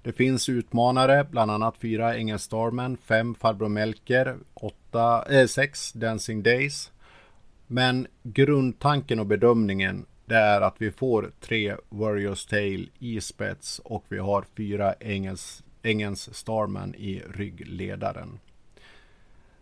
Det 0.02 0.12
finns 0.12 0.48
utmanare, 0.48 1.26
bland 1.30 1.50
annat 1.50 1.76
fyra 1.76 2.16
Engel 2.16 2.38
Starman, 2.38 2.96
fem 2.96 3.34
Farbror 3.34 3.68
Melker, 3.68 4.36
åtta, 4.54 5.24
äh, 5.30 5.46
sex 5.46 5.92
Dancing 5.92 6.42
Days. 6.42 6.92
Men 7.66 8.06
grundtanken 8.22 9.20
och 9.20 9.26
bedömningen 9.26 10.06
det 10.26 10.36
är 10.36 10.60
att 10.60 10.74
vi 10.78 10.90
får 10.90 11.30
tre 11.40 11.76
Warriors 11.88 12.46
Tale 12.46 12.86
i 12.98 13.20
spets 13.20 13.78
och 13.84 14.04
vi 14.08 14.18
har 14.18 14.44
fyra 14.56 14.94
Engels, 15.00 15.62
Engels 15.82 16.28
Starman 16.32 16.94
i 16.94 17.22
ryggledaren. 17.34 18.38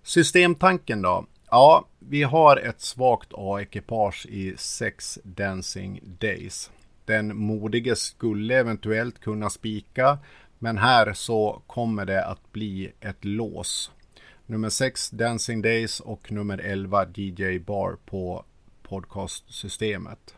Systemtanken 0.02 1.02
då? 1.02 1.26
Ja, 1.50 1.86
vi 1.98 2.22
har 2.22 2.56
ett 2.56 2.80
svagt 2.80 3.28
A-ekipage 3.32 4.26
i 4.26 4.54
sex 4.56 5.18
Dancing 5.22 6.00
Days. 6.18 6.70
Den 7.04 7.36
modige 7.36 7.96
skulle 7.96 8.58
eventuellt 8.58 9.18
kunna 9.18 9.50
spika, 9.50 10.18
men 10.58 10.78
här 10.78 11.12
så 11.12 11.62
kommer 11.66 12.04
det 12.04 12.24
att 12.24 12.52
bli 12.52 12.92
ett 13.00 13.24
lås. 13.24 13.90
Nummer 14.46 14.68
6 14.68 15.10
Dancing 15.10 15.62
Days 15.62 16.00
och 16.00 16.32
nummer 16.32 16.58
11 16.58 17.06
DJ 17.14 17.58
Bar 17.58 17.96
på 18.06 18.44
podcastsystemet. 18.82 20.34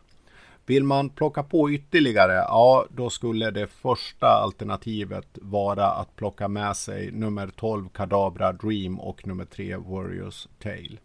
Vill 0.67 0.83
man 0.83 1.09
plocka 1.09 1.43
på 1.43 1.71
ytterligare, 1.71 2.33
ja 2.33 2.85
då 2.89 3.09
skulle 3.09 3.51
det 3.51 3.67
första 3.67 4.27
alternativet 4.27 5.27
vara 5.33 5.85
att 5.85 6.15
plocka 6.15 6.47
med 6.47 6.77
sig 6.77 7.11
nummer 7.11 7.47
12 7.55 7.89
Kadabra 7.89 8.53
Dream 8.53 8.99
och 8.99 9.27
nummer 9.27 9.45
3 9.45 9.75
Warriors 9.75 10.47
Tale. 10.59 10.97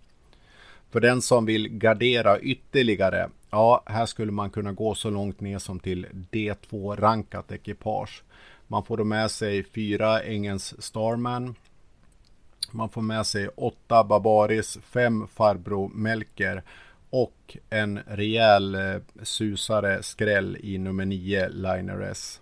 För 0.90 1.00
den 1.00 1.22
som 1.22 1.46
vill 1.46 1.68
gardera 1.68 2.40
ytterligare, 2.40 3.28
ja 3.50 3.82
här 3.86 4.06
skulle 4.06 4.32
man 4.32 4.50
kunna 4.50 4.72
gå 4.72 4.94
så 4.94 5.10
långt 5.10 5.40
ner 5.40 5.58
som 5.58 5.78
till 5.78 6.06
D2 6.30 6.96
rankat 6.96 7.52
ekipage. 7.52 8.22
Man 8.66 8.84
får 8.84 8.96
då 8.96 9.04
med 9.04 9.30
sig 9.30 9.64
fyra 9.64 10.22
Engels 10.22 10.74
Starman. 10.78 11.54
Man 12.70 12.88
får 12.88 13.02
med 13.02 13.26
sig 13.26 13.48
åtta 13.48 14.04
Barbaris, 14.04 14.78
fem 14.82 15.26
Farbro 15.34 15.90
Melker 15.94 16.62
och 17.12 17.56
en 17.70 17.98
rejäl 18.06 18.74
eh, 18.74 18.96
susare 19.22 20.02
skräll 20.02 20.56
i 20.60 20.78
nummer 20.78 21.04
9 21.04 21.48
Liner 21.48 22.00
S. 22.00 22.40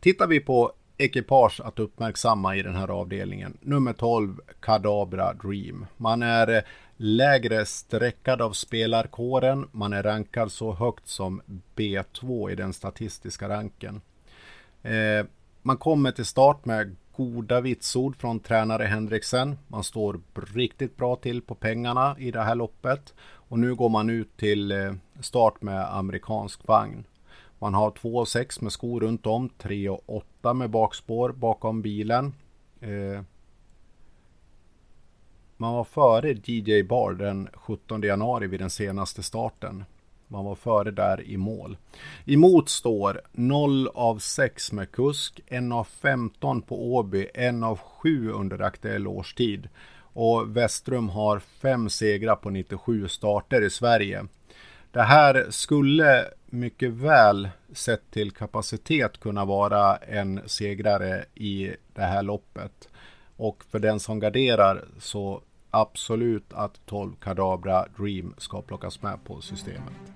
Tittar 0.00 0.26
vi 0.26 0.40
på 0.40 0.72
ekipage 0.98 1.60
att 1.64 1.78
uppmärksamma 1.78 2.56
i 2.56 2.62
den 2.62 2.74
här 2.74 2.88
avdelningen. 2.88 3.58
Nummer 3.60 3.92
12 3.92 4.40
Kadabra 4.60 5.32
Dream. 5.32 5.86
Man 5.96 6.22
är 6.22 6.48
eh, 6.48 6.62
lägre 6.96 7.66
sträckad 7.66 8.42
av 8.42 8.52
spelarkåren. 8.52 9.68
Man 9.72 9.92
är 9.92 10.02
rankad 10.02 10.52
så 10.52 10.72
högt 10.72 11.08
som 11.08 11.42
B2 11.76 12.50
i 12.50 12.54
den 12.54 12.72
statistiska 12.72 13.48
ranken. 13.48 14.00
Eh, 14.82 15.26
man 15.62 15.76
kommer 15.76 16.10
till 16.10 16.24
start 16.24 16.64
med 16.64 16.96
goda 17.16 17.60
vitsord 17.60 18.16
från 18.16 18.40
tränare 18.40 18.84
Henriksen. 18.84 19.58
Man 19.68 19.84
står 19.84 20.20
riktigt 20.54 20.96
bra 20.96 21.16
till 21.16 21.42
på 21.42 21.54
pengarna 21.54 22.16
i 22.18 22.30
det 22.30 22.42
här 22.42 22.54
loppet. 22.54 23.14
Och 23.20 23.58
nu 23.58 23.74
går 23.74 23.88
man 23.88 24.10
ut 24.10 24.36
till 24.36 24.72
eh, 24.72 24.94
start 25.20 25.62
med 25.62 25.96
amerikansk 25.96 26.68
vagn. 26.68 27.04
Man 27.58 27.74
har 27.74 27.90
2,6 27.90 28.62
med 28.62 28.72
skor 28.72 29.00
runt 29.00 29.26
om, 29.26 29.50
3,8 29.58 30.54
med 30.54 30.70
bakspår 30.70 31.32
bakom 31.32 31.82
bilen. 31.82 32.34
Eh, 32.80 33.22
man 35.56 35.74
var 35.74 35.84
före 35.84 36.36
DJ 36.44 36.82
Bar 36.82 37.12
den 37.12 37.48
17 37.54 38.02
januari 38.02 38.46
vid 38.46 38.60
den 38.60 38.70
senaste 38.70 39.22
starten. 39.22 39.84
Man 40.28 40.44
var 40.44 40.54
före 40.54 40.90
där 40.90 41.22
i 41.22 41.36
mål. 41.36 41.76
Emot 42.26 42.68
står 42.68 43.20
0 43.32 43.88
av 43.88 44.18
6 44.18 44.72
med 44.72 44.92
kusk, 44.92 45.40
1 45.46 45.72
av 45.72 45.84
15 45.84 46.62
på 46.62 46.94
Åby, 46.94 47.28
1 47.34 47.62
av 47.64 47.78
7 47.78 48.30
under 48.30 48.62
aktuell 48.62 49.06
årstid. 49.06 49.68
Och 49.98 50.56
Westrum 50.56 51.08
har 51.08 51.38
5 51.38 51.90
segrar 51.90 52.36
på 52.36 52.50
97 52.50 53.08
starter 53.08 53.62
i 53.62 53.70
Sverige. 53.70 54.26
Det 54.92 55.02
här 55.02 55.46
skulle 55.50 56.24
mycket 56.46 56.90
väl 56.90 57.48
sett 57.72 58.10
till 58.10 58.30
kapacitet 58.30 59.20
kunna 59.20 59.44
vara 59.44 59.96
en 59.96 60.40
segrare 60.46 61.24
i 61.34 61.74
det 61.94 62.02
här 62.02 62.22
loppet. 62.22 62.88
Och 63.36 63.64
för 63.70 63.78
den 63.78 64.00
som 64.00 64.20
garderar 64.20 64.84
så 64.98 65.42
absolut 65.74 66.52
att 66.52 66.86
12 66.86 67.12
Kadabra 67.20 67.86
Dream 67.98 68.34
ska 68.38 68.62
plockas 68.62 69.02
med 69.02 69.24
på 69.24 69.40
systemet. 69.40 70.12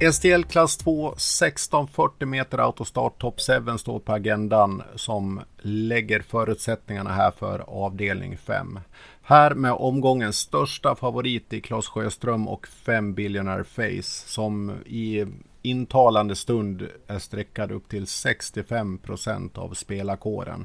STL 0.00 0.42
klass 0.42 0.76
2 0.76 1.08
1640 1.08 2.26
meter 2.28 2.58
autostart 2.58 3.18
Top 3.18 3.40
7 3.40 3.78
står 3.78 3.98
på 3.98 4.12
agendan 4.12 4.82
som 4.94 5.40
lägger 5.58 6.20
förutsättningarna 6.20 7.10
här 7.10 7.30
för 7.30 7.64
avdelning 7.66 8.36
5. 8.36 8.80
Här 9.22 9.54
med 9.54 9.72
omgångens 9.72 10.36
största 10.36 10.94
favorit 10.94 11.52
i 11.52 11.60
Claes 11.60 11.88
Sjöström 11.88 12.48
och 12.48 12.66
5 12.66 13.14
Billionaire 13.14 13.64
Face 13.64 14.26
som 14.26 14.72
i 14.86 15.26
intalande 15.62 16.36
stund 16.36 16.88
är 17.06 17.18
sträckad 17.18 17.72
upp 17.72 17.88
till 17.88 18.06
65 18.06 18.98
procent 18.98 19.58
av 19.58 19.74
spelarkåren. 19.74 20.64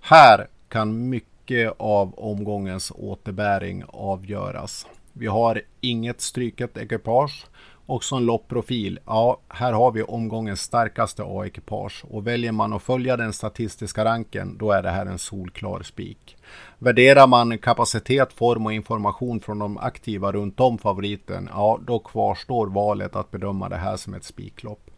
Här 0.00 0.48
kan 0.68 1.08
mycket 1.08 1.74
av 1.76 2.14
omgångens 2.18 2.92
återbäring 2.94 3.84
avgöras. 3.88 4.86
Vi 5.12 5.26
har 5.26 5.62
inget 5.80 6.20
stryket 6.20 6.76
ekipage 6.76 7.46
Också 7.86 8.16
en 8.16 8.26
loppprofil. 8.26 8.98
Ja, 9.06 9.40
här 9.48 9.72
har 9.72 9.92
vi 9.92 10.02
omgångens 10.02 10.60
starkaste 10.60 11.22
A-ekipage 11.26 12.04
och 12.10 12.26
väljer 12.26 12.52
man 12.52 12.72
att 12.72 12.82
följa 12.82 13.16
den 13.16 13.32
statistiska 13.32 14.04
ranken 14.04 14.56
då 14.58 14.72
är 14.72 14.82
det 14.82 14.90
här 14.90 15.06
en 15.06 15.18
solklar 15.18 15.82
spik. 15.82 16.36
Värderar 16.78 17.26
man 17.26 17.58
kapacitet, 17.58 18.32
form 18.32 18.66
och 18.66 18.72
information 18.72 19.40
från 19.40 19.58
de 19.58 19.78
aktiva 19.78 20.32
runt 20.32 20.60
om 20.60 20.78
favoriten, 20.78 21.48
ja 21.52 21.78
då 21.86 21.98
kvarstår 21.98 22.66
valet 22.66 23.16
att 23.16 23.30
bedöma 23.30 23.68
det 23.68 23.76
här 23.76 23.96
som 23.96 24.14
ett 24.14 24.24
spiklopp. 24.24 24.90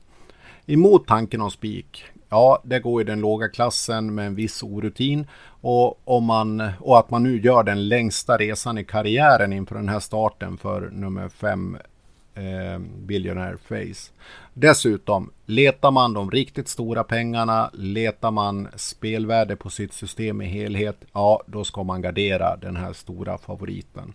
Emot 0.67 1.07
tanken 1.07 1.41
om 1.41 1.51
spik, 1.51 2.05
ja 2.29 2.63
det 2.65 2.81
går 2.81 3.01
i 3.01 3.05
den 3.05 3.21
låga 3.21 3.49
klassen 3.49 4.15
med 4.15 4.27
en 4.27 4.35
viss 4.35 4.63
orutin 4.63 5.27
och, 5.61 6.01
om 6.05 6.25
man, 6.25 6.71
och 6.81 6.99
att 6.99 7.11
man 7.11 7.23
nu 7.23 7.41
gör 7.41 7.63
den 7.63 7.89
längsta 7.89 8.37
resan 8.37 8.79
i 8.79 8.85
karriären 8.85 9.53
inför 9.53 9.75
den 9.75 9.89
här 9.89 10.01
starten 10.01 10.59
för 10.59 10.91
nummer 10.93 11.29
5 11.29 11.79
eh, 12.35 12.79
Billionaire 12.79 13.57
Face. 13.59 14.13
Dessutom, 14.55 15.31
letar 15.47 15.91
man 15.91 16.13
de 16.13 16.31
riktigt 16.31 16.69
stora 16.69 17.05
pengarna, 17.05 17.71
letar 17.73 18.31
man 18.31 18.69
spelvärde 18.77 19.57
på 19.57 19.71
sitt 19.71 19.93
system 19.93 20.43
i 20.43 20.47
helhet, 20.47 20.97
ja 21.13 21.43
då 21.47 21.65
ska 21.65 21.83
man 21.83 22.03
gardera 22.03 22.57
den 22.57 22.77
här 22.77 22.93
stora 22.93 23.39
favoriten. 23.39 24.13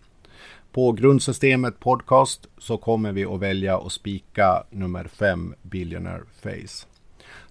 På 0.71 0.91
grundsystemet 0.91 1.79
podcast 1.79 2.47
så 2.57 2.77
kommer 2.77 3.11
vi 3.11 3.25
att 3.25 3.39
välja 3.39 3.77
att 3.77 3.91
spika 3.91 4.63
nummer 4.69 5.07
5 5.07 5.55
Billionaire 5.61 6.23
Face. 6.41 6.87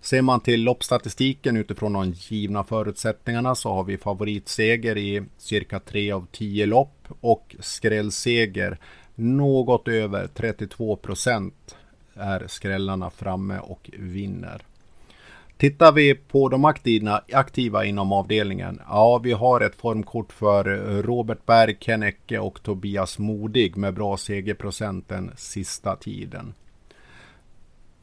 Ser 0.01 0.23
man 0.23 0.41
till 0.41 0.65
loppstatistiken 0.65 1.57
utifrån 1.57 1.93
de 1.93 2.11
givna 2.11 2.65
förutsättningarna 2.65 3.55
så 3.55 3.73
har 3.73 3.85
vi 3.85 3.99
favoritseger 3.99 4.97
i 4.97 5.23
cirka 5.37 5.81
3 5.81 6.13
av 6.13 6.27
10 6.33 6.67
lopp 6.67 7.09
och 7.21 7.57
skrällseger 7.61 8.79
något 9.19 9.89
över 9.89 10.27
32 10.27 10.97
procent 10.97 11.77
är 12.15 12.45
skrällarna 12.49 13.11
framme 13.11 13.59
och 13.59 13.91
vinner. 13.93 14.63
Tittar 15.57 15.93
vi 15.93 16.15
på 16.15 16.49
de 16.49 16.65
aktiva, 16.65 17.23
aktiva 17.33 17.85
inom 17.85 18.13
avdelningen. 18.13 18.81
Ja, 18.89 19.19
vi 19.19 19.33
har 19.33 19.61
ett 19.61 19.75
formkort 19.75 20.33
för 20.33 20.65
Robert 21.03 21.47
Berg, 21.47 21.77
Ken 21.81 22.03
Ecke 22.03 22.39
och 22.39 22.63
Tobias 22.63 23.19
Modig 23.19 23.77
med 23.77 23.95
bra 23.95 24.17
segerprocent 24.17 25.09
den 25.09 25.31
sista 25.37 25.97
tiden. 25.97 26.55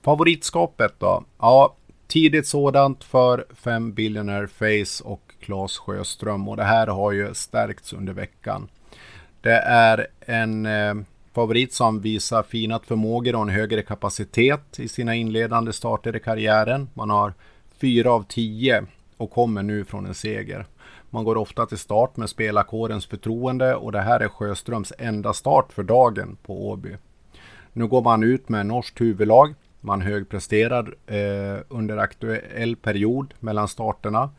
Favoritskapet 0.02 0.94
då? 1.00 1.24
Ja, 1.40 1.76
tidigt 2.08 2.48
sådant 2.48 3.04
för 3.04 3.46
5 3.56 3.94
Billionaire 3.94 4.48
Face 4.48 5.04
och 5.04 5.22
Claes 5.40 5.78
Sjöström 5.78 6.48
och 6.48 6.58
det 6.58 6.64
här 6.64 6.88
har 6.88 7.12
ju 7.12 7.34
stärkts 7.34 7.94
under 7.94 8.14
veckan. 8.14 8.68
Det 9.46 9.60
är 9.66 10.08
en 10.20 10.66
eh, 10.66 10.96
favorit 11.34 11.74
som 11.74 12.02
visar 12.02 12.44
finat 12.44 12.86
förmågor 12.86 13.36
och 13.36 13.42
en 13.42 13.50
högre 13.50 13.82
kapacitet 13.82 14.80
i 14.80 14.88
sina 14.88 15.16
inledande 15.16 15.74
starter 15.74 16.16
i 16.16 16.20
karriären. 16.20 16.90
Man 16.94 17.10
har 17.10 17.34
fyra 17.82 18.12
av 18.12 18.26
tio 18.30 18.86
och 19.18 19.32
kommer 19.32 19.64
nu 19.64 19.86
från 19.86 20.06
en 20.06 20.14
seger. 20.14 20.66
Man 21.10 21.24
går 21.24 21.38
ofta 21.38 21.66
till 21.66 21.78
start 21.78 22.18
med 22.18 22.30
spelarkårens 22.30 23.06
förtroende 23.06 23.76
och 23.76 23.92
det 23.92 24.02
här 24.02 24.20
är 24.20 24.28
Sjöströms 24.28 24.94
enda 24.98 25.34
start 25.34 25.74
för 25.74 25.84
dagen 25.84 26.38
på 26.44 26.70
Åby. 26.70 26.96
Nu 27.74 27.88
går 27.88 28.02
man 28.02 28.24
ut 28.24 28.50
med 28.50 28.66
norskt 28.66 29.02
huvudlag. 29.02 29.54
Man 29.82 30.02
högpresterar 30.02 30.96
eh, 31.08 31.62
under 31.70 31.98
aktuell 31.98 32.76
period 32.76 33.34
mellan 33.40 33.68
starterna 33.68 34.30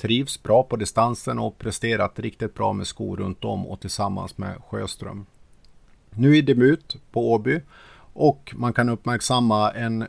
trivs 0.00 0.42
bra 0.42 0.62
på 0.62 0.76
distansen 0.76 1.38
och 1.38 1.58
presterat 1.58 2.18
riktigt 2.18 2.54
bra 2.54 2.72
med 2.72 2.86
skor 2.86 3.16
runt 3.16 3.44
om 3.44 3.66
och 3.66 3.80
tillsammans 3.80 4.38
med 4.38 4.62
Sjöström. 4.68 5.26
Nu 6.10 6.36
i 6.36 6.42
debut 6.42 6.96
på 7.12 7.32
Åby 7.32 7.60
och 8.12 8.54
man 8.56 8.72
kan 8.72 8.88
uppmärksamma 8.88 9.72
en, 9.72 10.06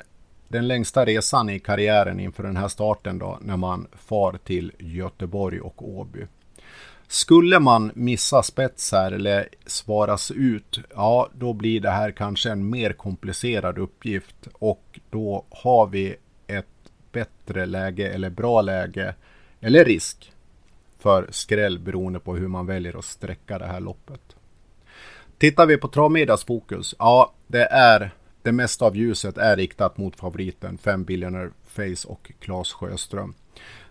den 0.47 0.67
längsta 0.67 1.05
resan 1.05 1.49
i 1.49 1.59
karriären 1.59 2.19
inför 2.19 2.43
den 2.43 2.57
här 2.57 2.67
starten 2.67 3.19
då 3.19 3.37
när 3.41 3.57
man 3.57 3.87
far 3.93 4.39
till 4.43 4.71
Göteborg 4.79 5.61
och 5.61 5.89
Åby. 5.89 6.25
Skulle 7.07 7.59
man 7.59 7.91
missa 7.95 8.43
spets 8.43 8.91
här 8.91 9.11
eller 9.11 9.47
svaras 9.65 10.31
ut, 10.31 10.79
ja 10.95 11.29
då 11.33 11.53
blir 11.53 11.79
det 11.79 11.91
här 11.91 12.11
kanske 12.11 12.51
en 12.51 12.69
mer 12.69 12.93
komplicerad 12.93 13.77
uppgift 13.77 14.47
och 14.53 14.99
då 15.09 15.45
har 15.49 15.87
vi 15.87 16.15
ett 16.47 16.91
bättre 17.11 17.65
läge 17.65 18.09
eller 18.09 18.29
bra 18.29 18.61
läge 18.61 19.15
eller 19.61 19.85
risk 19.85 20.31
för 20.99 21.27
skräll 21.29 21.79
beroende 21.79 22.19
på 22.19 22.35
hur 22.35 22.47
man 22.47 22.65
väljer 22.65 22.99
att 22.99 23.05
sträcka 23.05 23.59
det 23.59 23.65
här 23.65 23.79
loppet. 23.79 24.35
Tittar 25.37 25.65
vi 25.65 25.77
på 25.77 25.87
Travmedias 25.87 26.43
fokus, 26.43 26.95
ja 26.99 27.33
det 27.47 27.65
är 27.65 28.11
det 28.41 28.51
mesta 28.51 28.85
av 28.85 28.97
ljuset 28.97 29.37
är 29.37 29.57
riktat 29.57 29.97
mot 29.97 30.15
favoriten 30.15 30.77
5 30.77 31.03
Billionaire 31.03 31.51
Face 31.67 32.07
och 32.07 32.31
Claes 32.39 32.73
Sjöström. 32.73 33.33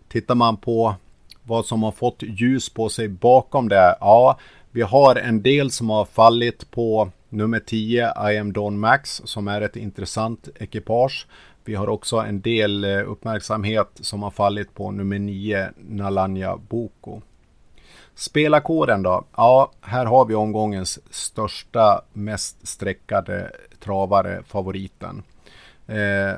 Tittar 0.09 0.35
man 0.35 0.57
på 0.57 0.95
vad 1.43 1.66
som 1.66 1.83
har 1.83 1.93
fått 1.93 2.23
ljus 2.23 2.68
på 2.68 2.89
sig 2.89 3.09
bakom 3.09 3.68
det, 3.68 3.97
ja 4.01 4.39
vi 4.71 4.83
har 4.83 5.16
en 5.16 5.43
del 5.43 5.71
som 5.71 5.91
har 5.91 6.05
fallit 6.05 6.71
på 6.71 7.11
nummer 7.29 7.61
10 7.61 8.12
I 8.33 8.39
am 8.39 8.53
Don 8.53 8.81
Max 8.81 9.23
som 9.25 9.49
är 9.49 9.61
ett 9.61 9.77
intressant 9.77 10.49
ekipage. 10.55 11.27
Vi 11.64 11.74
har 11.74 11.88
också 11.88 12.16
en 12.16 12.40
del 12.40 12.84
eh, 12.84 13.11
uppmärksamhet 13.11 13.88
som 13.94 14.22
har 14.22 14.30
fallit 14.30 14.74
på 14.74 14.90
nummer 14.90 15.18
9 15.18 15.70
Nalanya 15.76 16.56
Boko. 16.56 17.20
Spelarkåren 18.14 19.02
då? 19.02 19.24
Ja, 19.36 19.72
här 19.80 20.06
har 20.06 20.24
vi 20.24 20.34
omgångens 20.34 20.98
största, 21.11 22.02
mest 22.12 22.68
streckade 22.68 23.52
travare, 23.80 24.42
favoriten. 24.42 25.22
Eh, 25.86 26.34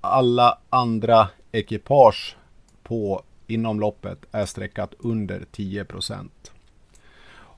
alla 0.00 0.58
andra 0.70 1.28
ekipage 1.52 2.36
på 2.82 3.22
inom 3.46 3.80
loppet 3.80 4.18
är 4.32 4.46
streckat 4.46 4.94
under 4.98 5.44
10% 5.52 6.28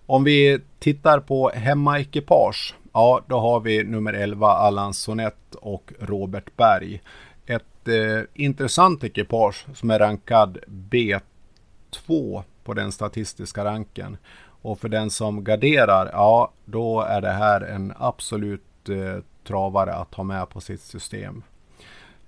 Om 0.06 0.24
vi 0.24 0.60
tittar 0.78 1.20
på 1.20 1.50
hemmaekipage, 1.50 2.74
ja 2.94 3.20
då 3.26 3.40
har 3.40 3.60
vi 3.60 3.84
nummer 3.84 4.12
11 4.12 4.48
Allan 4.48 4.94
Sonett 4.94 5.54
och 5.54 5.92
Robert 6.00 6.56
Berg. 6.56 7.02
Ett 7.46 7.88
eh, 7.88 8.22
intressant 8.34 9.04
ekipage 9.04 9.66
som 9.74 9.90
är 9.90 9.98
rankad 9.98 10.58
B2 10.66 12.42
på 12.64 12.74
den 12.74 12.92
statistiska 12.92 13.64
ranken. 13.64 14.16
Och 14.62 14.78
för 14.78 14.88
den 14.88 15.10
som 15.10 15.44
garderar, 15.44 16.10
ja 16.12 16.50
då 16.64 17.00
är 17.00 17.20
det 17.20 17.32
här 17.32 17.60
en 17.60 17.92
absolut 17.98 18.88
eh, 18.88 19.22
travare 19.46 19.94
att 19.94 20.14
ha 20.14 20.24
med 20.24 20.48
på 20.48 20.60
sitt 20.60 20.82
system. 20.82 21.42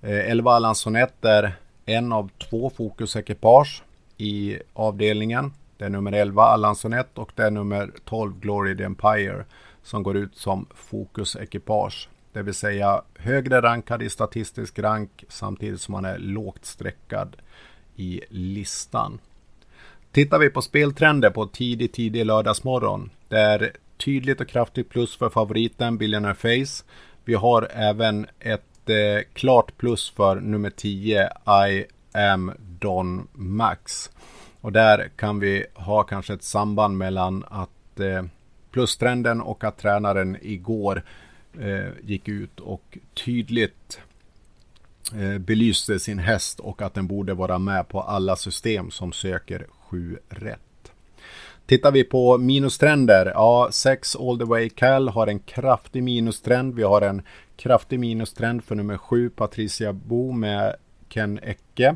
Eh, 0.01 0.31
11 0.31 0.51
Allan 0.51 0.75
Sonett 0.75 1.25
är 1.25 1.55
en 1.85 2.13
av 2.13 2.29
två 2.49 2.69
fokusekipage 2.69 3.83
i 4.17 4.57
avdelningen. 4.73 5.53
Det 5.77 5.85
är 5.85 5.89
nummer 5.89 6.11
11 6.11 6.43
Allan 6.43 6.75
Sonett 6.75 7.17
och 7.17 7.31
det 7.35 7.43
är 7.43 7.51
nummer 7.51 7.91
12 8.05 8.39
Glory 8.39 8.77
the 8.77 8.83
Empire 8.83 9.45
som 9.87 10.03
går 10.03 10.17
ut 10.17 10.35
som 10.35 10.67
fokusekipage. 10.75 12.09
Det 12.33 12.41
vill 12.41 12.53
säga 12.53 13.01
högre 13.15 13.61
rankad 13.61 14.01
i 14.01 14.09
statistisk 14.09 14.79
rank 14.79 15.23
samtidigt 15.29 15.81
som 15.81 15.91
man 15.91 16.05
är 16.05 16.17
lågt 16.17 16.65
streckad 16.65 17.35
i 17.95 18.21
listan. 18.29 19.19
Tittar 20.11 20.39
vi 20.39 20.49
på 20.49 20.61
speltrender 20.61 21.29
på 21.29 21.47
tidig, 21.47 21.93
tidig 21.93 22.25
lördagsmorgon. 22.25 23.09
Det 23.27 23.39
är 23.39 23.71
tydligt 23.97 24.41
och 24.41 24.47
kraftigt 24.47 24.89
plus 24.89 25.17
för 25.17 25.29
favoriten 25.29 25.97
Billionaire 25.97 26.35
Face. 26.35 26.83
Vi 27.25 27.33
har 27.33 27.67
även 27.71 28.27
ett 28.39 28.89
eh, 28.89 29.23
klart 29.33 29.77
plus 29.77 30.09
för 30.09 30.35
nummer 30.35 30.69
10 30.69 31.29
I 31.69 31.85
am 32.11 32.51
Don 32.59 33.27
Max. 33.33 34.11
Och 34.61 34.71
där 34.71 35.09
kan 35.15 35.39
vi 35.39 35.65
ha 35.73 36.03
kanske 36.03 36.33
ett 36.33 36.43
samband 36.43 36.97
mellan 36.97 37.45
att 37.49 37.99
eh, 37.99 38.23
plustrenden 38.77 39.41
och 39.41 39.63
att 39.63 39.77
tränaren 39.77 40.37
igår 40.41 41.03
eh, 41.59 41.89
gick 42.03 42.27
ut 42.27 42.59
och 42.59 42.97
tydligt 43.25 43.99
eh, 45.15 45.37
belyste 45.37 45.99
sin 45.99 46.19
häst 46.19 46.59
och 46.59 46.81
att 46.81 46.93
den 46.93 47.07
borde 47.07 47.33
vara 47.33 47.59
med 47.59 47.87
på 47.87 48.01
alla 48.01 48.35
system 48.35 48.91
som 48.91 49.11
söker 49.11 49.67
7 49.89 50.17
rätt. 50.29 50.91
Tittar 51.65 51.91
vi 51.91 52.03
på 52.03 52.37
minustrender, 52.37 53.25
ja 53.25 53.69
6 53.71 54.15
All 54.15 54.39
the 54.39 54.45
way 54.45 54.69
Cal 54.69 55.09
har 55.09 55.27
en 55.27 55.39
kraftig 55.39 56.03
minustrend. 56.03 56.75
Vi 56.75 56.83
har 56.83 57.01
en 57.01 57.21
kraftig 57.55 57.99
minustrend 57.99 58.63
för 58.63 58.75
nummer 58.75 58.97
7 58.97 59.29
Patricia 59.29 59.93
Bo 59.93 60.31
med 60.31 60.75
Ken 61.09 61.39
Ecke. 61.43 61.95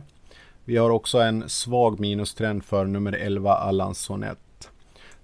Vi 0.66 0.78
har 0.78 0.90
också 0.90 1.18
en 1.20 1.50
svag 1.50 2.00
minustrend 2.00 2.64
för 2.64 2.86
nummer 2.86 3.14
11 3.14 3.54
Allan 3.54 3.96
Sonett. 3.96 4.38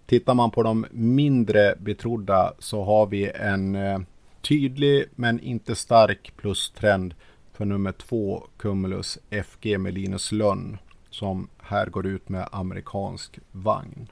Tittar 0.07 0.33
man 0.33 0.51
på 0.51 0.63
de 0.63 0.85
mindre 0.91 1.75
betrodda 1.79 2.53
så 2.59 2.83
har 2.83 3.05
vi 3.05 3.31
en 3.35 3.75
eh, 3.75 3.99
tydlig 4.41 5.05
men 5.15 5.39
inte 5.39 5.75
stark 5.75 6.33
plustrend 6.37 7.13
för 7.53 7.65
nummer 7.65 7.91
2 7.91 8.43
Cumulus 8.57 9.19
FG 9.45 9.79
med 9.79 9.93
Linus 9.93 10.31
Lönn 10.31 10.77
som 11.09 11.49
här 11.59 11.85
går 11.85 12.07
ut 12.07 12.29
med 12.29 12.47
amerikansk 12.51 13.39
vagn. 13.51 14.07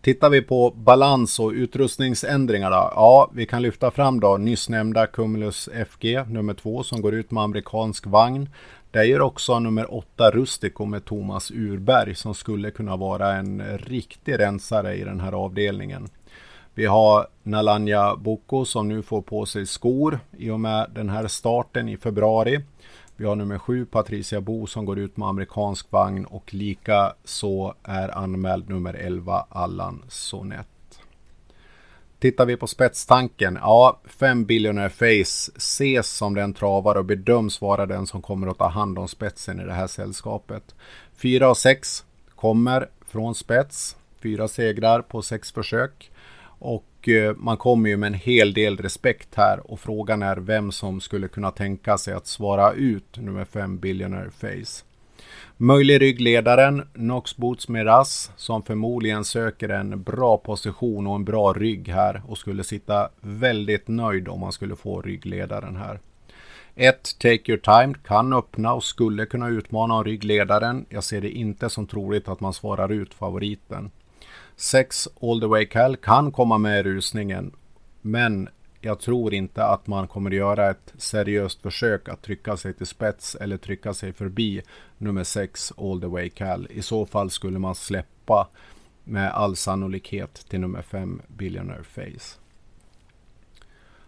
Tittar 0.00 0.30
vi 0.30 0.42
på 0.42 0.70
balans 0.70 1.38
och 1.38 1.50
utrustningsändringar 1.50 2.70
då? 2.70 2.76
Ja, 2.94 3.30
vi 3.34 3.46
kan 3.46 3.62
lyfta 3.62 3.90
fram 3.90 4.20
då 4.20 4.36
nyss 4.36 4.68
nämnda 4.68 5.06
Cumulus 5.06 5.68
FG 5.88 6.24
nummer 6.28 6.54
2 6.54 6.82
som 6.82 7.02
går 7.02 7.14
ut 7.14 7.30
med 7.30 7.42
amerikansk 7.42 8.06
vagn. 8.06 8.48
Det 8.94 9.04
gör 9.04 9.20
också 9.20 9.58
nummer 9.58 9.94
8 9.94 10.30
Rustico 10.30 10.84
med 10.84 11.04
Thomas 11.04 11.50
Urberg 11.50 12.14
som 12.14 12.34
skulle 12.34 12.70
kunna 12.70 12.96
vara 12.96 13.32
en 13.32 13.78
riktig 13.78 14.38
rensare 14.38 14.94
i 14.94 15.04
den 15.04 15.20
här 15.20 15.32
avdelningen. 15.32 16.08
Vi 16.74 16.86
har 16.86 17.26
Nalanja 17.42 18.16
Boko 18.16 18.64
som 18.64 18.88
nu 18.88 19.02
får 19.02 19.22
på 19.22 19.46
sig 19.46 19.66
skor 19.66 20.20
i 20.38 20.50
och 20.50 20.60
med 20.60 20.90
den 20.94 21.08
här 21.08 21.26
starten 21.26 21.88
i 21.88 21.96
februari. 21.96 22.64
Vi 23.16 23.24
har 23.24 23.36
nummer 23.36 23.58
7 23.58 23.86
Patricia 23.86 24.40
Bo 24.40 24.66
som 24.66 24.84
går 24.84 24.98
ut 24.98 25.16
med 25.16 25.28
amerikansk 25.28 25.92
vagn 25.92 26.24
och 26.24 26.54
lika 26.54 27.12
så 27.24 27.74
är 27.82 28.18
anmäld 28.18 28.68
nummer 28.68 28.94
11 28.94 29.46
Allan 29.48 30.02
Sonett. 30.08 30.73
Tittar 32.24 32.46
vi 32.46 32.56
på 32.56 32.66
spetstanken, 32.66 33.58
ja, 33.60 34.00
5 34.04 34.44
Billionaire 34.44 34.90
Face 34.90 35.52
ses 35.56 36.08
som 36.08 36.34
den 36.34 36.54
travar 36.54 36.94
och 36.94 37.04
bedöms 37.04 37.60
vara 37.60 37.86
den 37.86 38.06
som 38.06 38.22
kommer 38.22 38.46
att 38.46 38.58
ta 38.58 38.68
hand 38.68 38.98
om 38.98 39.08
spetsen 39.08 39.60
i 39.60 39.64
det 39.64 39.72
här 39.72 39.86
sällskapet. 39.86 40.74
4 41.16 41.50
och 41.50 41.56
6 41.56 42.04
kommer 42.34 42.88
från 43.06 43.34
spets, 43.34 43.96
fyra 44.22 44.48
segrar 44.48 45.02
på 45.02 45.22
sex 45.22 45.52
försök. 45.52 46.10
Och 46.58 47.08
eh, 47.08 47.34
man 47.36 47.56
kommer 47.56 47.90
ju 47.90 47.96
med 47.96 48.06
en 48.06 48.14
hel 48.14 48.54
del 48.54 48.76
respekt 48.76 49.34
här 49.34 49.70
och 49.70 49.80
frågan 49.80 50.22
är 50.22 50.36
vem 50.36 50.72
som 50.72 51.00
skulle 51.00 51.28
kunna 51.28 51.50
tänka 51.50 51.98
sig 51.98 52.14
att 52.14 52.26
svara 52.26 52.72
ut 52.72 53.16
nummer 53.16 53.44
5 53.44 53.78
Billionaire 53.78 54.30
Face. 54.30 54.84
Möjlig 55.56 56.00
ryggledaren 56.00 56.82
Knox 56.92 57.36
Boots 57.36 57.68
Miraz 57.68 58.32
som 58.36 58.62
förmodligen 58.62 59.24
söker 59.24 59.68
en 59.68 60.02
bra 60.02 60.38
position 60.38 61.06
och 61.06 61.14
en 61.14 61.24
bra 61.24 61.52
rygg 61.52 61.88
här 61.88 62.22
och 62.28 62.38
skulle 62.38 62.64
sitta 62.64 63.08
väldigt 63.20 63.88
nöjd 63.88 64.28
om 64.28 64.40
man 64.40 64.52
skulle 64.52 64.76
få 64.76 65.02
ryggledaren 65.02 65.76
här. 65.76 66.00
1. 66.74 67.18
Take 67.18 67.52
Your 67.52 67.58
Time 67.58 67.94
kan 68.06 68.32
öppna 68.32 68.74
och 68.74 68.84
skulle 68.84 69.26
kunna 69.26 69.48
utmana 69.48 70.02
ryggledaren. 70.02 70.86
Jag 70.88 71.04
ser 71.04 71.20
det 71.20 71.30
inte 71.30 71.70
som 71.70 71.86
troligt 71.86 72.28
att 72.28 72.40
man 72.40 72.52
svarar 72.52 72.92
ut 72.92 73.14
favoriten. 73.14 73.90
6 74.56 75.08
All 75.22 75.40
the 75.40 75.46
way 75.46 75.66
Cal 75.66 75.96
kan 75.96 76.32
komma 76.32 76.58
med 76.58 76.80
i 76.80 76.82
rusningen. 76.82 77.52
Men 78.00 78.48
jag 78.84 79.00
tror 79.00 79.34
inte 79.34 79.64
att 79.64 79.86
man 79.86 80.08
kommer 80.08 80.30
göra 80.30 80.70
ett 80.70 80.94
seriöst 80.98 81.62
försök 81.62 82.08
att 82.08 82.22
trycka 82.22 82.56
sig 82.56 82.74
till 82.74 82.86
spets 82.86 83.34
eller 83.34 83.56
trycka 83.56 83.94
sig 83.94 84.12
förbi 84.12 84.62
nummer 84.98 85.24
6 85.24 85.72
All 85.76 86.00
the 86.00 86.06
way 86.06 86.30
Cal. 86.30 86.66
I 86.70 86.82
så 86.82 87.06
fall 87.06 87.30
skulle 87.30 87.58
man 87.58 87.74
släppa 87.74 88.48
med 89.04 89.32
all 89.32 89.56
sannolikhet 89.56 90.34
till 90.48 90.60
nummer 90.60 90.82
5 90.82 91.22
Billionaire 91.28 91.84
Face. 91.84 92.38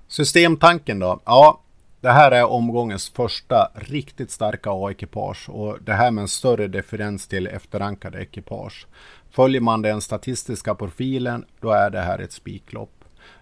Systemtanken 0.09 0.99
då? 0.99 1.21
Ja, 1.25 1.61
det 2.01 2.11
här 2.11 2.31
är 2.31 2.45
omgångens 2.45 3.11
första 3.11 3.71
riktigt 3.75 4.31
starka 4.31 4.71
A-ekipage 4.73 5.49
och 5.49 5.79
det 5.83 5.93
här 5.93 6.11
med 6.11 6.23
en 6.23 6.29
större 6.29 6.69
differens 6.69 7.27
till 7.27 7.47
efterrankade 7.47 8.23
ekipage. 8.23 8.87
Följer 9.31 9.61
man 9.61 9.83
den 9.83 10.01
statistiska 10.01 10.75
profilen, 10.75 11.45
då 11.61 11.71
är 11.71 11.91
det 11.91 12.01
här 12.01 12.19
ett 12.19 12.33
spiklopp. 12.33 12.96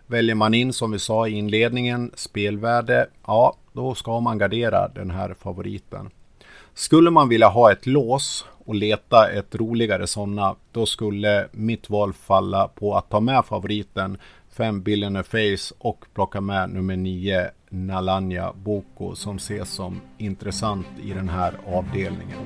Väljer 0.07 0.35
man 0.35 0.55
in, 0.55 0.73
som 0.73 0.91
vi 0.91 0.99
sa 0.99 1.29
i 1.29 1.33
inledningen, 1.33 2.11
spelvärde, 2.15 3.07
ja, 3.27 3.57
då 3.73 3.95
ska 3.95 4.21
man 4.21 4.39
gardera 4.39 4.89
den 4.89 5.11
här 5.11 5.35
favoriten. 5.35 6.11
Skulle 6.75 7.11
man 7.11 7.29
vilja 7.29 7.49
ha 7.49 7.73
ett 7.73 7.87
lås 7.87 8.47
och 8.65 8.75
leta 8.75 9.31
ett 9.31 9.55
roligare 9.55 10.07
sådana, 10.07 10.55
då 10.73 10.87
skulle 10.87 11.49
mitt 11.53 11.91
val 11.91 12.13
falla 12.13 12.69
på 12.69 12.97
att 12.97 13.11
ta 13.11 13.21
med 13.21 13.45
favoriten 13.45 14.19
5 14.51 14.83
Billionaire 14.83 15.25
Face 15.25 15.75
och 15.79 16.05
plocka 16.15 16.41
med 16.41 16.71
nummer 16.71 16.97
9 16.97 17.51
Nalanya 17.69 18.53
Boko 18.53 19.15
som 19.15 19.37
ses 19.37 19.71
som 19.71 20.01
intressant 20.19 20.87
i 21.05 21.13
den 21.13 21.29
här 21.29 21.55
avdelningen. 21.67 22.39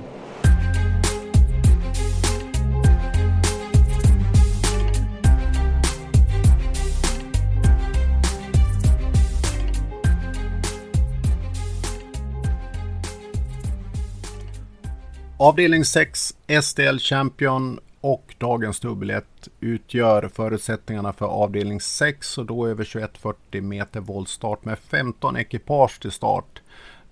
Avdelning 15.41 15.84
6 15.84 16.34
SDL 16.62 16.99
Champion 16.99 17.80
och 18.01 18.34
dagens 18.39 18.80
dubbel 18.80 19.11
1 19.11 19.24
utgör 19.61 20.30
förutsättningarna 20.34 21.12
för 21.12 21.26
avdelning 21.26 21.80
6 21.80 22.39
och 22.39 22.47
då 22.47 22.66
över 22.66 22.84
2140 22.84 23.62
meter 23.62 24.01
voltstart 24.01 24.64
med 24.64 24.78
15 24.78 25.36
ekipage 25.36 26.01
till 26.01 26.11
start. 26.11 26.62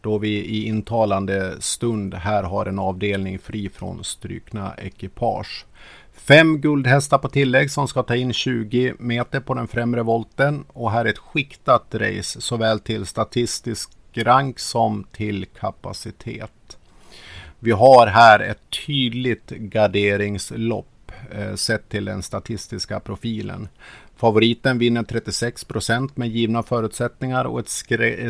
Då 0.00 0.18
vi 0.18 0.28
i 0.28 0.66
intalande 0.66 1.56
stund 1.60 2.14
här 2.14 2.42
har 2.42 2.66
en 2.66 2.78
avdelning 2.78 3.38
fri 3.38 3.68
från 3.68 4.04
strykna 4.04 4.74
ekipage. 4.78 5.66
Fem 6.12 6.60
guldhästar 6.60 7.18
på 7.18 7.28
tillägg 7.28 7.70
som 7.70 7.88
ska 7.88 8.02
ta 8.02 8.16
in 8.16 8.32
20 8.32 8.94
meter 8.98 9.40
på 9.40 9.54
den 9.54 9.68
främre 9.68 10.02
volten 10.02 10.64
och 10.68 10.90
här 10.90 11.04
är 11.04 11.08
ett 11.08 11.18
skiktat 11.18 11.94
race 11.94 12.40
såväl 12.40 12.80
till 12.80 13.06
statistisk 13.06 13.90
rank 14.14 14.58
som 14.58 15.04
till 15.12 15.46
kapacitet. 15.46 16.75
Vi 17.66 17.72
har 17.72 18.06
här 18.06 18.40
ett 18.40 18.70
tydligt 18.86 19.50
garderingslopp 19.50 21.12
eh, 21.30 21.54
sett 21.54 21.88
till 21.88 22.04
den 22.04 22.22
statistiska 22.22 23.00
profilen. 23.00 23.68
Favoriten 24.16 24.78
vinner 24.78 25.02
36 25.02 25.64
procent 25.64 26.16
med 26.16 26.28
givna 26.28 26.62
förutsättningar 26.62 27.44
och 27.44 27.60
ett 27.60 27.68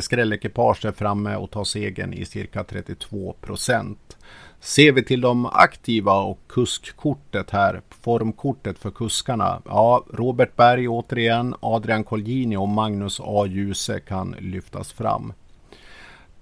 skrällekipage 0.05 0.85
eh, 0.85 0.89
är 0.89 0.93
framme 0.93 1.37
och 1.37 1.51
tar 1.51 1.65
segern 1.65 2.13
i 2.13 2.25
cirka 2.25 2.65
32 2.65 3.35
procent. 3.41 4.17
Ser 4.61 4.93
vi 4.93 5.05
till 5.05 5.21
de 5.21 5.47
aktiva 5.47 6.23
och 6.23 6.39
kuskkortet 6.49 7.51
här, 7.51 7.81
formkortet 7.91 8.79
för 8.79 8.91
kuskarna. 8.91 9.63
Ja, 9.65 10.05
Robert 10.13 10.57
Berg 10.57 10.89
återigen, 10.89 11.55
Adrian 11.61 12.05
Colgjini 12.05 12.57
och 12.57 12.69
Magnus 12.69 13.21
A. 13.21 13.47
Djuse 13.47 14.01
kan 14.01 14.37
lyftas 14.39 14.93
fram. 14.93 15.33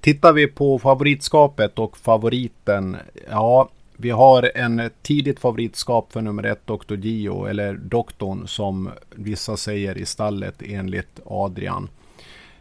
Tittar 0.05 0.33
vi 0.33 0.47
på 0.47 0.79
favoritskapet 0.79 1.79
och 1.79 1.99
favoriten. 1.99 2.97
Ja, 3.31 3.69
vi 3.97 4.11
har 4.11 4.51
en 4.55 4.91
tidigt 5.03 5.41
favoritskap 5.41 6.13
för 6.13 6.21
nummer 6.21 6.43
ett, 6.43 6.67
Dr. 6.67 6.95
Gio, 6.95 7.47
eller 7.47 7.75
doktorn 7.75 8.47
som 8.47 8.91
vissa 9.11 9.57
säger 9.57 9.99
i 9.99 10.07
stallet 10.07 10.63
enligt 10.63 11.21
Adrian. 11.27 11.89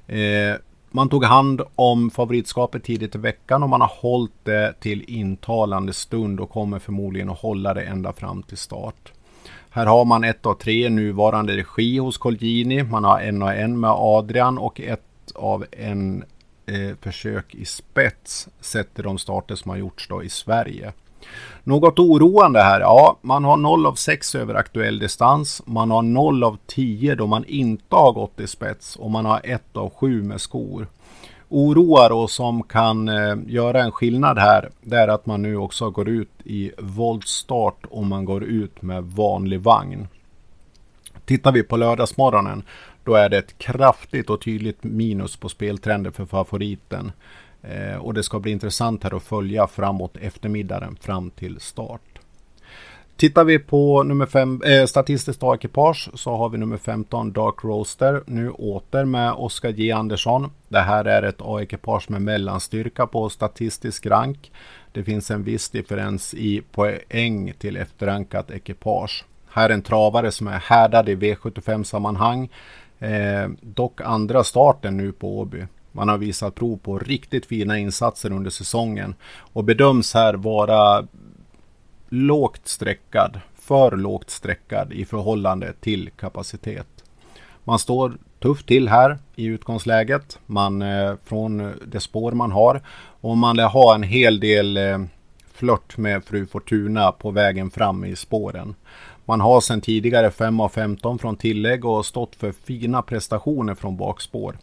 Eh, 0.08 0.56
man 0.92 1.10
tog 1.10 1.24
hand 1.24 1.62
om 1.76 2.12
favoritskapet 2.12 2.84
tidigt 2.84 3.16
i 3.16 3.18
veckan 3.18 3.64
och 3.64 3.70
man 3.70 3.82
har 3.82 3.92
hållit 4.02 4.46
det 4.46 4.74
till 4.80 5.04
intalande 5.08 5.94
stund 5.94 6.40
och 6.40 6.50
kommer 6.50 6.80
förmodligen 6.80 7.30
att 7.30 7.40
hålla 7.40 7.74
det 7.74 7.84
ända 7.84 8.14
fram 8.14 8.44
till 8.44 8.58
start. 8.58 9.12
Här 9.70 9.86
har 9.86 10.06
man 10.06 10.24
ett 10.24 10.46
av 10.46 10.54
tre 10.54 10.90
nuvarande 10.90 11.58
regi 11.58 11.98
hos 11.98 12.18
Colgini. 12.18 12.84
Man 12.84 13.04
har 13.04 13.20
en 13.20 13.42
och 13.42 13.54
en 13.54 13.80
med 13.80 13.92
Adrian 13.92 14.58
och 14.58 14.82
ett 14.82 15.02
av 15.36 15.66
en 15.72 16.24
eh, 16.66 16.96
försök 17.02 17.56
i 17.56 17.66
spets 17.66 18.48
sett 18.60 18.94
till 18.94 19.04
de 19.04 19.18
starter 19.18 19.56
som 19.56 19.70
har 19.70 19.78
gjorts 19.78 20.08
då 20.08 20.24
i 20.24 20.30
Sverige. 20.30 20.94
Något 21.64 22.00
oroande 22.00 22.62
här? 22.62 22.80
Ja, 22.80 23.18
man 23.22 23.44
har 23.44 23.58
0 23.58 23.86
av 23.86 23.94
6 23.94 24.36
över 24.36 24.56
aktuell 24.56 25.00
distans. 25.00 25.62
Man 25.66 25.92
har 25.92 26.02
0 26.02 26.44
av 26.44 26.58
10 26.68 27.16
då 27.16 27.28
man 27.28 27.46
inte 27.46 27.96
har 27.96 28.12
gått 28.12 28.40
i 28.40 28.48
spets 28.48 28.96
och 28.96 29.12
man 29.12 29.26
har 29.26 29.42
1 29.44 29.78
av 29.78 29.90
7 29.90 30.24
med 30.24 30.42
skor. 30.42 30.88
Oroar 31.50 32.10
och 32.10 32.30
som 32.30 32.64
kan 32.64 33.10
eh, 33.10 33.36
göra 33.48 33.84
en 33.84 33.92
skillnad 33.92 34.38
här, 34.38 34.70
det 34.82 34.98
är 34.98 35.08
att 35.08 35.26
man 35.26 35.42
nu 35.42 35.58
också 35.58 35.90
går 35.90 36.10
ut 36.10 36.32
i 36.44 36.72
voltstart 36.78 37.86
om 37.92 38.08
man 38.08 38.26
går 38.26 38.44
ut 38.44 38.82
med 38.82 39.04
vanlig 39.04 39.62
vagn. 39.62 40.08
Tittar 41.26 41.52
vi 41.52 41.64
på 41.64 41.78
lördagsmorgonen, 41.78 42.64
då 43.04 43.16
är 43.16 43.30
det 43.30 43.38
ett 43.38 43.58
kraftigt 43.58 44.30
och 44.30 44.42
tydligt 44.42 44.84
minus 44.84 45.36
på 45.38 45.50
speltrender 45.50 46.12
för 46.12 46.26
favoriten. 46.26 47.12
Eh, 47.62 47.96
och 47.96 48.14
det 48.14 48.24
ska 48.24 48.40
bli 48.40 48.52
intressant 48.52 49.04
här 49.04 49.18
att 49.18 49.24
följa 49.24 49.68
framåt 49.68 50.18
eftermiddagen 50.18 50.96
fram 51.02 51.32
till 51.32 51.60
start. 51.60 52.02
Tittar 53.18 53.44
vi 53.44 53.60
på 53.60 54.04
nummer 54.04 54.26
fem, 54.26 54.62
eh, 54.66 54.86
statistiskt 54.86 55.44
ekipage 55.44 56.10
så 56.14 56.36
har 56.36 56.50
vi 56.50 56.58
nummer 56.58 56.78
15 56.78 57.34
Dark 57.34 57.64
Roaster 57.64 58.24
nu 58.26 58.50
åter 58.50 59.06
med 59.06 59.34
Oskar 59.34 59.70
J 59.70 59.92
Andersson. 59.92 60.52
Det 60.68 60.80
här 60.80 61.06
är 61.06 61.24
ett 61.24 61.42
A-ekipage 61.42 62.10
med 62.10 62.22
mellanstyrka 62.22 63.08
på 63.08 63.30
statistisk 63.30 64.06
rank. 64.06 64.52
Det 64.92 65.04
finns 65.04 65.32
en 65.32 65.44
viss 65.44 65.70
differens 65.70 66.34
i 66.34 66.62
poäng 66.72 67.54
till 67.60 67.78
efterrankat 67.78 68.52
ekipage. 68.52 69.26
Här 69.50 69.70
är 69.70 69.74
en 69.74 69.82
travare 69.82 70.32
som 70.32 70.48
är 70.48 70.60
härdad 70.60 71.10
i 71.10 71.16
V75 71.16 71.84
sammanhang. 71.84 72.50
Eh, 73.04 73.50
dock 73.62 74.02
andra 74.02 74.44
starten 74.44 74.98
nu 74.98 75.12
på 75.12 75.40
Åby. 75.40 75.66
Man 75.92 76.10
har 76.10 76.18
visat 76.18 76.56
prov 76.56 76.78
på 76.78 77.00
riktigt 77.00 77.46
fina 77.46 77.78
insatser 77.78 78.32
under 78.32 78.52
säsongen 78.52 79.16
och 79.54 79.64
bedöms 79.64 80.14
här 80.14 80.34
vara 80.34 81.08
lågt 82.10 82.68
sträckad, 82.68 83.40
för 83.56 83.92
lågt 83.92 84.30
sträckad 84.30 84.94
i 84.94 85.06
förhållande 85.06 85.74
till 85.74 86.10
kapacitet. 86.10 86.88
Man 87.64 87.80
står 87.80 88.18
tufft 88.40 88.68
till 88.68 88.90
här 88.90 89.18
i 89.36 89.46
utgångsläget 89.46 90.40
man, 90.46 90.82
eh, 90.82 91.14
från 91.26 91.74
det 91.86 92.00
spår 92.00 92.32
man 92.32 92.52
har 92.52 92.82
och 93.22 93.38
man 93.38 93.56
lär 93.56 93.68
ha 93.68 93.96
en 93.96 94.04
hel 94.04 94.40
del 94.40 94.78
eh, 94.78 95.00
flört 95.54 95.98
med 95.98 96.26
fru 96.26 96.46
Fortuna 96.46 97.12
på 97.12 97.32
vägen 97.32 97.72
fram 97.72 98.06
i 98.06 98.16
spåren. 98.16 98.76
Man 99.26 99.42
har 99.42 99.62
sedan 99.62 99.82
tidigare 99.82 100.32
5 100.32 100.60
av 100.60 100.70
15 100.70 101.20
från 101.20 101.36
tillägg 101.36 101.86
och 101.86 102.06
stått 102.06 102.36
för 102.36 102.52
fina 102.52 103.02
prestationer 103.02 103.76
från 103.76 103.98
bakspår. 103.98 104.58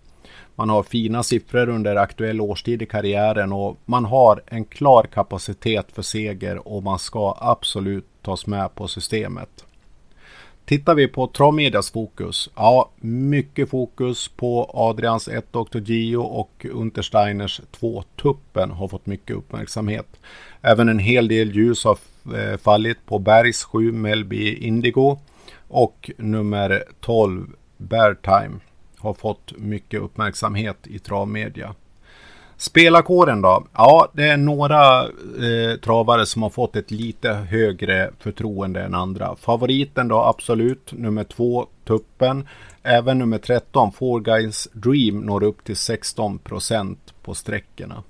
Man 0.54 0.70
har 0.70 0.82
fina 0.82 1.22
siffror 1.22 1.68
under 1.68 1.96
aktuell 1.96 2.40
årstid 2.40 2.82
i 2.82 2.86
karriären 2.86 3.52
och 3.52 3.76
man 3.84 4.04
har 4.04 4.42
en 4.46 4.64
klar 4.64 5.02
kapacitet 5.02 5.92
för 5.92 6.02
seger 6.02 6.68
och 6.68 6.82
man 6.82 6.98
ska 6.98 7.36
absolut 7.40 8.06
tas 8.22 8.46
med 8.46 8.74
på 8.74 8.88
systemet. 8.88 9.64
Tittar 10.64 10.94
vi 10.94 11.08
på 11.08 11.26
Travmedias 11.26 11.90
fokus. 11.90 12.50
Ja, 12.56 12.90
mycket 13.00 13.70
fokus 13.70 14.28
på 14.28 14.70
Adrians 14.74 15.28
1 15.28 15.52
Dr. 15.52 15.78
Gio 15.78 16.16
och 16.16 16.66
Untersteiners 16.72 17.60
2 17.70 18.04
Tuppen 18.22 18.70
har 18.70 18.88
fått 18.88 19.06
mycket 19.06 19.36
uppmärksamhet. 19.36 20.06
Även 20.62 20.88
en 20.88 20.98
hel 20.98 21.28
del 21.28 21.56
ljus 21.56 21.84
har 21.84 21.98
Eh, 22.34 22.56
fallit 22.56 23.06
på 23.06 23.18
Bergs 23.18 23.64
7 23.64 23.92
Melby 23.92 24.54
Indigo 24.54 25.18
och 25.68 26.10
nummer 26.18 26.84
12 27.00 27.46
Beartime 27.76 28.60
har 28.98 29.14
fått 29.14 29.52
mycket 29.56 30.00
uppmärksamhet 30.00 30.86
i 30.86 30.98
travmedia. 30.98 31.74
Spelarkåren 32.56 33.42
då? 33.42 33.64
Ja, 33.74 34.08
det 34.12 34.28
är 34.28 34.36
några 34.36 35.02
eh, 35.02 35.76
travare 35.82 36.26
som 36.26 36.42
har 36.42 36.50
fått 36.50 36.76
ett 36.76 36.90
lite 36.90 37.32
högre 37.32 38.10
förtroende 38.18 38.82
än 38.82 38.94
andra. 38.94 39.36
Favoriten 39.36 40.08
då 40.08 40.22
absolut 40.22 40.92
nummer 40.92 41.24
två 41.24 41.66
Tuppen. 41.84 42.48
Även 42.82 43.18
nummer 43.18 43.38
13 43.38 43.92
Four 43.92 44.20
Guys 44.20 44.68
Dream 44.72 45.20
når 45.20 45.42
upp 45.42 45.64
till 45.64 45.76
16 45.76 46.38
procent 46.38 47.14
på 47.22 47.34
sträckorna. 47.34 48.02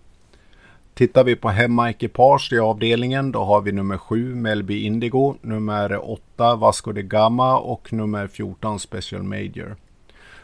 Tittar 1.00 1.24
vi 1.24 1.36
på 1.36 1.48
hemmaekipage 1.48 2.52
i 2.52 2.58
avdelningen 2.58 3.32
då 3.32 3.44
har 3.44 3.60
vi 3.60 3.72
nummer 3.72 3.98
7 3.98 4.34
Melby 4.34 4.84
Indigo, 4.84 5.34
nummer 5.40 6.10
8 6.10 6.56
Vasco 6.56 6.92
de 6.92 7.02
Gama 7.02 7.58
och 7.58 7.92
nummer 7.92 8.26
14 8.26 8.80
Special 8.80 9.22
Major. 9.22 9.76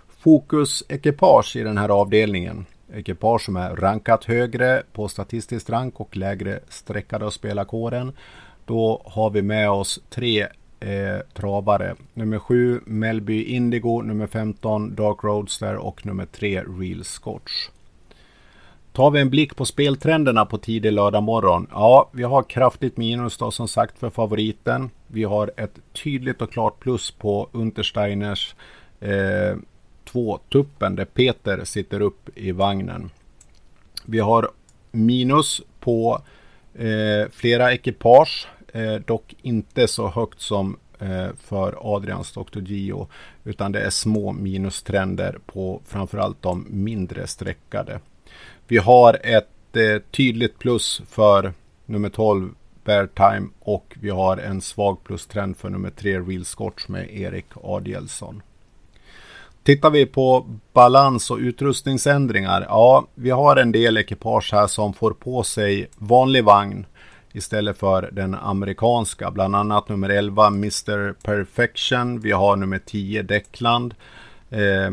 Fokus 0.08 0.84
ekipage 0.88 1.56
i 1.56 1.62
den 1.62 1.78
här 1.78 1.88
avdelningen. 1.88 2.66
Ekipage 2.94 3.42
som 3.42 3.56
är 3.56 3.76
rankat 3.76 4.24
högre 4.24 4.82
på 4.92 5.08
statistiskt 5.08 5.70
rank 5.70 6.00
och 6.00 6.16
lägre 6.16 6.60
streckade 6.68 7.26
av 7.26 7.30
spelarkåren. 7.30 8.12
Då 8.64 9.02
har 9.04 9.30
vi 9.30 9.42
med 9.42 9.70
oss 9.70 10.00
tre 10.10 10.40
eh, 10.80 11.20
travare. 11.34 11.94
Nummer 12.14 12.38
7 12.38 12.80
Melby 12.86 13.44
Indigo, 13.44 14.02
nummer 14.02 14.26
15 14.26 14.94
Dark 14.94 15.24
Roadster 15.24 15.76
och 15.76 16.06
nummer 16.06 16.26
3 16.26 16.62
Real 16.62 17.04
Scotch. 17.04 17.68
Tar 18.96 19.10
vi 19.10 19.20
en 19.20 19.30
blick 19.30 19.56
på 19.56 19.64
speltrenderna 19.64 20.46
på 20.46 20.58
tidig 20.58 20.92
lördag 20.92 21.22
morgon. 21.22 21.66
Ja, 21.70 22.10
vi 22.12 22.22
har 22.22 22.42
kraftigt 22.42 22.96
minus 22.96 23.36
då 23.36 23.50
som 23.50 23.68
sagt 23.68 23.98
för 23.98 24.10
favoriten. 24.10 24.90
Vi 25.06 25.24
har 25.24 25.50
ett 25.56 25.78
tydligt 25.92 26.42
och 26.42 26.52
klart 26.52 26.80
plus 26.80 27.10
på 27.10 27.48
Untersteiners 27.52 28.54
eh, 29.00 29.56
två-tuppen 30.04 30.96
där 30.96 31.04
Peter 31.04 31.64
sitter 31.64 32.00
upp 32.00 32.28
i 32.34 32.52
vagnen. 32.52 33.10
Vi 34.04 34.18
har 34.18 34.50
minus 34.90 35.62
på 35.80 36.22
eh, 36.74 37.30
flera 37.32 37.72
ekipage, 37.72 38.48
eh, 38.72 38.94
dock 38.94 39.34
inte 39.42 39.88
så 39.88 40.08
högt 40.08 40.40
som 40.40 40.76
eh, 40.98 41.28
för 41.40 41.94
Adrians 41.96 42.32
Dr. 42.32 42.60
Gio, 42.60 43.08
utan 43.44 43.72
det 43.72 43.80
är 43.80 43.90
små 43.90 44.32
minustrender 44.32 45.38
på 45.46 45.80
framförallt 45.86 46.42
de 46.42 46.66
mindre 46.70 47.26
sträckade. 47.26 48.00
Vi 48.68 48.78
har 48.78 49.18
ett 49.22 49.76
eh, 49.76 50.02
tydligt 50.10 50.58
plus 50.58 51.02
för 51.08 51.52
nummer 51.86 52.08
12 52.08 52.50
Bear 52.84 53.06
Time 53.06 53.48
och 53.60 53.96
vi 54.00 54.10
har 54.10 54.36
en 54.36 54.60
svag 54.60 55.04
plustrend 55.04 55.56
för 55.56 55.70
nummer 55.70 55.90
3 55.90 56.20
Real 56.20 56.44
Scotch 56.44 56.88
med 56.88 57.10
Erik 57.10 57.46
Adielsson. 57.62 58.42
Tittar 59.62 59.90
vi 59.90 60.06
på 60.06 60.46
balans 60.72 61.30
och 61.30 61.38
utrustningsändringar. 61.38 62.66
Ja, 62.68 63.06
vi 63.14 63.30
har 63.30 63.56
en 63.56 63.72
del 63.72 63.96
ekipage 63.96 64.52
här 64.52 64.66
som 64.66 64.92
får 64.92 65.10
på 65.10 65.42
sig 65.42 65.88
vanlig 65.96 66.44
vagn 66.44 66.86
istället 67.32 67.78
för 67.78 68.10
den 68.12 68.34
amerikanska. 68.34 69.30
Bland 69.30 69.56
annat 69.56 69.88
nummer 69.88 70.08
11 70.08 70.46
Mr 70.46 71.12
Perfection. 71.12 72.20
Vi 72.20 72.32
har 72.32 72.56
nummer 72.56 72.78
10 72.78 73.22
Deckland. 73.22 73.94
Eh, 74.50 74.90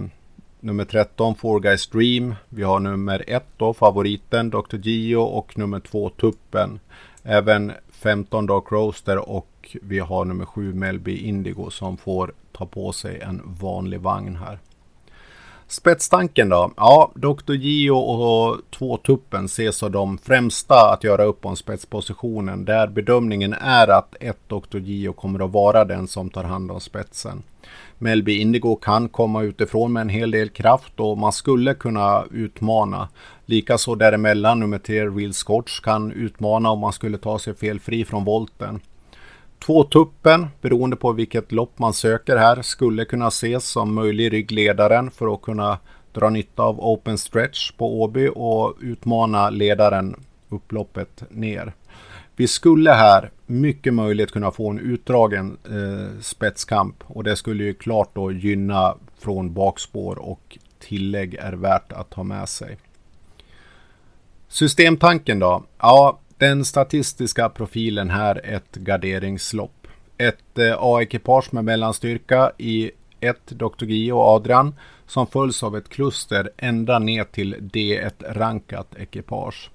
nummer 0.64 0.86
13 0.86 1.36
Four 1.36 1.60
Guys 1.60 1.88
Dream. 1.88 2.36
Vi 2.50 2.64
har 2.64 2.80
nummer 2.80 3.24
1 3.28 3.44
då, 3.58 3.74
favoriten 3.74 4.50
Dr. 4.50 4.78
Gio 4.78 5.18
och 5.18 5.58
nummer 5.58 5.80
2 5.80 6.10
Tuppen. 6.10 6.80
Även 7.24 7.72
15 7.92 8.46
Dark 8.46 8.72
Roaster 8.72 9.30
och 9.30 9.78
vi 9.82 10.00
har 10.00 10.26
nummer 10.26 10.46
7 10.46 10.74
Melby 10.74 11.18
Indigo 11.18 11.70
som 11.70 11.98
får 11.98 12.34
ta 12.52 12.66
på 12.66 12.92
sig 12.92 13.20
en 13.20 13.42
vanlig 13.46 14.00
vagn 14.02 14.36
här. 14.36 14.60
Spetstanken 15.68 16.50
då? 16.50 16.72
Ja, 16.78 17.12
Dr. 17.16 17.54
Gio 17.54 17.92
och 17.92 18.58
två 18.72 18.98
tuppen 18.98 19.46
ses 19.46 19.78
som 19.78 19.92
de 19.92 20.18
främsta 20.18 20.94
att 20.94 21.04
göra 21.04 21.24
upp 21.24 21.46
om 21.46 21.56
spetspositionen. 21.56 22.66
Där 22.66 22.88
bedömningen 22.88 23.54
är 23.54 23.88
att 23.88 24.16
ett 24.20 24.50
Dr. 24.50 24.78
Gio 24.78 25.14
kommer 25.14 25.46
att 25.46 25.52
vara 25.52 25.86
den 25.86 26.08
som 26.08 26.30
tar 26.30 26.44
hand 26.44 26.72
om 26.72 26.80
spetsen. 26.80 27.44
Melby 27.98 28.38
Indigo 28.38 28.76
kan 28.76 29.10
komma 29.10 29.42
utifrån 29.42 29.94
med 29.94 30.02
en 30.02 30.10
hel 30.10 30.32
del 30.32 30.50
kraft 30.50 31.00
och 31.00 31.18
man 31.18 31.34
skulle 31.34 31.74
kunna 31.74 32.26
utmana. 32.32 33.10
Likaså 33.46 33.96
däremellan 33.96 34.60
nummer 34.60 34.78
tre 34.78 35.06
Real 35.06 35.34
Scotch 35.34 35.80
kan 35.80 36.12
utmana 36.12 36.70
om 36.70 36.80
man 36.80 36.94
skulle 36.94 37.18
ta 37.18 37.40
sig 37.40 37.54
felfri 37.56 38.06
från 38.06 38.26
volten. 38.26 38.80
Två 39.66 39.84
tuppen, 39.84 40.48
beroende 40.62 40.96
på 40.96 41.12
vilket 41.12 41.52
lopp 41.52 41.80
man 41.80 41.94
söker 41.94 42.38
här, 42.38 42.62
skulle 42.62 43.06
kunna 43.06 43.28
ses 43.28 43.68
som 43.68 43.94
möjlig 43.94 44.34
ryggledaren 44.34 45.12
för 45.12 45.34
att 45.34 45.42
kunna 45.42 45.78
dra 46.14 46.30
nytta 46.30 46.64
av 46.64 46.80
open 46.80 47.18
stretch 47.18 47.72
på 47.72 48.02
Åby 48.02 48.30
och 48.36 48.74
utmana 48.82 49.50
ledaren 49.50 50.16
upploppet 50.50 51.24
ner. 51.30 51.74
Vi 52.36 52.48
skulle 52.48 52.92
här 52.92 53.32
mycket 53.46 53.94
möjligt 53.94 54.32
kunna 54.32 54.52
få 54.52 54.70
en 54.70 54.80
utdragen 54.80 55.58
eh, 55.66 56.22
spetskamp 56.22 56.96
och 57.08 57.24
det 57.24 57.36
skulle 57.36 57.64
ju 57.64 57.74
klart 57.74 58.10
då 58.14 58.32
gynna 58.32 58.96
från 59.18 59.54
bakspår 59.54 60.20
och 60.20 60.58
tillägg 60.80 61.36
är 61.36 61.54
värt 61.54 61.92
att 61.92 62.14
ha 62.14 62.24
med 62.24 62.50
sig. 62.50 62.78
Systemtanken 64.48 65.40
då? 65.40 65.64
Ja, 65.80 66.20
den 66.38 66.66
statistiska 66.66 67.50
profilen 67.50 68.10
här 68.10 68.42
ett 68.44 68.76
garderingslopp. 68.76 69.88
Ett 70.18 70.58
eh, 70.58 70.76
A-ekipage 70.80 71.54
med 71.54 71.66
mellanstyrka 71.66 72.52
i 72.58 72.92
ett 73.20 73.48
Dr. 73.48 73.86
Gio 73.86 74.14
och 74.14 74.28
Adrian 74.28 74.76
som 75.08 75.28
följs 75.28 75.64
av 75.64 75.78
ett 75.78 75.90
kluster 75.90 76.50
ända 76.58 77.00
ner 77.00 77.24
till 77.24 77.56
D1-rankat 77.56 78.96
ekipage. 78.96 79.70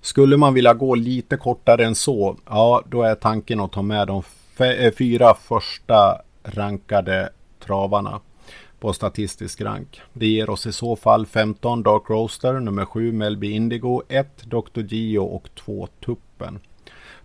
Skulle 0.00 0.36
man 0.36 0.54
vilja 0.54 0.74
gå 0.74 0.94
lite 0.94 1.36
kortare 1.36 1.84
än 1.84 1.94
så, 1.94 2.36
ja 2.46 2.82
då 2.88 3.02
är 3.02 3.14
tanken 3.14 3.60
att 3.60 3.72
ta 3.72 3.82
med 3.82 4.06
de 4.06 4.22
eh, 4.58 4.92
fyra 4.94 5.34
första 5.34 6.20
rankade 6.44 7.28
travarna 7.66 8.20
på 8.80 8.92
statistisk 8.92 9.60
rank. 9.60 10.00
Det 10.12 10.26
ger 10.26 10.50
oss 10.50 10.66
i 10.66 10.72
så 10.72 10.96
fall 10.96 11.26
15 11.26 11.82
Dark 11.82 12.02
Roaster, 12.10 12.60
nummer 12.60 12.84
7 12.84 13.12
Melby 13.12 13.50
Indigo, 13.50 14.02
1 14.08 14.42
Dr. 14.44 14.80
Gio 14.80 15.18
och 15.18 15.48
2 15.54 15.88
Tuppen. 16.04 16.60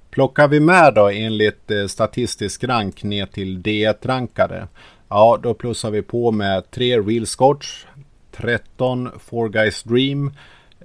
Plockar 0.09 0.47
vi 0.47 0.59
med 0.59 0.93
då 0.93 1.09
enligt 1.09 1.71
eh, 1.71 1.87
statistisk 1.87 2.63
rank 2.63 3.03
ner 3.03 3.25
till 3.25 3.61
D1-rankade, 3.61 4.67
ja 5.09 5.39
då 5.43 5.53
plussar 5.53 5.91
vi 5.91 6.01
på 6.01 6.31
med 6.31 6.71
3 6.71 6.99
Real 6.99 7.25
Scotch, 7.25 7.85
13 8.31 9.09
Four 9.19 9.49
Guys 9.49 9.83
Dream, 9.83 10.31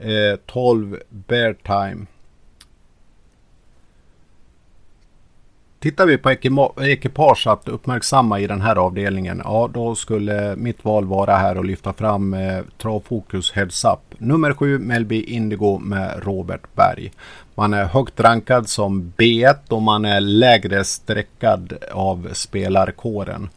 eh, 0.01 0.37
12 0.47 0.97
Bear 1.09 1.53
Time 1.53 2.07
Tittar 5.81 6.07
vi 6.07 6.19
på 6.19 6.31
ekipage 6.83 7.47
att 7.47 7.69
uppmärksamma 7.69 8.41
i 8.41 8.47
den 8.47 8.61
här 8.61 8.77
avdelningen, 8.77 9.41
ja 9.45 9.71
då 9.75 9.95
skulle 9.95 10.57
mitt 10.57 10.85
val 10.85 11.05
vara 11.05 11.37
här 11.37 11.57
att 11.57 11.67
lyfta 11.67 11.93
fram 11.93 12.35
eh, 12.35 12.61
Travfokus 12.79 13.53
Heads 13.53 13.85
Up. 13.85 13.99
Nummer 14.19 14.53
7 14.53 14.79
Melby 14.79 15.23
Indigo 15.23 15.79
med 15.79 16.23
Robert 16.23 16.61
Berg. 16.75 17.13
Man 17.55 17.75
är 17.75 17.85
högt 17.85 18.21
rankad 18.21 18.69
som 18.69 19.13
B1 19.17 19.57
och 19.69 19.83
man 19.83 20.05
är 20.05 20.21
lägre 20.21 20.85
streckad 20.85 21.73
av 21.93 22.29
spelarkåren. 22.33 23.49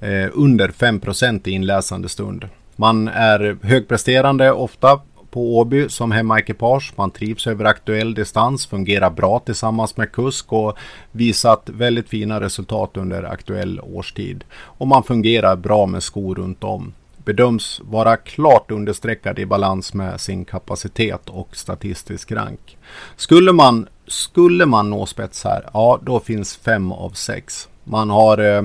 Eh, 0.00 0.28
under 0.32 0.68
5% 0.68 1.48
i 1.48 1.50
inläsande 1.50 2.08
stund. 2.08 2.48
Man 2.76 3.08
är 3.08 3.56
högpresterande 3.62 4.52
ofta 4.52 5.00
på 5.34 5.58
Åby 5.58 5.88
som 5.88 6.12
hemmaekipage. 6.12 6.92
Man 6.96 7.10
trivs 7.10 7.46
över 7.46 7.64
aktuell 7.64 8.14
distans, 8.14 8.66
fungerar 8.66 9.10
bra 9.10 9.38
tillsammans 9.38 9.96
med 9.96 10.12
kusk 10.12 10.52
och 10.52 10.78
visat 11.12 11.70
väldigt 11.72 12.08
fina 12.08 12.40
resultat 12.40 12.96
under 12.96 13.22
aktuell 13.22 13.80
årstid. 13.80 14.44
Och 14.54 14.88
man 14.88 15.02
fungerar 15.02 15.56
bra 15.56 15.86
med 15.86 16.02
skor 16.02 16.34
runt 16.34 16.64
om. 16.64 16.92
Bedöms 17.24 17.80
vara 17.84 18.16
klart 18.16 18.70
understreckad 18.70 19.38
i 19.38 19.46
balans 19.46 19.94
med 19.94 20.20
sin 20.20 20.44
kapacitet 20.44 21.28
och 21.28 21.56
statistisk 21.56 22.32
rank. 22.32 22.76
Skulle 23.16 23.52
man, 23.52 23.88
skulle 24.06 24.66
man 24.66 24.90
nå 24.90 25.06
spets 25.06 25.44
här, 25.44 25.70
ja 25.72 25.98
då 26.02 26.20
finns 26.20 26.56
fem 26.56 26.92
av 26.92 27.10
sex. 27.10 27.68
Man 27.84 28.10
har 28.10 28.38
eh, 28.38 28.62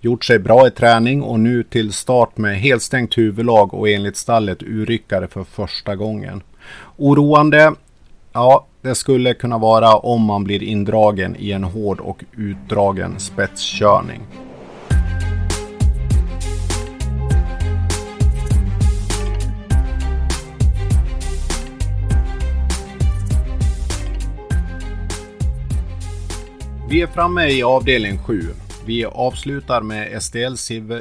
Gjort 0.00 0.24
sig 0.24 0.38
bra 0.38 0.66
i 0.66 0.70
träning 0.70 1.22
och 1.22 1.40
nu 1.40 1.62
till 1.62 1.92
start 1.92 2.36
med 2.36 2.60
helstängt 2.60 3.18
huvudlag 3.18 3.74
och 3.74 3.88
enligt 3.88 4.16
stallet 4.16 4.62
urryckare 4.62 5.28
för 5.28 5.44
första 5.44 5.96
gången. 5.96 6.42
Oroande? 6.96 7.72
Ja, 8.32 8.66
det 8.82 8.94
skulle 8.94 9.34
kunna 9.34 9.58
vara 9.58 9.96
om 9.96 10.22
man 10.22 10.44
blir 10.44 10.62
indragen 10.62 11.36
i 11.38 11.52
en 11.52 11.64
hård 11.64 12.00
och 12.00 12.24
utdragen 12.36 13.20
spetskörning. 13.20 14.20
Vi 26.90 27.02
är 27.02 27.06
framme 27.06 27.48
i 27.48 27.62
avdelning 27.62 28.18
7. 28.18 28.42
Vi 28.88 29.04
avslutar 29.04 29.82
med 29.82 30.22
STL 30.22 30.54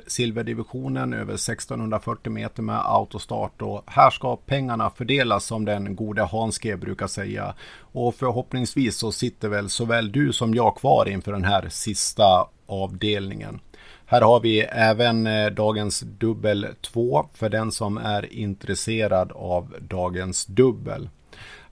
silverdivisionen 0.07 1.13
över 1.13 1.33
1640 1.33 2.31
meter 2.31 2.63
med 2.63 2.81
autostart 2.85 3.61
och 3.61 3.83
här 3.85 4.09
ska 4.09 4.35
pengarna 4.35 4.89
fördelas 4.89 5.45
som 5.45 5.65
den 5.65 5.95
gode 5.95 6.21
Hans 6.21 6.59
G 6.59 6.75
brukar 6.75 7.07
säga. 7.07 7.55
Och 7.79 8.15
förhoppningsvis 8.15 8.97
så 8.97 9.11
sitter 9.11 9.49
väl 9.49 9.69
såväl 9.69 10.11
du 10.11 10.33
som 10.33 10.55
jag 10.55 10.75
kvar 10.75 11.09
inför 11.09 11.31
den 11.31 11.43
här 11.43 11.69
sista 11.69 12.47
avdelningen. 12.65 13.59
Här 14.05 14.21
har 14.21 14.39
vi 14.39 14.59
även 14.61 15.27
eh, 15.27 15.47
dagens 15.47 15.99
dubbel 15.99 16.67
2 16.81 17.29
för 17.33 17.49
den 17.49 17.71
som 17.71 17.97
är 17.97 18.33
intresserad 18.33 19.31
av 19.31 19.75
dagens 19.79 20.45
dubbel. 20.45 21.09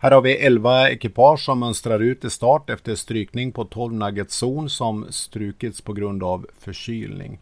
Här 0.05 0.11
har 0.11 0.21
vi 0.21 0.37
11 0.37 0.89
ekipage 0.89 1.39
som 1.39 1.59
mönstrar 1.59 1.99
ut 1.99 2.25
i 2.25 2.29
start 2.29 2.69
efter 2.69 2.95
strykning 2.95 3.51
på 3.51 3.65
12 3.65 3.93
nuggets 3.93 4.35
zon 4.35 4.69
som 4.69 5.05
strukits 5.09 5.81
på 5.81 5.93
grund 5.93 6.23
av 6.23 6.47
förkylning. 6.59 7.39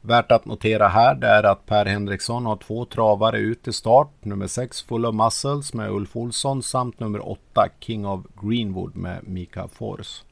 Värt 0.00 0.32
att 0.32 0.44
notera 0.44 0.88
här 0.88 1.24
är 1.24 1.42
att 1.42 1.66
Per 1.66 1.86
Henriksson 1.86 2.46
har 2.46 2.56
två 2.56 2.84
travare 2.84 3.38
ut 3.38 3.68
i 3.68 3.72
start. 3.72 4.08
Nummer 4.20 4.46
6 4.46 4.82
Full 4.82 5.06
of 5.06 5.14
Muscles 5.14 5.74
med 5.74 5.90
Ulf 5.90 6.16
Olsson 6.16 6.62
samt 6.62 7.00
nummer 7.00 7.28
8 7.28 7.68
King 7.80 8.06
of 8.06 8.20
Greenwood 8.42 8.96
med 8.96 9.18
Mika 9.22 9.68
Fors. 9.68 10.22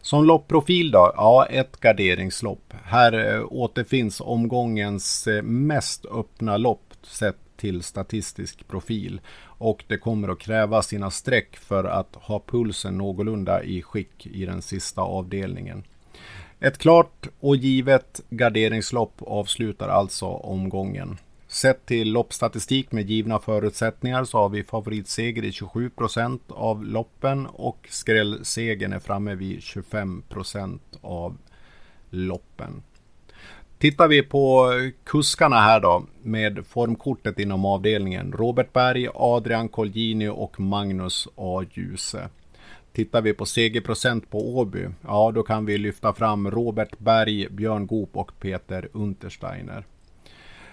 Som 0.00 0.24
loppprofil 0.24 0.90
då? 0.90 1.12
Ja, 1.16 1.46
ett 1.50 1.80
garderingslopp. 1.80 2.74
Här 2.84 3.34
eh, 3.34 3.44
återfinns 3.50 4.20
omgångens 4.20 5.26
eh, 5.26 5.42
mest 5.42 6.06
öppna 6.06 6.56
lopp 6.56 6.92
sett 7.02 7.45
till 7.56 7.82
statistisk 7.82 8.68
profil 8.68 9.20
och 9.42 9.84
det 9.86 9.98
kommer 9.98 10.28
att 10.28 10.38
kräva 10.38 10.82
sina 10.82 11.10
streck 11.10 11.56
för 11.56 11.84
att 11.84 12.14
ha 12.14 12.42
pulsen 12.46 12.98
någorlunda 12.98 13.62
i 13.62 13.82
skick 13.82 14.26
i 14.26 14.46
den 14.46 14.62
sista 14.62 15.00
avdelningen. 15.00 15.84
Ett 16.60 16.78
klart 16.78 17.28
och 17.40 17.56
givet 17.56 18.20
garderingslopp 18.30 19.22
avslutar 19.22 19.88
alltså 19.88 20.26
omgången. 20.26 21.18
Sett 21.48 21.86
till 21.86 22.12
loppstatistik 22.12 22.92
med 22.92 23.10
givna 23.10 23.38
förutsättningar 23.38 24.24
så 24.24 24.38
har 24.38 24.48
vi 24.48 24.64
favoritseger 24.64 25.44
i 25.44 25.50
27% 25.50 26.40
av 26.48 26.84
loppen 26.84 27.46
och 27.46 27.88
skrällsegern 27.90 28.92
är 28.92 28.98
framme 28.98 29.34
vid 29.34 29.58
25% 29.58 30.78
av 31.00 31.36
loppen. 32.10 32.82
Tittar 33.78 34.08
vi 34.08 34.22
på 34.22 34.72
kuskarna 35.04 35.56
här 35.56 35.80
då 35.80 36.06
med 36.22 36.66
formkortet 36.66 37.38
inom 37.38 37.64
avdelningen. 37.64 38.32
Robert 38.32 38.72
Berg, 38.72 39.08
Adrian 39.14 39.68
Colgjini 39.68 40.28
och 40.28 40.60
Magnus 40.60 41.28
A. 41.36 41.62
Djuse. 41.72 42.28
Tittar 42.92 43.22
vi 43.22 43.32
på 43.32 43.46
segerprocent 43.46 44.30
på 44.30 44.58
Åby, 44.58 44.88
ja 45.02 45.32
då 45.34 45.42
kan 45.42 45.66
vi 45.66 45.78
lyfta 45.78 46.12
fram 46.12 46.50
Robert 46.50 46.98
Berg, 46.98 47.48
Björn 47.50 47.86
Goop 47.86 48.16
och 48.16 48.32
Peter 48.40 48.88
Untersteiner. 48.92 49.84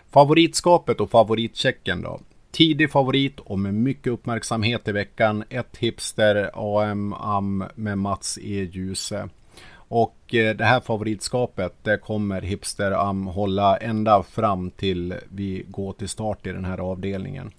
Favoritskapet 0.10 1.01
och 1.01 1.10
favoritchecken 1.10 2.01
då? 2.01 2.20
tidig 2.54 2.91
favorit 2.91 3.39
och 3.39 3.60
med 3.60 3.74
mycket 3.74 4.14
uppmärksamhet 4.14 4.88
i 4.88 4.91
veckan. 4.91 5.43
Ett 5.49 5.78
Hipster 5.78 6.51
AM 6.54 7.14
AM 7.14 7.64
med 7.76 7.97
Mats 7.97 8.38
E. 8.41 8.70
Djuse. 8.72 9.30
Och 9.96 10.36
eh, 10.36 10.56
det 10.56 10.66
här 10.66 10.80
favoritskapet 10.80 11.74
det 11.82 11.98
kommer 11.98 12.41
Hipster 12.41 12.91
AM 12.91 13.28
hålla 13.28 13.78
ända 13.78 14.24
fram 14.24 14.72
till 14.72 15.16
vi 15.30 15.66
går 15.68 15.94
till 15.94 16.10
start 16.10 16.48
i 16.48 16.52
den 16.52 16.66
här 16.66 16.78
avdelningen. 16.78 17.52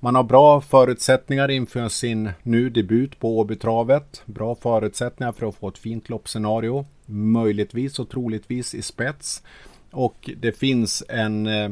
Man 0.00 0.14
har 0.14 0.22
bra 0.22 0.60
förutsättningar 0.60 1.50
inför 1.50 1.88
sin 1.88 2.30
nu 2.42 2.70
debut 2.70 3.18
på 3.18 3.38
Åbytravet. 3.38 4.22
Bra 4.24 4.54
förutsättningar 4.54 5.32
för 5.32 5.48
att 5.48 5.54
få 5.54 5.68
ett 5.68 5.78
fint 5.78 6.08
loppscenario. 6.08 6.86
Möjligtvis 7.06 7.98
och 7.98 8.08
troligtvis 8.08 8.74
i 8.74 8.82
spets. 8.82 9.42
Och 9.90 10.30
det 10.36 10.52
finns 10.52 11.02
en 11.08 11.46
eh, 11.46 11.70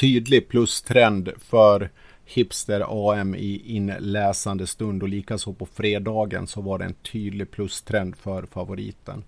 tydlig 0.00 0.48
plustrend 0.48 1.30
för 1.38 1.90
Hipster 2.24 3.10
AM 3.10 3.34
i 3.34 3.62
inläsande 3.76 4.66
stund 4.66 5.02
och 5.02 5.08
likaså 5.08 5.52
på 5.52 5.66
fredagen 5.66 6.46
så 6.46 6.60
var 6.60 6.78
det 6.78 6.84
en 6.84 6.94
tydlig 6.94 7.50
plustrend 7.50 8.16
för 8.16 8.46
favoriten. 8.46 9.24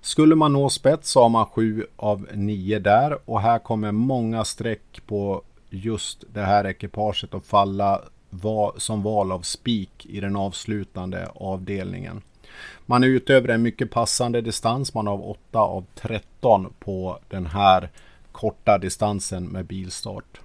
Skulle 0.00 0.34
man 0.34 0.52
nå 0.52 0.68
spets 0.70 1.10
så 1.10 1.22
har 1.22 1.28
man 1.28 1.46
7 1.46 1.86
av 1.96 2.26
9 2.34 2.78
där 2.78 3.18
och 3.24 3.40
här 3.40 3.58
kommer 3.58 3.92
många 3.92 4.44
streck 4.44 5.06
på 5.06 5.42
just 5.70 6.24
det 6.34 6.42
här 6.42 6.66
ekipaget 6.66 7.34
att 7.34 7.46
falla 7.46 8.02
som 8.76 9.02
val 9.02 9.32
av 9.32 9.40
spik 9.40 10.06
i 10.06 10.20
den 10.20 10.36
avslutande 10.36 11.28
avdelningen. 11.34 12.22
Man 12.86 13.04
är 13.04 13.08
ute 13.08 13.34
över 13.34 13.48
en 13.48 13.62
mycket 13.62 13.90
passande 13.90 14.40
distans. 14.40 14.94
Man 14.94 15.06
har 15.06 15.30
8 15.30 15.58
av 15.58 15.84
13 15.94 16.74
på 16.78 17.18
den 17.28 17.46
här 17.46 17.90
korta 18.32 18.78
distansen 18.78 19.44
med 19.44 19.66
bilstart. 19.66 20.41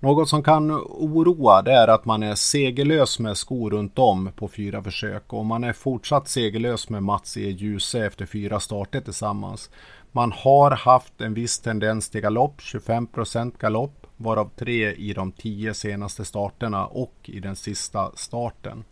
Något 0.00 0.28
som 0.28 0.42
kan 0.42 0.70
oroa 0.84 1.62
det 1.62 1.72
är 1.72 1.88
att 1.88 2.04
man 2.04 2.22
är 2.22 2.34
segerlös 2.34 3.18
med 3.18 3.36
skor 3.36 3.70
runt 3.70 3.98
om 3.98 4.30
på 4.36 4.48
fyra 4.48 4.82
försök 4.82 5.32
och 5.32 5.46
man 5.46 5.64
är 5.64 5.72
fortsatt 5.72 6.28
segerlös 6.28 6.88
med 6.88 7.02
Mats 7.02 7.36
E. 7.36 7.40
Djuse 7.40 8.06
efter 8.06 8.26
fyra 8.26 8.60
starter 8.60 9.00
tillsammans. 9.00 9.70
Man 10.12 10.32
har 10.32 10.70
haft 10.70 11.20
en 11.20 11.34
viss 11.34 11.58
tendens 11.58 12.10
till 12.10 12.20
galopp, 12.20 12.60
25% 12.60 13.52
galopp, 13.58 14.06
varav 14.16 14.50
tre 14.56 14.92
i 14.92 15.12
de 15.12 15.32
tio 15.32 15.74
senaste 15.74 16.24
starterna 16.24 16.86
och 16.86 17.14
i 17.22 17.40
den 17.40 17.56
sista 17.56 18.10
starten 18.14 18.84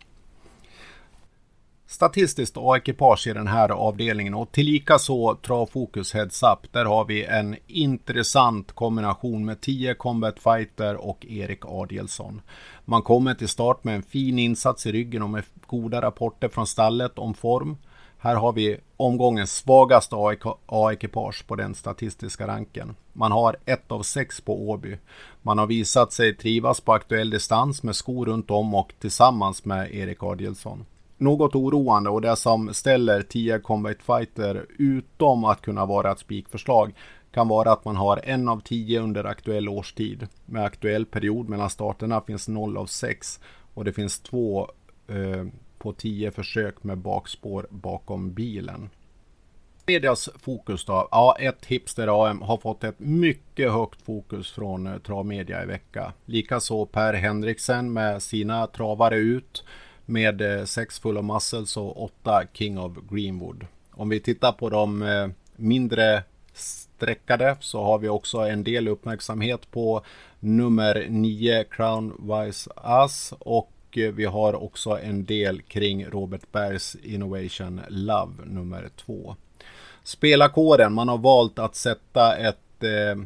statistiskt 1.95 2.57
A-ekipage 2.57 3.27
i 3.27 3.33
den 3.33 3.47
här 3.47 3.69
avdelningen 3.69 4.35
och 4.35 4.53
tillika 4.53 4.99
så 4.99 5.35
Travfokus 5.35 6.15
Heads 6.15 6.43
Up. 6.43 6.73
Där 6.73 6.85
har 6.85 7.05
vi 7.05 7.25
en 7.25 7.57
intressant 7.67 8.73
kombination 8.73 9.45
med 9.45 9.61
10 9.61 9.95
Combat 9.95 10.39
Fighter 10.39 10.97
och 10.97 11.27
Erik 11.27 11.61
Adielsson. 11.65 12.41
Man 12.85 13.03
kommer 13.03 13.35
till 13.35 13.49
start 13.49 13.85
med 13.85 13.95
en 13.95 14.03
fin 14.03 14.39
insats 14.39 14.87
i 14.87 14.93
ryggen 14.93 15.23
och 15.23 15.31
med 15.31 15.45
goda 15.67 16.03
rapporter 16.03 16.49
från 16.49 16.67
stallet 16.67 17.19
om 17.19 17.35
form. 17.35 17.77
Här 18.19 18.37
har 18.37 18.53
vi 18.53 18.77
omgångens 18.97 19.57
svagaste 19.57 20.17
A-ekipage 20.67 21.47
på 21.47 21.57
den 21.57 21.75
statistiska 21.75 22.47
ranken. 22.47 22.97
Man 23.13 23.33
har 23.33 23.57
ett 23.65 23.93
av 23.93 24.03
sex 24.03 24.41
på 24.41 24.71
Åby. 24.71 24.99
Man 25.43 25.59
har 25.59 25.67
visat 25.67 26.13
sig 26.13 26.35
trivas 26.37 26.81
på 26.81 26.93
aktuell 26.93 27.31
distans 27.31 27.83
med 27.83 27.97
skor 27.97 28.27
runt 28.27 28.51
om 28.51 28.75
och 28.75 28.93
tillsammans 28.99 29.65
med 29.65 29.95
Erik 29.95 30.23
Adielsson 30.23 30.85
något 31.25 31.55
oroande 31.55 32.11
och 32.11 32.21
det 32.21 32.37
som 32.37 32.75
ställer 32.75 33.23
10 33.23 33.59
Combat 33.59 34.03
Fighter 34.03 34.67
utom 34.79 35.45
att 35.45 35.61
kunna 35.61 35.87
vara 35.87 36.13
ett 36.13 36.19
spikförslag 36.19 36.93
kan 37.31 37.49
vara 37.49 37.73
att 37.73 37.85
man 37.85 37.97
har 37.97 38.21
en 38.25 38.49
av 38.49 38.61
10 38.61 39.01
under 39.01 39.25
aktuell 39.25 39.69
årstid. 39.69 40.29
Med 40.47 40.65
aktuell 40.65 41.07
period 41.07 41.49
mellan 41.49 41.71
starterna 41.71 42.21
finns 42.21 42.49
0 42.49 42.77
av 42.77 42.87
6 42.87 43.41
och 43.75 43.85
det 43.85 43.93
finns 43.93 44.21
två 44.21 44.69
eh, 45.09 45.47
på 45.79 45.93
10 45.93 46.31
försök 46.31 46.85
med 46.85 46.99
bakspår 46.99 47.67
bakom 47.71 48.33
bilen. 48.33 48.91
Medias 49.87 50.29
fokus 50.39 50.85
då? 50.85 51.09
Ja, 51.11 51.37
ett 51.41 51.67
Hipster 51.67 52.27
AM 52.27 52.43
har 52.43 52.57
fått 52.57 52.85
ett 52.85 52.99
mycket 52.99 53.73
högt 53.73 54.03
fokus 54.03 54.51
från 54.51 54.87
eh, 54.87 54.99
Travmedia 54.99 55.63
i 55.63 55.67
vecka. 55.67 56.13
Likaså 56.25 56.87
Per 56.87 57.15
Henriksen 57.15 57.93
med 57.93 58.23
sina 58.23 58.67
travare 58.67 59.17
ut 59.17 59.65
med 60.07 60.41
eh, 60.41 60.65
sex 60.65 60.99
Full 60.99 61.19
of 61.19 61.25
Muscles 61.25 61.77
och 61.77 62.05
åtta 62.05 62.43
King 62.53 62.79
of 62.79 62.93
Greenwood. 63.11 63.67
Om 63.91 64.09
vi 64.09 64.21
tittar 64.21 64.53
på 64.53 64.71
de 64.71 65.03
eh, 65.03 65.29
mindre 65.57 66.23
streckade 66.53 67.57
så 67.61 67.83
har 67.83 67.99
vi 67.99 68.09
också 68.09 68.39
en 68.39 68.65
del 68.65 68.89
uppmärksamhet 68.89 69.71
på 69.71 70.03
nummer 70.41 71.07
9 71.09 71.65
Crown 71.65 72.13
Vice 72.19 72.71
Us 73.05 73.35
och 73.39 73.73
eh, 73.97 74.13
vi 74.13 74.25
har 74.25 74.55
också 74.55 74.99
en 74.99 75.25
del 75.25 75.63
kring 75.63 76.07
Robert 76.07 76.53
Bergs 76.53 76.97
Innovation 77.03 77.81
Love 77.89 78.33
nummer 78.45 78.89
2. 78.97 79.37
Spelarkåren, 80.03 80.93
man 80.93 81.09
har 81.09 81.19
valt 81.19 81.59
att 81.59 81.75
sätta 81.75 82.37
ett 82.37 82.83
eh, 82.83 83.25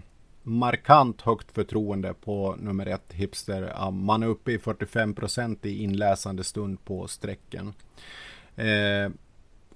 markant 0.48 1.22
högt 1.22 1.52
förtroende 1.52 2.14
på 2.14 2.56
nummer 2.58 2.86
ett 2.86 3.12
Hipster. 3.12 3.90
Man 3.90 4.22
är 4.22 4.26
uppe 4.26 4.52
i 4.52 4.58
45 4.58 5.14
procent 5.14 5.66
i 5.66 5.82
inläsande 5.82 6.44
stund 6.44 6.84
på 6.84 7.08
sträcken. 7.08 7.74
Eh, 8.56 9.10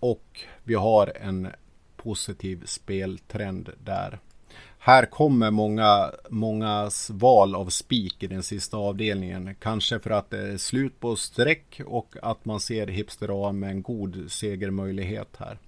och 0.00 0.40
vi 0.64 0.74
har 0.74 1.12
en 1.20 1.48
positiv 1.96 2.62
speltrend 2.66 3.70
där. 3.84 4.18
Här 4.78 5.06
kommer 5.06 5.50
många, 5.50 6.10
mångas 6.30 7.10
val 7.10 7.54
av 7.54 7.68
spik 7.68 8.22
i 8.22 8.26
den 8.26 8.42
sista 8.42 8.76
avdelningen. 8.76 9.54
Kanske 9.54 9.98
för 9.98 10.10
att 10.10 10.30
det 10.30 10.52
är 10.52 10.56
slut 10.56 11.00
på 11.00 11.16
streck 11.16 11.80
och 11.86 12.16
att 12.22 12.44
man 12.44 12.60
ser 12.60 12.86
Hipster 12.86 13.48
A 13.48 13.52
med 13.52 13.70
en 13.70 13.82
god 13.82 14.24
segermöjlighet 14.28 15.36
här. 15.38 15.58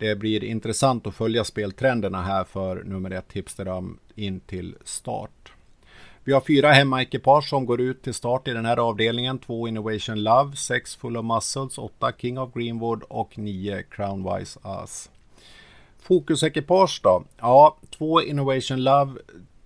Det 0.00 0.16
blir 0.16 0.44
intressant 0.44 1.06
att 1.06 1.14
följa 1.14 1.44
speltrenderna 1.44 2.22
här 2.22 2.44
för 2.44 2.84
nummer 2.84 3.10
ett 3.10 3.32
Hipsterdam, 3.32 3.98
in 4.14 4.40
till 4.40 4.76
start. 4.84 5.52
Vi 6.24 6.32
har 6.32 6.40
fyra 6.40 6.72
hemmaekipage 6.72 7.48
som 7.48 7.66
går 7.66 7.80
ut 7.80 8.02
till 8.02 8.14
start 8.14 8.48
i 8.48 8.52
den 8.52 8.66
här 8.66 8.76
avdelningen. 8.76 9.38
Två 9.38 9.68
Innovation 9.68 10.22
Love, 10.22 10.56
sex 10.56 10.96
Full 10.96 11.16
of 11.16 11.24
Muscles, 11.24 11.78
åtta 11.78 12.12
King 12.18 12.38
of 12.38 12.52
Greenwood 12.54 13.02
och 13.02 13.38
nio 13.38 13.82
Crown 13.82 14.34
Wise 14.34 14.60
Us. 14.64 15.10
Fokusekipage 15.98 17.00
då? 17.02 17.24
Ja, 17.38 17.76
två 17.90 18.22
Innovation 18.22 18.84
Love, 18.84 19.20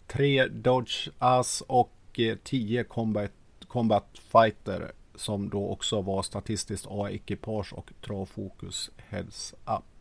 tre 0.07 0.47
Dodge 0.47 1.09
Us 1.21 1.63
och 1.67 1.93
eh, 2.15 2.37
tio 2.45 2.85
Combat, 2.85 3.33
Combat 3.69 4.09
Fighter 4.33 4.93
som 5.15 5.49
då 5.49 5.69
också 5.69 6.01
var 6.01 6.23
statistiskt 6.23 6.87
A-ekipage 6.91 7.73
och 7.73 7.93
travfokus 8.01 8.91
Heads 8.97 9.55
Up. 9.67 9.94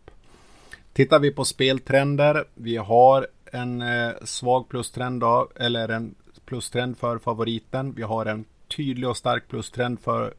Tittar 0.94 1.20
vi 1.20 1.32
på 1.32 1.46
speltrender. 1.46 2.46
Vi 2.54 2.78
har 2.78 3.28
en 3.46 3.82
eh, 3.82 4.12
svag 4.24 4.70
plustrend 4.70 5.22
då, 5.22 5.50
eller 5.56 5.90
en 5.90 6.16
plustrend 6.46 6.98
för 6.98 7.18
favoriten. 7.18 7.94
Vi 7.94 8.04
har 8.04 8.26
en 8.26 8.46
tydlig 8.68 9.10
och 9.10 9.18
stark 9.18 9.48
plustrend 9.48 10.00
för 10.00 10.34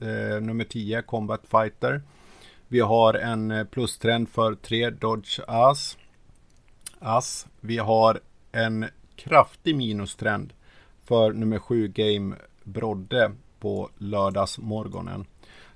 eh, 0.00 0.40
nummer 0.40 0.64
10 0.64 1.02
Combat 1.02 1.40
Fighter. 1.50 2.02
Vi 2.68 2.80
har 2.80 3.14
en 3.14 3.50
eh, 3.50 3.64
plustrend 3.64 4.28
för 4.28 4.54
3 4.54 4.90
Dodge 4.90 5.40
As. 5.46 5.98
As. 6.98 7.46
Vi 7.60 7.78
har 7.78 8.20
en 8.52 8.86
kraftig 9.16 9.76
minustrend 9.76 10.52
för 11.04 11.32
nummer 11.32 11.58
7 11.58 11.88
Game 11.88 12.36
Brodde 12.64 13.32
på 13.60 13.90
lördagsmorgonen. 13.98 15.26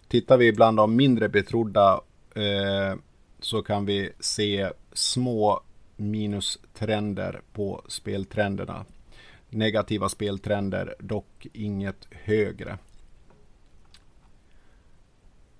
Tittar 0.08 0.36
vi 0.36 0.52
bland 0.52 0.76
de 0.76 0.96
mindre 0.96 1.28
betrodda 1.28 2.00
eh, 2.34 2.98
så 3.46 3.62
kan 3.62 3.86
vi 3.86 4.12
se 4.20 4.70
små 4.92 5.60
minustrender 5.96 7.40
på 7.52 7.82
speltrenderna. 7.88 8.84
Negativa 9.50 10.08
speltrender, 10.08 10.94
dock 10.98 11.46
inget 11.52 12.08
högre. 12.10 12.78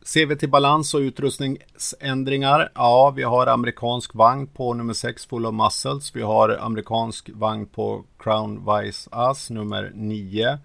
Ser 0.03 0.27
vi 0.27 0.37
till 0.37 0.51
balans 0.51 0.95
och 0.95 0.99
utrustningsändringar? 0.99 2.73
Ja, 2.75 3.13
vi 3.17 3.23
har 3.23 3.47
amerikansk 3.47 4.15
vagn 4.15 4.47
på 4.47 4.75
nummer 4.75 4.95
6 4.95 5.27
Full 5.27 5.47
of 5.47 5.55
Muscles. 5.55 6.17
Vi 6.17 6.23
har 6.23 6.49
amerikansk 6.49 7.31
vagn 7.35 7.67
på 7.67 8.05
Crown 8.19 8.67
Vice 8.67 9.09
Ass, 9.13 9.51
nummer 9.51 9.93
9. 9.95 10.59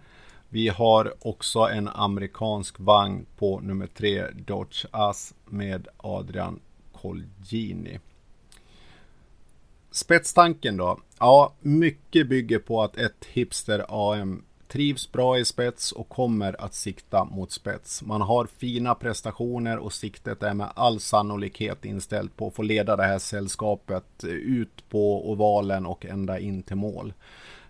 Vi 0.49 0.68
har 0.68 1.14
också 1.22 1.60
en 1.60 1.88
amerikansk 1.88 2.76
vagn 2.80 3.26
på 3.38 3.60
nummer 3.60 3.88
3 3.88 4.26
Dodge 4.31 4.85
Ass, 4.91 5.34
med 5.45 5.88
Adrian 5.98 6.60
Colgjini. 7.02 7.99
Spetstanken 9.91 10.78
då? 10.78 10.99
Ja, 11.19 11.53
mycket 11.60 12.30
bygger 12.30 12.60
på 12.60 12.84
att 12.84 12.98
ett 12.98 13.26
Hipster 13.26 13.86
AM 13.90 14.44
trivs 14.68 15.11
bra 15.11 15.40
i 15.40 15.45
spets 15.45 15.91
och 15.91 16.10
kommer 16.10 16.61
att 16.61 16.73
sikta 16.73 17.23
mot 17.23 17.52
spets. 17.52 18.02
Man 18.02 18.22
har 18.22 18.45
fina 18.45 18.95
prestationer 18.95 19.78
och 19.78 19.94
siktet 19.94 20.44
är 20.44 20.53
med 20.53 20.69
all 20.76 20.99
sannolikhet 20.99 21.86
inställt 21.86 22.38
på 22.38 22.48
att 22.48 22.56
få 22.56 22.61
leda 22.61 22.95
det 22.95 23.03
här 23.03 23.19
sällskapet 23.19 24.23
ut 24.23 24.90
på 24.90 25.32
ovalen 25.32 25.86
och 25.86 26.06
ända 26.06 26.40
in 26.40 26.64
till 26.64 26.76
mål. 26.76 27.14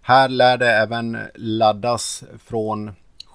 Här 0.02 0.30
lär 0.30 0.58
det 0.58 0.72
även 0.72 1.18
laddas 1.36 2.24
från 2.40 2.91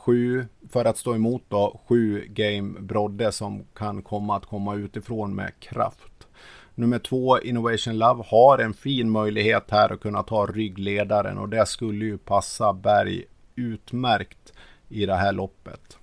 sju, 0.07 0.47
för 0.69 0.85
att 0.85 0.99
stå 0.99 1.15
emot 1.15 1.43
då 1.49 1.81
7 1.87 2.27
game 2.28 2.81
Brodde 2.81 3.33
som 3.33 3.65
kan 3.74 4.03
komma 4.03 4.37
att 4.37 4.47
komma 4.47 4.74
utifrån 4.74 5.35
med 5.35 5.61
kraft. 5.61 6.27
Nummer 6.74 6.99
två 6.99 7.41
Innovation 7.41 7.99
Love 7.99 8.24
har 8.27 8.59
en 8.59 8.74
fin 8.74 9.11
möjlighet 9.11 9.70
här 9.70 9.93
att 9.93 10.01
kunna 10.01 10.23
ta 10.23 10.47
ryggledaren 10.47 11.39
och 11.39 11.49
det 11.49 11.66
skulle 11.66 12.05
ju 12.05 12.19
passa 12.19 12.73
Berg 12.73 13.24
utmärkt 13.55 14.53
i 14.89 15.07
det 15.07 15.16
här 15.16 15.33
loppet. 15.33 15.99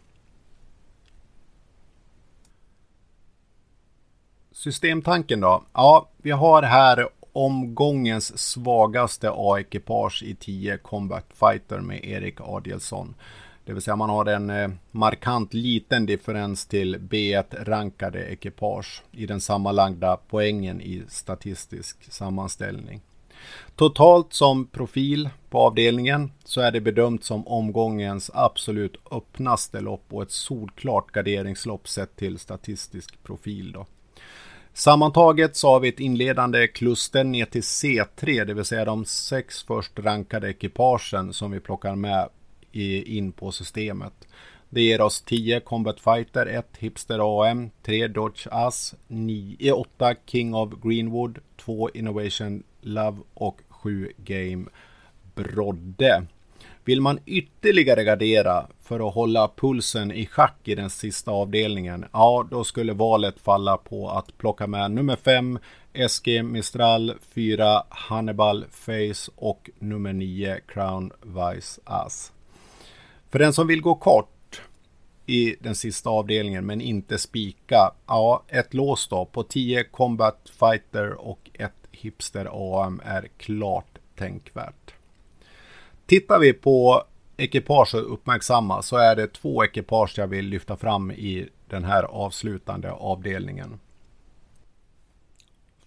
Systemtanken 4.51 5.39
då? 5.39 5.63
Ja, 5.73 6.09
vi 6.17 6.31
har 6.31 6.63
här 6.63 7.09
omgångens 7.33 8.39
svagaste 8.39 9.31
A-ekipage 9.33 10.23
i 10.23 10.35
10 10.35 10.77
Combat 10.77 11.25
Fighter 11.29 11.79
med 11.79 12.05
Erik 12.05 12.41
Adielsson. 12.41 13.15
Det 13.65 13.73
vill 13.73 13.81
säga 13.81 13.95
man 13.95 14.09
har 14.09 14.25
en 14.25 14.49
eh, 14.49 14.69
markant 14.91 15.53
liten 15.53 16.05
differens 16.05 16.65
till 16.65 16.97
B1-rankade 16.97 18.19
ekipage 18.19 19.03
i 19.11 19.25
den 19.25 19.41
sammanlagda 19.41 20.17
poängen 20.27 20.81
i 20.81 21.03
statistisk 21.07 22.13
sammanställning. 22.13 23.01
Totalt 23.75 24.33
som 24.33 24.65
profil 24.67 25.29
på 25.49 25.59
avdelningen 25.59 26.31
så 26.43 26.61
är 26.61 26.71
det 26.71 26.81
bedömt 26.81 27.23
som 27.23 27.47
omgångens 27.47 28.31
absolut 28.33 28.95
öppnaste 29.11 29.81
lopp 29.81 30.05
och 30.09 30.23
ett 30.23 30.31
solklart 30.31 31.11
garderingslopp 31.11 31.87
sett 31.87 32.15
till 32.15 32.39
statistisk 32.39 33.23
profil. 33.23 33.71
Då. 33.71 33.85
Sammantaget 34.73 35.55
så 35.55 35.67
har 35.67 35.79
vi 35.79 35.89
ett 35.89 35.99
inledande 35.99 36.67
kluster 36.67 37.23
ner 37.23 37.45
till 37.45 37.61
C3, 37.61 38.45
det 38.45 38.53
vill 38.53 38.65
säga 38.65 38.85
de 38.85 39.05
sex 39.05 39.63
först 39.63 39.99
rankade 39.99 40.49
ekipagen 40.49 41.33
som 41.33 41.51
vi 41.51 41.59
plockar 41.59 41.95
med 41.95 42.29
in 42.73 43.31
på 43.31 43.51
systemet. 43.51 44.13
Det 44.69 44.81
ger 44.81 45.01
oss 45.01 45.21
10 45.21 45.59
Combat 45.59 45.99
Fighter, 45.99 46.45
1 46.45 46.65
Hipster 46.79 47.43
AM, 47.43 47.69
3 47.81 48.07
Dodge 48.07 48.47
Ass, 48.51 48.95
9, 49.07 49.71
8 49.71 50.15
King 50.25 50.55
of 50.55 50.73
Greenwood, 50.83 51.39
2 51.57 51.89
Innovation 51.93 52.63
Love 52.81 53.17
och 53.33 53.61
7 53.69 54.11
Game 54.17 54.65
Brodde. 55.35 56.25
Vill 56.85 57.01
man 57.01 57.19
ytterligare 57.25 58.03
gardera 58.03 58.67
för 58.81 59.07
att 59.07 59.13
hålla 59.13 59.47
pulsen 59.55 60.11
i 60.11 60.25
schack 60.25 60.57
i 60.63 60.75
den 60.75 60.89
sista 60.89 61.31
avdelningen, 61.31 62.05
ja 62.13 62.47
då 62.51 62.63
skulle 62.63 62.93
valet 62.93 63.39
falla 63.39 63.77
på 63.77 64.09
att 64.09 64.37
plocka 64.37 64.67
med 64.67 64.91
nummer 64.91 65.15
5 65.15 65.59
SG 66.09 66.43
Mistral, 66.43 67.13
4 67.21 67.83
Hannibal 67.89 68.65
Face 68.71 69.31
och 69.35 69.69
nummer 69.79 70.13
9 70.13 70.59
Crown 70.67 71.11
Vice 71.21 71.81
Ass. 71.83 72.31
För 73.33 73.39
den 73.39 73.53
som 73.53 73.67
vill 73.67 73.81
gå 73.81 73.95
kort 73.95 74.61
i 75.25 75.55
den 75.59 75.75
sista 75.75 76.09
avdelningen 76.09 76.65
men 76.65 76.81
inte 76.81 77.17
spika, 77.17 77.91
ja 78.07 78.43
ett 78.47 78.73
lås 78.73 79.07
då 79.07 79.25
på 79.25 79.43
10 79.43 79.83
Combat 79.83 80.51
Fighter 80.59 81.13
och 81.13 81.49
ett 81.53 81.87
Hipster 81.91 82.49
AM 82.51 83.01
är 83.05 83.27
klart 83.37 83.97
tänkvärt. 84.15 84.93
Tittar 86.05 86.39
vi 86.39 86.53
på 86.53 87.03
ekipage 87.37 87.95
och 87.95 88.13
uppmärksamma 88.13 88.81
så 88.81 88.97
är 88.97 89.15
det 89.15 89.33
två 89.33 89.65
ekipage 89.65 90.13
jag 90.17 90.27
vill 90.27 90.45
lyfta 90.45 90.77
fram 90.77 91.11
i 91.11 91.47
den 91.69 91.83
här 91.83 92.03
avslutande 92.03 92.91
avdelningen. 92.91 93.79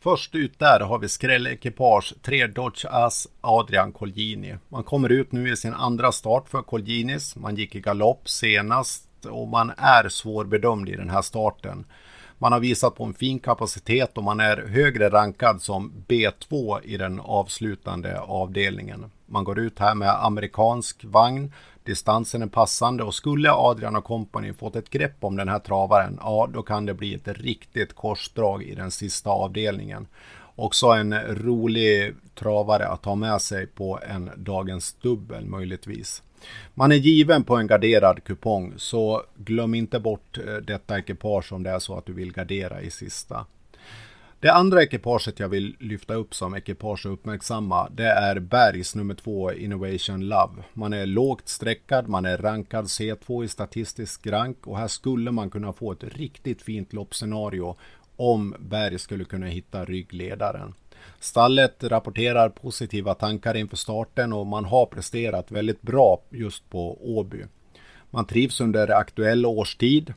Först 0.00 0.34
ut 0.34 0.58
där 0.58 0.80
har 0.80 0.98
vi 0.98 1.08
skrällekipage 1.08 2.14
3 2.22 2.46
Dodge 2.46 2.86
Ass 2.90 3.28
Adrian 3.40 3.92
Colgini. 3.92 4.56
Man 4.68 4.84
kommer 4.84 5.12
ut 5.12 5.32
nu 5.32 5.52
i 5.52 5.56
sin 5.56 5.74
andra 5.74 6.12
start 6.12 6.48
för 6.48 6.62
Colginis. 6.62 7.36
Man 7.36 7.56
gick 7.56 7.74
i 7.74 7.80
galopp 7.80 8.28
senast 8.28 9.08
och 9.30 9.48
man 9.48 9.72
är 9.76 10.08
svårbedömd 10.08 10.88
i 10.88 10.96
den 10.96 11.10
här 11.10 11.22
starten. 11.22 11.84
Man 12.38 12.52
har 12.52 12.60
visat 12.60 12.94
på 12.94 13.04
en 13.04 13.14
fin 13.14 13.38
kapacitet 13.38 14.18
och 14.18 14.24
man 14.24 14.40
är 14.40 14.56
högre 14.56 15.08
rankad 15.08 15.62
som 15.62 15.92
B2 16.08 16.80
i 16.84 16.96
den 16.96 17.20
avslutande 17.20 18.20
avdelningen. 18.20 19.10
Man 19.26 19.44
går 19.44 19.58
ut 19.58 19.78
här 19.78 19.94
med 19.94 20.24
amerikansk 20.24 21.04
vagn. 21.04 21.52
Distansen 21.86 22.42
är 22.42 22.46
passande 22.46 23.04
och 23.04 23.14
skulle 23.14 23.52
Adrian 23.52 23.96
och 23.96 24.04
kompani 24.04 24.52
fått 24.52 24.76
ett 24.76 24.90
grepp 24.90 25.24
om 25.24 25.36
den 25.36 25.48
här 25.48 25.58
travaren, 25.58 26.18
ja 26.22 26.48
då 26.52 26.62
kan 26.62 26.86
det 26.86 26.94
bli 26.94 27.14
ett 27.14 27.28
riktigt 27.28 27.92
korsdrag 27.92 28.62
i 28.62 28.74
den 28.74 28.90
sista 28.90 29.30
avdelningen. 29.30 30.06
Också 30.56 30.86
en 30.86 31.14
rolig 31.20 32.14
travare 32.34 32.88
att 32.88 33.04
ha 33.04 33.14
med 33.14 33.40
sig 33.40 33.66
på 33.66 34.00
en 34.08 34.30
dagens 34.36 34.92
dubbel 34.92 35.46
möjligtvis. 35.46 36.22
Man 36.74 36.92
är 36.92 36.96
given 36.96 37.44
på 37.44 37.56
en 37.56 37.66
garderad 37.66 38.24
kupong 38.24 38.74
så 38.76 39.22
glöm 39.36 39.74
inte 39.74 40.00
bort 40.00 40.38
eh, 40.38 40.54
detta 40.54 40.98
ekipage 40.98 41.52
om 41.52 41.62
det 41.62 41.70
är 41.70 41.78
så 41.78 41.98
att 41.98 42.06
du 42.06 42.12
vill 42.12 42.32
gardera 42.32 42.80
i 42.80 42.90
sista. 42.90 43.46
Det 44.40 44.52
andra 44.52 44.82
ekipaget 44.82 45.40
jag 45.40 45.48
vill 45.48 45.76
lyfta 45.80 46.14
upp 46.14 46.34
som 46.34 46.54
ekipage 46.54 47.06
och 47.06 47.12
uppmärksamma 47.12 47.88
det 47.90 48.08
är 48.08 48.38
Bergs 48.38 48.94
nummer 48.94 49.14
två 49.14 49.52
Innovation 49.52 50.28
Love. 50.28 50.52
Man 50.72 50.92
är 50.92 51.06
lågt 51.06 51.48
streckad, 51.48 52.08
man 52.08 52.24
är 52.24 52.38
rankad 52.38 52.84
C2 52.84 53.44
i 53.44 53.48
statistisk 53.48 54.26
rank 54.26 54.66
och 54.66 54.78
här 54.78 54.88
skulle 54.88 55.30
man 55.30 55.50
kunna 55.50 55.72
få 55.72 55.92
ett 55.92 56.04
riktigt 56.04 56.62
fint 56.62 56.92
loppscenario 56.92 57.76
om 58.16 58.54
Berg 58.58 58.98
skulle 58.98 59.24
kunna 59.24 59.46
hitta 59.46 59.84
ryggledaren. 59.84 60.74
Stallet 61.20 61.84
rapporterar 61.84 62.48
positiva 62.48 63.14
tankar 63.14 63.56
inför 63.56 63.76
starten 63.76 64.32
och 64.32 64.46
man 64.46 64.64
har 64.64 64.86
presterat 64.86 65.50
väldigt 65.50 65.82
bra 65.82 66.22
just 66.30 66.70
på 66.70 66.98
Åby. 67.18 67.44
Man 68.10 68.26
trivs 68.26 68.60
under 68.60 68.90
aktuell 68.90 69.46
årstid 69.46 70.14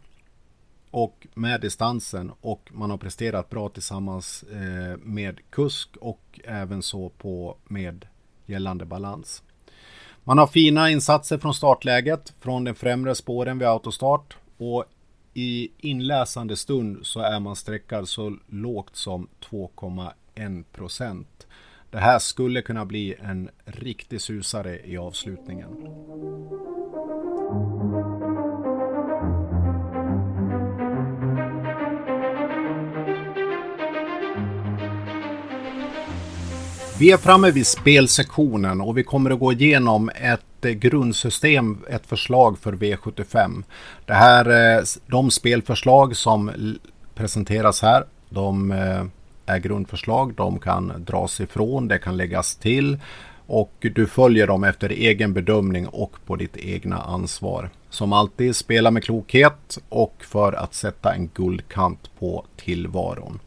och 0.91 1.28
med 1.34 1.61
distansen 1.61 2.32
och 2.41 2.70
man 2.74 2.90
har 2.90 2.98
presterat 2.98 3.49
bra 3.49 3.70
tillsammans 3.70 4.44
eh, 4.44 4.98
med 4.98 5.40
kusk 5.49 5.98
och 6.02 6.40
även 6.44 6.84
så 6.84 7.10
på 7.10 7.57
med 7.68 8.06
gällande 8.45 8.86
balans. 8.86 9.44
Man 10.24 10.38
har 10.38 10.48
fina 10.48 10.90
insatser 10.90 11.38
från 11.38 11.53
startläget 11.53 12.34
från 12.40 12.64
den 12.64 12.76
främre 12.76 13.16
spåren 13.16 13.60
vid 13.60 13.68
autostart 13.68 14.38
och 14.57 14.86
i 15.34 15.72
inläsande 15.78 16.56
stund 16.56 17.06
så 17.06 17.20
är 17.20 17.40
man 17.40 17.56
sträckad 17.56 18.10
så 18.10 18.38
lågt 18.48 18.95
som 18.95 19.28
2,1 19.49 20.64
procent. 20.64 21.48
Det 21.91 21.98
här 21.98 22.20
skulle 22.20 22.61
kunna 22.61 22.86
bli 22.86 23.16
en 23.20 23.49
riktig 23.66 24.22
susare 24.22 24.80
i 24.86 24.98
avslutningen. 24.98 25.70
Vi 37.00 37.12
är 37.12 37.18
framme 37.18 37.52
vid 37.52 37.68
spelsektionen 37.68 38.82
och 38.82 38.98
vi 38.98 39.04
kommer 39.04 39.32
att 39.32 39.40
gå 39.40 39.54
igenom 39.54 40.10
ett 40.16 40.66
eh, 40.66 40.72
grundsystem, 40.72 41.78
ett 41.90 42.06
förslag 42.06 42.60
för 42.60 42.74
V75. 42.74 43.64
Det 44.06 44.14
här, 44.14 44.78
eh, 44.78 44.84
de 45.08 45.32
spelförslag 45.32 46.16
som 46.16 46.52
presenteras 47.16 47.82
här, 47.82 48.04
de 48.30 48.72
eh, 48.72 49.04
är 49.46 49.60
grundförslag. 49.60 50.34
De 50.34 50.60
kan 50.60 50.94
dras 50.98 51.42
ifrån, 51.42 51.88
det 51.88 52.00
kan 52.00 52.18
läggas 52.18 52.56
till 52.56 52.98
och 53.48 53.74
du 53.80 54.08
följer 54.08 54.48
dem 54.48 54.64
efter 54.64 54.90
egen 54.90 55.34
bedömning 55.34 55.88
och 55.88 56.14
på 56.26 56.36
ditt 56.36 56.58
egna 56.58 56.98
ansvar. 56.98 57.70
Som 57.90 58.14
alltid, 58.14 58.56
spela 58.56 58.92
med 58.92 59.04
klokhet 59.04 59.80
och 59.90 60.16
för 60.20 60.54
att 60.54 60.74
sätta 60.74 61.14
en 61.14 61.30
guldkant 61.34 62.10
på 62.20 62.46
tillvaron. 62.58 63.40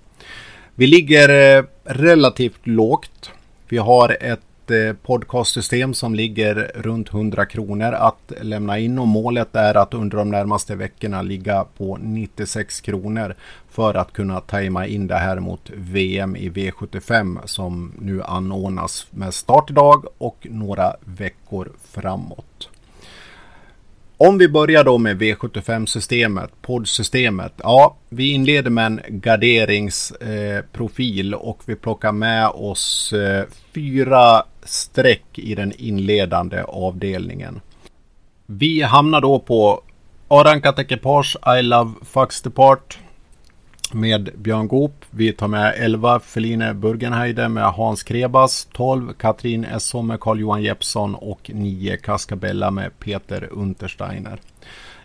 Vi 0.74 0.86
ligger 0.86 1.66
relativt 1.84 2.66
lågt 2.66 3.30
vi 3.72 3.78
har 3.78 4.16
ett 4.20 4.70
eh, 4.70 4.96
podcastsystem 5.02 5.94
som 5.94 6.14
ligger 6.14 6.54
runt 6.74 7.08
100 7.14 7.46
kronor 7.46 7.92
att 7.92 8.32
lämna 8.40 8.78
in 8.78 8.98
och 8.98 9.08
målet 9.08 9.56
är 9.56 9.76
att 9.76 9.94
under 9.94 10.18
de 10.18 10.30
närmaste 10.30 10.76
veckorna 10.76 11.22
ligga 11.22 11.64
på 11.76 11.96
96 11.96 12.80
kronor 12.80 13.34
för 13.70 13.94
att 13.94 14.12
kunna 14.12 14.40
tajma 14.40 14.86
in 14.86 15.06
det 15.06 15.16
här 15.16 15.40
mot 15.40 15.70
VM 15.70 16.36
i 16.36 16.50
V75 16.50 17.38
som 17.44 17.92
nu 17.98 18.22
anordnas 18.22 19.06
med 19.10 19.34
start 19.34 19.70
idag 19.70 20.04
och 20.18 20.46
några 20.50 20.96
veckor 21.04 21.72
framåt. 21.92 22.71
Om 24.28 24.38
vi 24.38 24.48
börjar 24.48 24.84
då 24.84 24.98
med 24.98 25.22
V75-systemet, 25.22 26.50
poddsystemet. 26.62 27.52
Ja, 27.56 27.96
vi 28.08 28.32
inleder 28.32 28.70
med 28.70 28.86
en 28.86 29.00
garderingsprofil 29.08 31.32
eh, 31.32 31.38
och 31.38 31.62
vi 31.66 31.76
plockar 31.76 32.12
med 32.12 32.48
oss 32.48 33.12
eh, 33.12 33.44
fyra 33.74 34.42
streck 34.62 35.38
i 35.38 35.54
den 35.54 35.72
inledande 35.78 36.62
avdelningen. 36.62 37.60
Vi 38.46 38.82
hamnar 38.82 39.20
då 39.20 39.38
på 39.38 39.82
A-rankat 40.28 40.78
ekipage 40.78 41.36
I 41.58 41.62
Love 41.62 41.92
Fox 42.02 42.42
Depart 42.42 42.98
med 43.94 44.30
Björn 44.36 44.68
Goop. 44.68 45.04
Vi 45.10 45.32
tar 45.32 45.48
med 45.48 45.74
11 45.76 46.20
Feline 46.20 46.80
Burgenheide 46.80 47.48
med 47.48 47.64
Hans 47.64 48.02
Krebas, 48.02 48.68
12 48.72 49.12
Katrin 49.12 49.64
Essom 49.64 50.06
med 50.06 50.20
Carl-Johan 50.20 50.62
Jeppsson 50.62 51.14
och 51.14 51.50
9 51.54 51.96
Cascabella 51.96 52.70
med 52.70 52.98
Peter 52.98 53.48
Untersteiner. 53.52 54.40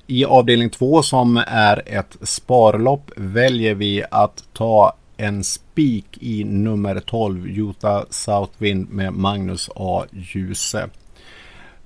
I 0.08 0.26
avdelning 0.26 0.70
2 0.70 1.04
som 1.04 1.44
är 1.48 1.82
ett 1.86 2.18
sparlopp 2.22 3.12
väljer 3.16 3.76
vi 3.76 4.04
att 4.12 4.44
ta 4.54 4.94
en 5.18 5.44
spik 5.44 6.18
i 6.22 6.44
nummer 6.44 7.00
12 7.00 7.48
Utah 7.48 8.04
Southwind 8.10 8.90
med 8.90 9.14
Magnus 9.14 9.70
A. 9.76 10.06
Djuse. 10.12 10.90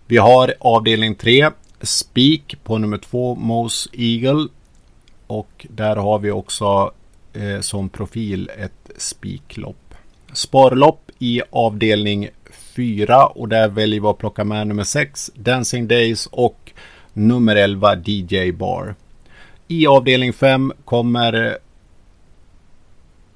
Vi 0.08 0.18
har 0.18 0.54
avdelning 0.60 1.16
3 1.16 1.50
spik 1.82 2.64
på 2.64 2.78
nummer 2.78 2.98
2 2.98 3.36
Mose 3.36 3.90
Eagle 3.94 4.48
och 5.32 5.66
där 5.70 5.96
har 5.96 6.20
vi 6.20 6.32
också 6.32 6.92
eh, 7.34 7.60
som 7.60 7.90
profil 7.90 8.50
ett 8.58 8.92
spiklopp. 8.98 9.96
Sparlopp 10.34 11.12
i 11.20 11.42
avdelning 11.50 12.30
4 12.54 13.26
och 13.26 13.48
där 13.48 13.68
väljer 13.68 14.02
vi 14.02 14.08
att 14.08 14.18
plocka 14.18 14.44
med 14.44 14.68
nummer 14.68 14.84
6 14.84 15.32
Dancing 15.36 15.88
Days 15.88 16.26
och 16.32 16.72
nummer 17.14 17.56
11 17.56 17.96
DJ 17.96 18.52
Bar. 18.52 18.96
I 19.68 19.88
avdelning 19.88 20.34
5 20.34 20.74
kommer 20.86 21.48
eh, 21.48 21.54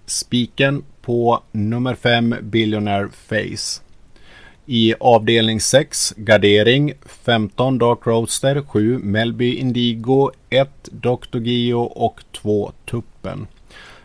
spiken 0.05 0.83
på 1.01 1.43
nummer 1.51 1.95
5 1.95 2.35
Billionaire 2.41 3.09
Face. 3.09 3.81
I 4.67 4.93
avdelning 4.99 5.61
6 5.61 6.13
gardering 6.17 6.93
15 7.05 7.77
Dark 7.77 7.99
Roadster, 8.07 8.61
7 8.67 8.97
Melby 8.97 9.55
Indigo, 9.55 10.31
1 10.49 10.69
Dr. 10.91 11.39
Gio 11.39 11.79
och 11.79 12.21
2 12.31 12.71
Tuppen. 12.85 13.47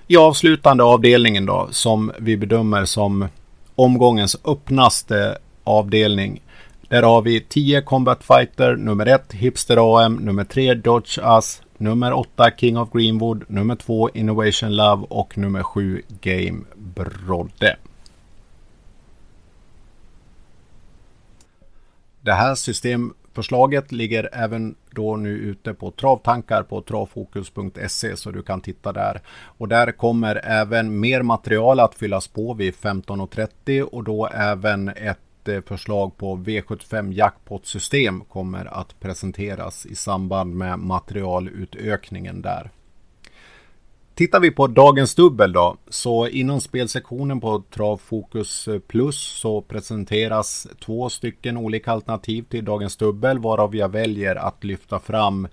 I 0.06 0.16
avslutande 0.16 0.84
avdelningen 0.84 1.46
då 1.46 1.68
som 1.70 2.12
vi 2.18 2.36
bedömer 2.36 2.84
som 2.84 3.28
omgångens 3.74 4.36
öppnaste 4.44 5.38
avdelning. 5.64 6.42
Där 6.88 7.02
har 7.02 7.22
vi 7.22 7.40
10 7.40 7.82
Combat 7.82 8.24
Fighter, 8.24 8.76
nummer 8.76 9.06
1 9.06 9.32
Hipster 9.32 9.98
AM, 10.04 10.14
nummer 10.14 10.44
3 10.44 10.74
Dodge 10.74 11.18
Us, 11.18 11.62
nummer 11.78 12.12
8 12.12 12.50
King 12.56 12.78
of 12.78 12.92
Greenwood, 12.92 13.44
nummer 13.48 13.76
2 13.76 14.10
Innovation 14.14 14.76
Love 14.76 15.06
och 15.08 15.38
nummer 15.38 15.62
7 15.62 16.02
Game 16.20 16.60
Brodde. 16.76 17.76
Det 22.22 22.32
här 22.32 22.54
systemförslaget 22.54 23.92
ligger 23.92 24.28
även 24.32 24.74
då 24.90 25.16
nu 25.16 25.30
ute 25.30 25.74
på 25.74 25.90
travtankar 25.90 26.62
på 26.62 26.82
travfokus.se 26.82 28.16
så 28.16 28.30
du 28.30 28.42
kan 28.42 28.60
titta 28.60 28.92
där. 28.92 29.20
Och 29.30 29.68
där 29.68 29.92
kommer 29.92 30.40
även 30.44 31.00
mer 31.00 31.22
material 31.22 31.80
att 31.80 31.94
fyllas 31.94 32.28
på 32.28 32.54
vid 32.54 32.74
15.30 32.74 33.80
och 33.82 34.04
då 34.04 34.26
även 34.26 34.88
ett 34.88 35.48
eh, 35.48 35.60
förslag 35.60 36.16
på 36.16 36.36
V75 36.36 37.12
jackpot-system 37.12 38.20
kommer 38.20 38.80
att 38.80 39.00
presenteras 39.00 39.86
i 39.86 39.94
samband 39.94 40.56
med 40.56 40.78
materialutökningen 40.78 42.42
där. 42.42 42.70
Tittar 44.20 44.40
vi 44.40 44.50
på 44.50 44.66
dagens 44.66 45.14
dubbel 45.14 45.52
då, 45.52 45.76
så 45.88 46.28
inom 46.28 46.60
spelsektionen 46.60 47.40
på 47.40 47.62
Travfokus 47.70 48.68
eh, 48.68 48.78
Plus 48.78 49.16
så 49.16 49.60
presenteras 49.60 50.66
två 50.80 51.08
stycken 51.08 51.56
olika 51.56 51.92
alternativ 51.92 52.42
till 52.42 52.64
dagens 52.64 52.96
dubbel 52.96 53.38
varav 53.38 53.76
jag 53.76 53.88
väljer 53.88 54.36
att 54.36 54.64
lyfta 54.64 54.98
fram 54.98 55.48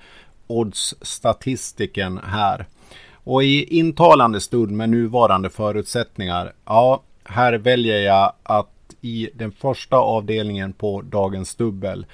oddsstatistiken 0.48 2.20
här. 2.24 2.66
Och 3.14 3.44
i 3.44 3.78
intalande 3.80 4.42
stund 4.42 4.72
med 4.72 4.90
nuvarande 4.90 5.50
förutsättningar, 5.50 6.54
ja, 6.66 7.04
här 7.24 7.54
väljer 7.54 8.00
jag 8.00 8.34
att 8.44 8.96
i 9.02 9.30
den 9.34 9.52
första 9.52 9.96
avdelningen 9.96 10.74
på 10.74 11.02
dagens 11.02 11.56
dubbel 11.56 12.06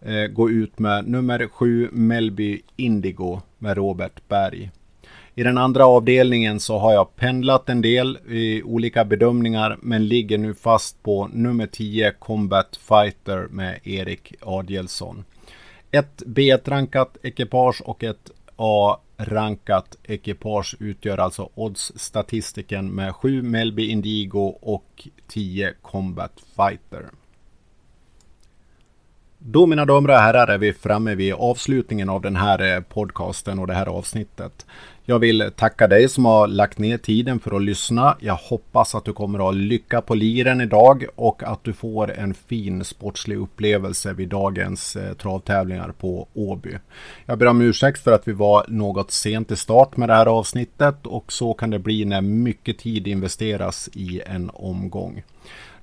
eh, 0.00 0.26
gå 0.26 0.50
ut 0.50 0.78
med 0.78 1.08
nummer 1.08 1.48
7 1.52 1.88
Melby 1.92 2.62
Indigo 2.76 3.40
med 3.58 3.76
Robert 3.76 4.28
Berg. 4.28 4.70
I 5.38 5.42
den 5.42 5.58
andra 5.58 5.86
avdelningen 5.86 6.60
så 6.60 6.78
har 6.78 6.92
jag 6.92 7.16
pendlat 7.16 7.68
en 7.68 7.82
del 7.82 8.18
i 8.28 8.62
olika 8.62 9.04
bedömningar 9.04 9.78
men 9.82 10.08
ligger 10.08 10.38
nu 10.38 10.54
fast 10.54 11.02
på 11.02 11.28
nummer 11.32 11.66
10 11.66 12.12
Combat 12.18 12.76
Fighter 12.76 13.46
med 13.50 13.80
Erik 13.84 14.34
Adielsson. 14.40 15.24
Ett 15.90 16.22
B1-rankat 16.26 17.16
ekipage 17.22 17.82
och 17.84 18.04
ett 18.04 18.30
A-rankat 18.56 19.96
ekipage 20.04 20.76
utgör 20.80 21.18
alltså 21.18 21.48
odds-statistiken 21.54 22.90
med 22.90 23.14
7 23.14 23.42
Melby 23.42 23.88
Indigo 23.88 24.58
och 24.60 25.08
10 25.28 25.74
Combat 25.82 26.32
Fighter. 26.56 27.04
Då 29.38 29.66
mina 29.66 29.84
damer 29.84 30.08
och 30.10 30.16
herrar 30.16 30.46
är 30.46 30.58
vi 30.58 30.72
framme 30.72 31.14
vid 31.14 31.34
avslutningen 31.34 32.08
av 32.08 32.22
den 32.22 32.36
här 32.36 32.76
eh, 32.76 32.80
podcasten 32.80 33.58
och 33.58 33.66
det 33.66 33.74
här 33.74 33.86
avsnittet. 33.86 34.66
Jag 35.10 35.18
vill 35.18 35.50
tacka 35.56 35.86
dig 35.86 36.08
som 36.08 36.24
har 36.24 36.46
lagt 36.46 36.78
ner 36.78 36.98
tiden 36.98 37.40
för 37.40 37.56
att 37.56 37.62
lyssna. 37.62 38.16
Jag 38.20 38.34
hoppas 38.34 38.94
att 38.94 39.04
du 39.04 39.12
kommer 39.12 39.38
att 39.38 39.44
ha 39.44 39.50
lycka 39.50 40.00
på 40.00 40.14
liren 40.14 40.60
idag 40.60 41.04
och 41.14 41.42
att 41.42 41.64
du 41.64 41.72
får 41.72 42.12
en 42.12 42.34
fin 42.34 42.84
sportslig 42.84 43.38
upplevelse 43.38 44.12
vid 44.12 44.28
dagens 44.28 44.96
eh, 44.96 45.14
travtävlingar 45.14 45.92
på 46.00 46.28
Åby. 46.34 46.78
Jag 47.26 47.38
ber 47.38 47.46
om 47.46 47.60
ursäkt 47.60 48.04
för 48.04 48.12
att 48.12 48.28
vi 48.28 48.32
var 48.32 48.64
något 48.68 49.10
sent 49.10 49.50
i 49.50 49.56
start 49.56 49.96
med 49.96 50.08
det 50.08 50.14
här 50.14 50.26
avsnittet 50.26 51.06
och 51.06 51.32
så 51.32 51.54
kan 51.54 51.70
det 51.70 51.78
bli 51.78 52.04
när 52.04 52.20
mycket 52.20 52.78
tid 52.78 53.08
investeras 53.08 53.88
i 53.92 54.20
en 54.26 54.50
omgång. 54.54 55.22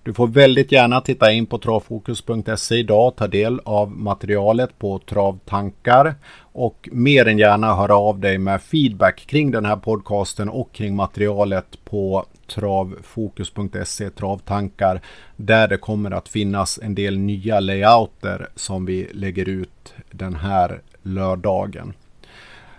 Du 0.04 0.14
får 0.14 0.28
väldigt 0.28 0.72
gärna 0.72 1.02
titta 1.02 1.32
in 1.32 1.46
på 1.46 1.58
travfokus.se 1.58 2.76
idag 2.76 3.08
och 3.08 3.16
ta 3.16 3.28
del 3.28 3.60
av 3.64 3.92
materialet 3.92 4.80
på 4.80 5.00
Travtankar 5.00 6.16
och 6.56 6.90
mer 6.92 7.28
än 7.28 7.38
gärna 7.38 7.76
höra 7.76 7.96
av 7.96 8.20
dig 8.20 8.38
med 8.38 8.62
feedback 8.62 9.26
kring 9.28 9.52
den 9.52 9.66
här 9.66 9.76
podcasten 9.76 10.50
och 10.50 10.74
kring 10.74 10.96
materialet 10.96 11.86
på 11.86 12.26
travfokus.se 12.48 14.10
Travtankar 14.10 15.02
där 15.36 15.68
det 15.68 15.78
kommer 15.78 16.12
att 16.12 16.30
finnas 16.30 16.80
en 16.84 16.96
del 16.96 17.18
nya 17.18 17.60
layouter 17.60 18.48
som 18.56 18.86
vi 18.86 19.10
lägger 19.14 19.50
ut 19.50 19.94
den 20.12 20.36
här 20.36 20.82
lördagen. 21.02 21.94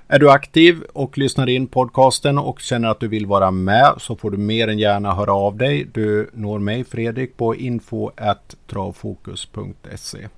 Är 0.09 0.19
du 0.19 0.31
aktiv 0.31 0.83
och 0.93 1.19
lyssnar 1.19 1.49
in 1.49 1.67
podcasten 1.67 2.39
och 2.39 2.61
känner 2.61 2.89
att 2.89 3.01
du 3.01 3.09
vill 3.09 3.27
vara 3.27 3.51
med 3.51 3.95
så 3.99 4.17
får 4.17 4.31
du 4.31 4.37
mer 4.37 4.69
än 4.69 4.79
gärna 4.79 5.15
höra 5.15 5.35
av 5.35 5.57
dig. 5.57 5.87
Du 5.93 6.31
når 6.33 6.59
mig 6.59 6.85
Fredrik 6.85 7.37
på 7.37 7.57
info.travfokus.se. 7.57 10.29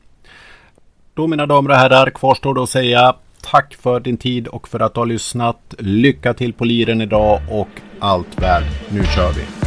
Då 1.15 1.27
mina 1.27 1.47
damer 1.47 1.71
och 1.71 1.77
herrar 1.77 2.11
kvarstår 2.11 2.55
det 2.55 2.63
att 2.63 2.71
säga 2.71 3.15
tack 3.43 3.75
för 3.75 4.01
din 4.01 4.17
tid 4.17 4.49
och 4.49 4.69
för 4.69 4.81
att 4.81 4.95
du 4.95 5.01
har 5.01 5.07
lyssnat. 5.07 5.75
Lycka 5.79 6.35
till 6.35 6.53
på 6.53 6.65
liren 6.65 7.01
idag 7.01 7.41
och 7.51 7.69
allt 7.99 8.43
väl. 8.43 8.63
Nu 8.89 9.05
kör 9.05 9.33
vi! 9.33 9.58